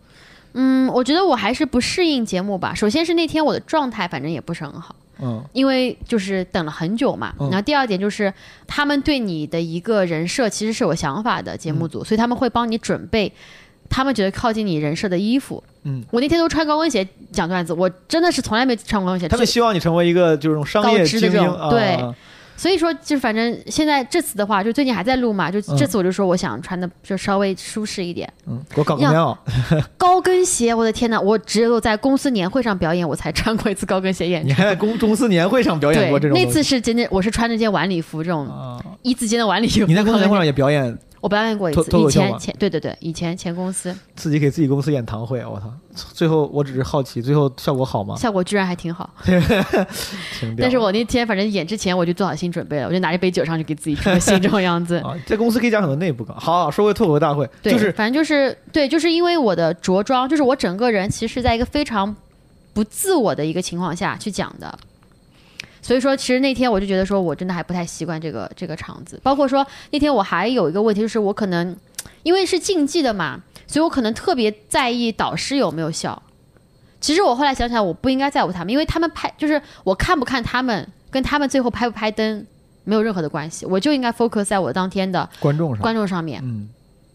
[0.55, 2.75] 嗯，我觉得我还是不适应节目吧。
[2.75, 4.97] 首先是那天我的状态反正也不是很好。
[5.19, 8.33] 嗯因为就是等了很久嘛，嗯然后第二点就是
[8.67, 13.33] 他们对你的一个人设其实是有想法的节嗯目组，所以他们会帮你准备
[13.89, 15.63] 他们觉得靠近你人设的衣服。
[15.85, 19.29] 嗯，我那天都穿高跟鞋讲段子，我真的是从来没穿过高跟鞋。
[19.29, 22.15] 他们希望你成为一个就是商业精英啊，对啊
[22.59, 29.37] 所以说，就反正现在这次的话，就最近还在录嘛，就嗯这次我就说我想穿的就稍微舒适一点，嗯，我搞个棉袄，
[29.99, 34.49] 高跟鞋，我的天呐，我只有在公司年会上表演，我才穿过一次高跟鞋演出。
[34.49, 38.83] 你还在公公司年会上表演过这，种那次是真的，我是穿着件晚礼服，这种啊？
[39.03, 39.85] 一字肩的晚礼服。
[39.85, 45.67] 你在公司年会上也表演，我表演过一次，以前前对对对，以前前公司自己给自己公司演堂会，我操！
[46.13, 48.15] 最后我只是好奇，最后效果好吗？
[48.17, 49.11] 效果居然还挺好。
[50.57, 54.99] 但是我那天反正演之前我就做好心准备了，我就拿一杯酒上去给自己助兴这种样子。
[55.05, 56.37] 啊，在公司可以讲很多内部梗。
[56.37, 62.15] 好，好说回脱口秀大会，对，就是反正就是对，就是因为我的着装，就是我整个人其实是在一个非常
[62.73, 64.79] 不自我的一个情况下去讲的。
[65.87, 69.21] 所以说，其实那天我就觉得说，我真的还不太习惯这个这个场子。
[69.23, 71.77] 包括说那天我还有一个问题，就是我可能
[72.25, 76.21] 因为是竞技的嘛，所以我可能特别在意导师有没有笑。
[77.01, 82.45] 其实我后来想想，我不应该在乎他们，因为他们拍就是我看不看他们，跟他们最后拍不拍灯
[82.83, 86.41] 没有任何的关系，我就应该 focus 在我当天的观众上，观众上面。
[86.43, 86.69] 嗯，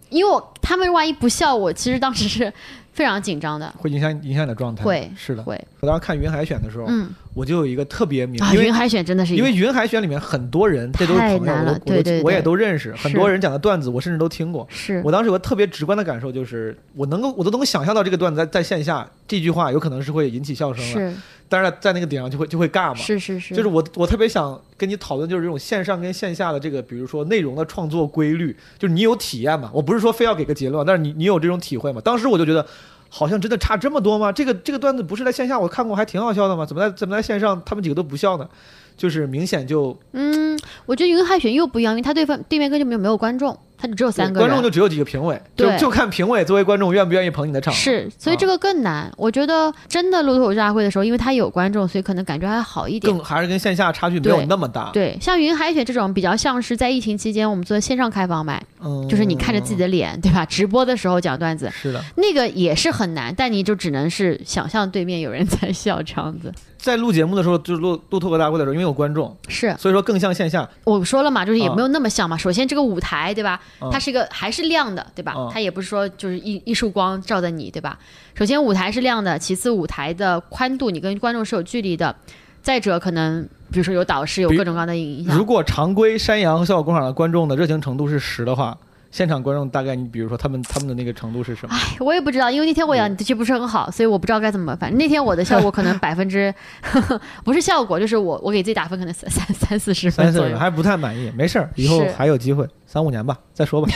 [0.10, 2.54] 因为我他们万一不笑我，其实当时是
[2.94, 3.74] 非常紧张的。
[3.78, 4.86] 会影响影响你的状态。
[4.86, 5.44] 会是的。
[5.44, 11.54] 会，我当时看云海选的时候，嗯我就有一个特别明，啊，因为云海选真的是因为云海选里面很多人，这都是朋友，
[11.86, 14.68] 我我也都认识，很多人讲的段子我甚至都听过。
[14.70, 21.18] 是我当时有个特别直观的感受，就是我能够我都能够想象到这个段子在在线下这句话有可能是会引起笑声的，是
[21.48, 22.96] 但是在那个点上就会就会尬嘛。
[22.96, 29.70] 是是是，就是我我特别想跟你讨论，就是这种线上跟线下的这个，比如说内容的创作规律，就是你有体验嘛？
[29.74, 32.02] 我不是说非要给个结论，但是你你有这种体会嘛？
[32.02, 32.66] 当时我就觉得。
[33.14, 34.32] 好像真的差这么多吗？
[34.32, 36.66] 这个这个段子不是在线下我看过还挺好笑的吗？
[36.66, 38.48] 怎么在怎么在线上他们几个都不笑呢？
[38.96, 47.74] 就是明显就嗯，我觉得云海选又不一样，因为他对方对面根本就没有观众，他就只有三个人，观众就只有几个评委，就对就看评委作为观众愿不愿意捧你的场。
[47.74, 49.12] 是，所以这个更难。
[49.18, 53.12] 我觉得真的录脱口秀大会的时候，因为他有观众，所以可能感觉还好一点。
[53.12, 54.92] 更还是跟线下差距没有那么大。
[54.94, 60.46] 对，像云海选这种比较像是在疫情期间我们做的线上开放麦，嗯，就是你看着自己的脸，对吧？
[60.46, 66.54] 直播的时候讲段子，是的，那个也是很难，但你就只能是想象对面有人在笑这样子。
[66.82, 70.68] 在录节目的时候，就是录录脱口大会的时候，因为有观众，是所以说更像线下。
[70.84, 72.36] 我说了嘛，就是也啊没有那么像嘛。
[72.36, 73.62] 首先这个舞台，对吧？
[73.80, 75.34] 啊它是一个还是亮的，对吧？
[75.34, 78.00] 啊它也不是说就是一一束光照在你，对吧？
[78.34, 82.16] 首先舞台是亮的，其次舞台的宽度你跟观众是有距离的，
[82.64, 85.46] 再者可能比如说有导师有各种各样的影响如。
[85.46, 88.76] 果常规山羊和笑果工厂的观众的热情程度是十的话，
[89.12, 91.76] 现场观众大概你比如说他们他们的那个程度是什么？
[91.76, 94.78] 哎，我也不知道，因为那天我演的确不是很好，所以我不知道该怎么办。
[94.78, 96.54] 反正那天我的效果可能百分之，
[97.44, 100.40] 不是效果，就是我我给自己打分可能三三三四十分左右。
[100.40, 103.90] 三四人还不太满意，没事儿，以后还有机会，三五年吧，再说吧。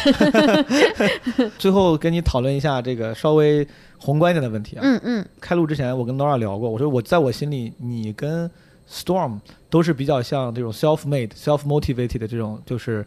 [1.58, 3.66] 最后跟你讨论一下这个稍微
[3.98, 4.82] 宏观一点的问题啊。
[4.84, 8.52] 嗯嗯，开录之前，我跟 Nora 聊过，我说我在我心里，你跟
[8.90, 9.40] Storm
[9.70, 13.06] 都是比较像这种 self-made、self-motivated 的这种，就是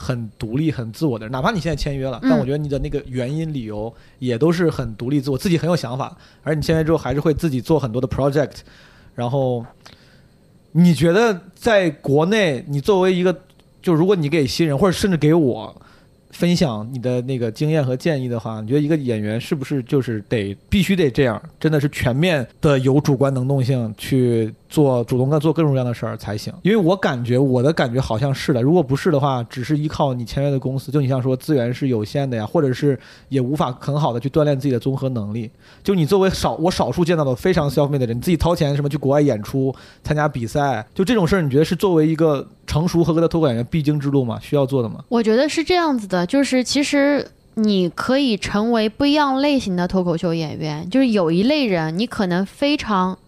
[0.00, 1.30] 很独立、很自我的人。
[1.30, 6.16] 哪怕你现在签约了，嗯但我觉得你的那个原因、理由也都是很独立、自我，自己很有想法。
[6.42, 8.60] 而你签约之后，还是会自己做很多的 project。
[9.14, 9.64] 然后，
[10.72, 13.38] 你觉得在国内，你作为一个，
[13.82, 15.82] 就如果你给新人，或者甚至给我。
[16.32, 26.52] 分享你的那个经验和建议的话，你觉得一个演员是不是就是得必须得这样，真的是全面的有主观能动性去做主动的做各种各样的事儿才行？
[26.62, 32.98] 因为我感觉我的感觉好像是的，如果不是的话，只是依靠你签约的公司，就你像说资源是有限的呀，或者是
[33.28, 35.50] 也无法很好的去锻炼自己的综合能力。
[35.82, 39.74] 就你作为少我少数见到的非常消费的人，你自己掏钱什么去国外演出、
[40.04, 44.38] 参加比赛，就这种事儿，你觉得是作为一个成熟合格的脱口演员必经之路吗？
[44.40, 45.04] 需要做的吗？
[45.08, 53.18] 我觉得是这样子的，就是其实你可以成为不一样类型的脱口秀演员，就是有一类人你可能非常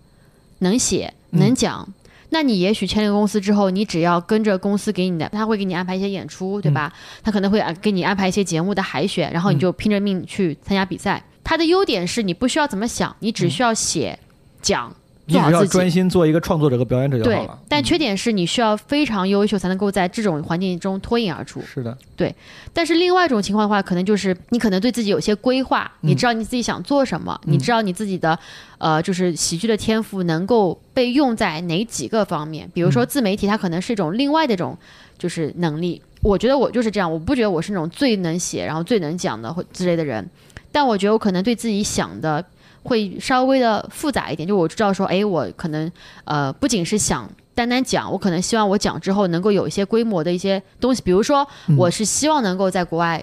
[0.60, 1.86] 能写能讲。
[2.30, 6.90] 那你也许签了公司之后，你只要跟着公司给你的，他会给你安排一些演出，对吧？
[7.22, 11.22] 他可能会啊给你安排一些节目的海选，然后你就拼着命去参加比赛。
[11.44, 14.18] 他的优点是你不需要怎么想，你只需要写、
[14.62, 14.94] 讲，
[15.26, 15.64] 你只要。
[15.66, 21.62] 专心做一个创作者和表演者就好对了。，但缺点是你需要非常优秀，才能够在这种环境中脱颖而出。
[21.62, 22.34] 是的，对
[22.72, 28.38] 但是另外一种情况的话，可能就是你可能对自己有些规划，嗯你知道你自己想做什么，嗯你知道你自己的
[28.78, 32.68] 呃，就是喜剧的天赋能够被用在哪几个方面。
[32.74, 34.76] 比如说嗯自媒体，它可能是一种另外的一种
[35.16, 36.02] 就是能力。
[36.20, 40.28] 我觉得我就是这样，我不觉得我是那种最能写，然后最能讲的或之类的人，
[40.70, 42.44] 但我觉得我可能对自己想的
[42.82, 45.90] 会稍微的复杂一点，就我知道说，哎，我可能
[46.24, 47.28] 呃不仅是想。
[47.54, 53.22] 单单讲，我可能希望我讲之后能够有一些规模的一些东西，比如说嗯我是希望能够在国外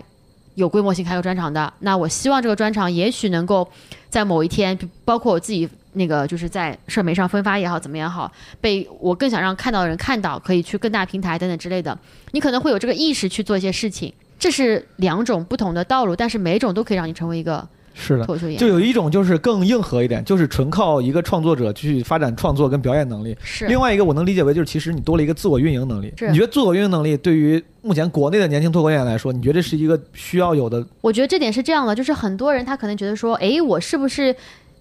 [0.54, 1.74] 有规模性开个专场的。
[1.80, 3.68] 那我希望这个专场也许能够
[4.08, 8.32] 在某一天，包括我自己那个就是在社媒上分发也好，怎么也好，
[8.62, 11.98] 被我更想让看到的人看到，可以去更大平台等等之类的。
[12.30, 17.68] 你可能会有这个意识去做一些事情，这是两种不同的道路，但是每一种都可以让你成为一个
[18.00, 18.26] 是的。
[18.26, 18.60] 脱口秀演员。
[18.60, 23.38] 就有一种就是更硬核一点，就是纯靠一个创作者去发展创作跟表演能力。
[23.44, 26.14] 是另外一个我能理解为就是其实你多了一个自我运营能力。
[26.18, 30.84] 是你觉得自我运营能力对于目前国内的年轻脱口演员来说，你觉得这是一个需要有的？
[31.02, 34.36] 我觉得这点是这样的，就是很多人他可能觉得说，哎，我是不是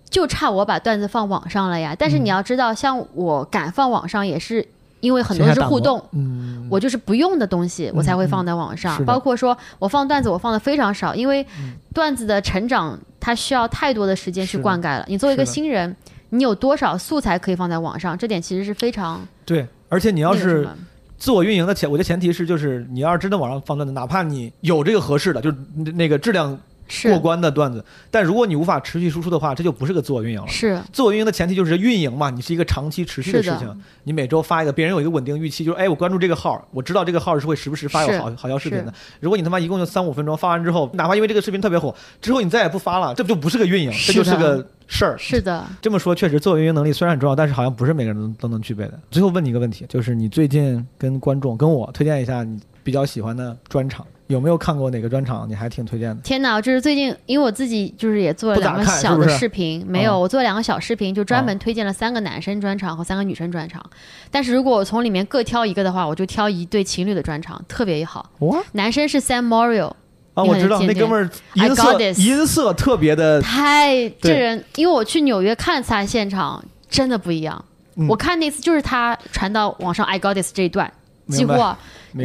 [0.09, 1.95] 就差我把段子放网上了呀？
[1.99, 4.67] 但是嗯你要知道，像我敢放网上，也是
[5.01, 9.05] 因为很多是互动，嗯，我就是不用的东西，我才会放在网上。
[9.05, 15.05] 包括说我放段子，我放的非常少，因为嗯段子的成长它需要太多的时间去灌溉了。
[15.09, 15.95] 你作为一个新人，
[16.31, 18.17] 你有多少素材可以放在网上？
[18.19, 19.67] 这点其实是非常对。
[19.89, 20.69] 而且你你要是
[21.17, 25.57] 自我运营的前，我觉得前提是就是你要是真的往上放段子，哪怕你有这个合适的，就是
[25.95, 26.59] 那个质量是
[27.05, 27.85] 过关的段子。
[28.11, 30.49] 但如果你无法持续输出的话，这就不是个自我运营了。
[30.49, 33.83] 是自我运营的前提就是运营嘛，你是一个长期持续的事情。
[34.05, 38.93] 你每周发一个，别人有一个稳定预期，就是哎，我关注这个号，我知道这个号是会时不时发有好好笑视频的。
[39.21, 45.17] 如果你他妈一共就三五分钟发完之后，哪怕因为这个视频特别火，之后你再也不发了，这不就不是个运营，这就是个事儿。
[45.19, 48.99] 是的，这么说确实，自我运营能力虽然很重要，但是好像不是每个人都都能具备的。
[49.11, 56.23] 最后问你一个问题，就是你最近跟观众跟我推荐一下你比较喜欢的专场，有没有看过哪个专场你还挺推荐的？
[56.23, 56.61] 天哪！
[56.61, 63.85] 就是最近，因为我自己就是也做了两个小的看是是视频，没有，哦我做了两个小视频，就专门推荐了三个男生专场和三个女生专场。
[64.31, 68.31] 但是如果我从里面各挑一个的话，我就挑一对情侣的专场，特别好。
[68.41, 69.93] 哇男生是 Sam Morrill，
[70.35, 77.65] 啊，我知道那哥们儿 I 音 got 音色特别的，太这对人，因为我去纽约看他现场，真的不一样。
[77.97, 80.93] 嗯我看那次就是他传到网上 I got this 这一段，
[81.29, 81.53] 几乎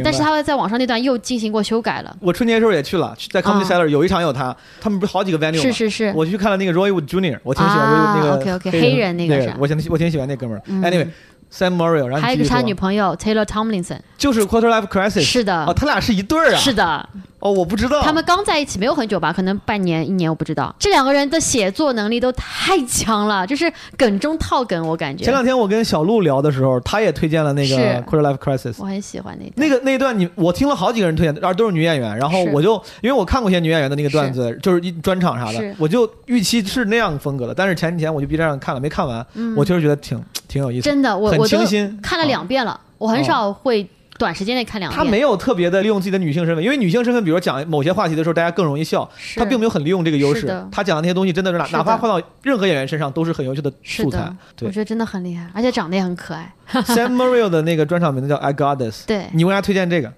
[0.02, 2.16] 但是他在网上那段又进行过修改了。
[2.20, 5.62] 我春节的时候也去了，在 Comedy 啊 Cellar 有一场有他，他们不是好几个 venue 吗？
[5.62, 10.62] 是是是，我去看了那个 Roy Wood Jr.，我挺喜欢 Roy 啊 Wood 那个 OK，OK，黑黑人那个是我挺我挺喜欢那哥们儿。
[10.66, 16.58] 嗯 Anyway，Sam Morrill，然后还有一个是他女朋友 Taylor Tomlinson，就是 Quarter Life Crisis，是的哦，他俩是一对儿啊？
[16.58, 17.08] 是的，
[17.44, 18.00] 哦，我不知道。
[18.02, 20.74] 他们刚在一起没有很久吧，可能半年一年，我不知道。
[20.78, 25.24] 这两个人的写作能力都太强了，就是梗中套梗，我感觉。
[25.24, 28.02] 前两天我跟小鹿聊的时候，他也推荐了那个是。
[28.08, 28.76] Quarter Life Crisis。
[28.78, 39.54] 我很喜欢那那个那一段你我听了好几个人推荐，而都是女演员，然后我就因为我看过一些女演员的那个段子，就是一专场啥的，我就预期是那样风格的，但是前几天我就 B 站上看了，没看完，嗯。
[39.54, 40.18] 我确实觉得挺
[40.48, 41.58] 挺有意思，真的，我很我都
[42.02, 43.86] 看了啊两遍了，我很少会
[44.18, 44.96] 短时间内看两遍。
[44.96, 49.08] 他没有特别的利用自己的女性身份，因为女性身份，比如讲某些话题的时候，大家更容易笑。
[49.36, 56.52] 他并没有很利用这个优势，他讲的那些东西真的是哪是哪怕换到任何演员身上都是很优秀的素材我觉得真的很厉害，而且长得也很可爱。
[56.72, 60.12] Sam Morrill 的那个专场名字叫《I Got This》，对，你为啥推荐这个？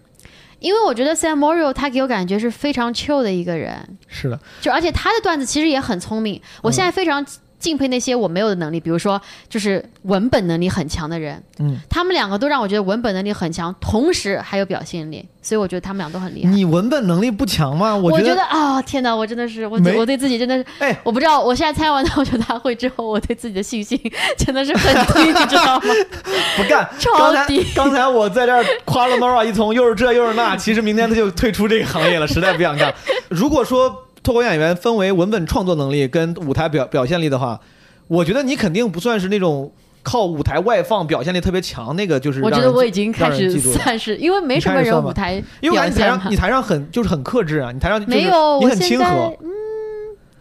[0.58, 6.40] 因为我觉得 Sam Morrill 他给我感觉是非常 chill 的一个人，是的，就而且他的段子其实也很聪明。
[6.62, 7.24] 我现在非常
[7.58, 16.50] 敬佩那些我没有的能力，比如说就是文本能力很强的人，嗯，他们两个都让我觉得文本能力很强，同时还有表现力，所以我觉得他们俩都很厉害。
[16.50, 17.96] 你文本能力不强吗？
[17.96, 23.98] 我觉得啊、天哪，我真的是我我对自己真的是，哎，我不知道，我现在参加完脱口秀大会之后，我对自己的信心
[24.36, 25.82] 真的是很低，你知道吗？
[26.56, 26.88] 不干。
[26.98, 32.92] 超低刚才我在这儿夸了 Nora 一通，又是这又是那，其实明天他就退出这个行业了，实在不想干。
[33.28, 37.60] 如果说脱口演员分为文本创作能力跟舞台表表现力的话，
[38.08, 39.70] 我觉得你肯定不算是那种
[40.02, 49.04] 靠舞台外放表现力特别强那个，就是我觉得我已经开始算是，因为没什么人舞台因为台上你台上很就是很克制啊，你台上没有，你很亲和。
[49.40, 49.48] 嗯，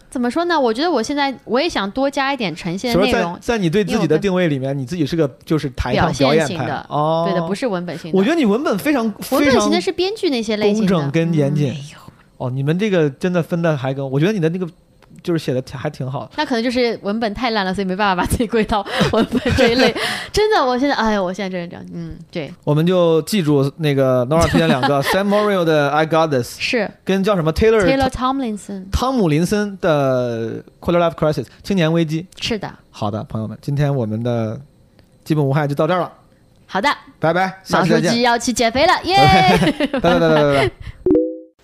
[0.10, 0.60] 怎么说呢？
[0.60, 8.18] 我觉得我现在我也想多加一点呈现内容，在你对自己的定位里面，你自己是个就是台上表现演派型的哦，对的，不是文本型的。
[8.18, 11.72] 我觉得你文本非常文非常本型的是编剧那些类型的，工整跟严谨
[12.46, 14.68] 哦，你们这个真的分的还跟我觉得你的那个
[15.24, 16.30] 就是写的还挺好。
[16.36, 19.96] 那可能就是文本太烂了，所以没办法把自己归到 文本这一类。
[20.32, 32.28] 真的，我现在，哎呀，我现在真是这样，嗯，对，我们就记住那个 Nora 推荐两个 Sam Morrill 的 I Got This，是跟叫什么 Taylor, Taylor Tomlinson，汤姆林森的 Quarter Life Crisis 青年危机。
[32.40, 34.60] 是的，好的，朋友们，今天我们的
[35.24, 36.12] 基本无害就到这儿了，
[36.68, 36.90] 好的，
[37.20, 38.12] 拜拜，下毛期再见。
[38.12, 39.18] 书记要去减肥了，耶！
[39.94, 40.72] 拜拜拜拜拜拜。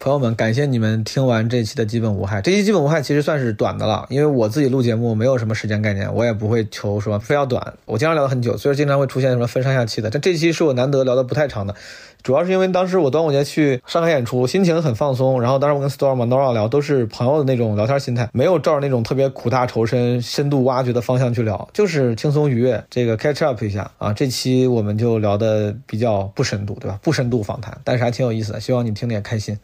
[0.02, 2.42] 朋友们，感谢你们听完这期的基本无害。
[2.42, 7.76] 这期基本无害其实算是短的了，因为我自己录节目没有什么时间概念，我也不会求说非要短。
[7.86, 10.10] 我经常聊得很久，所以经常会出现什么分上下期的。
[10.10, 11.76] 但这期是我难得聊的不太长的，
[12.24, 15.40] 主要是因为当时我端午节去上海演出，心情很放松。
[15.40, 24.12] 然后当时我跟 Storm、Nora 聊，都是朋友的那种聊天心态，没有照着那种特别苦大仇深、深度挖掘的方向去聊，就是轻松愉悦，这个 catch up 一下啊。
[24.12, 26.98] 这期我们就聊的比较不深度，对吧？
[27.04, 29.56] 不深度访谈，但是还挺有意思的，希望你听得也开心。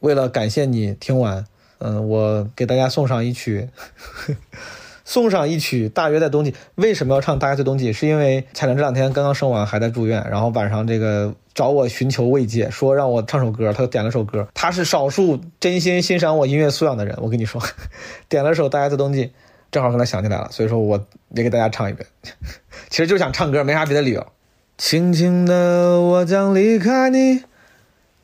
[0.00, 1.44] 为了感谢你听完，
[1.78, 3.68] 嗯，我给大家送上一曲，
[5.04, 6.52] 送上一曲《大约在冬季》。
[6.76, 7.92] 为什么要唱《大约在冬季》？
[7.96, 14.48] 是因为彩玲这两天刚刚生完，还在住院，然后晚上这个找我寻求慰藉，说让我唱首歌，他点了首歌。
[14.54, 17.60] 他是少数真心欣赏我音乐素养的人，我跟你说，
[18.28, 19.26] 点了首《大约在冬季》，
[19.70, 21.04] 正好刚才想起来了，所以说我
[21.34, 22.06] 也给大家唱一遍。
[22.88, 24.26] 其实就想唱歌，没啥别的理由。
[24.78, 27.42] 轻轻的，我将离开你。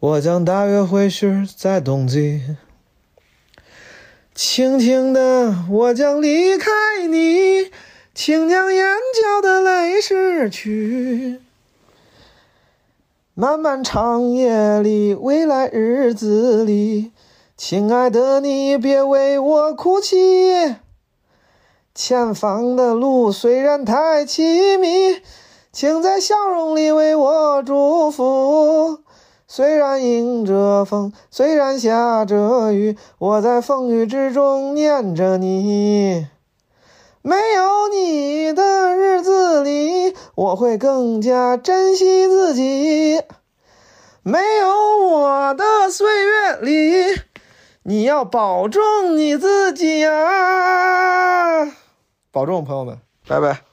[0.00, 2.40] 我将大约会是在冬季。
[4.34, 6.70] 轻轻的，我将离开
[7.06, 7.70] 你，
[8.14, 8.82] 请将眼
[9.14, 11.42] 角的泪拭去。
[13.34, 17.12] 漫漫长夜里，未来日子里，
[17.54, 20.76] 亲爱的你，别为我哭泣。
[21.94, 25.20] 前方的路虽然太凄迷，
[25.70, 29.00] 请在笑容里为我祝福。
[29.52, 36.28] 虽然迎着风，虽然下着雨，我在风雨之中念着你。
[37.20, 43.20] 没有你的日子里，我会更加珍惜自己。
[44.22, 47.20] 没有我的岁月里，
[47.82, 51.66] 你要保重你自己呀！
[52.30, 53.69] 保重，朋友们，拜拜。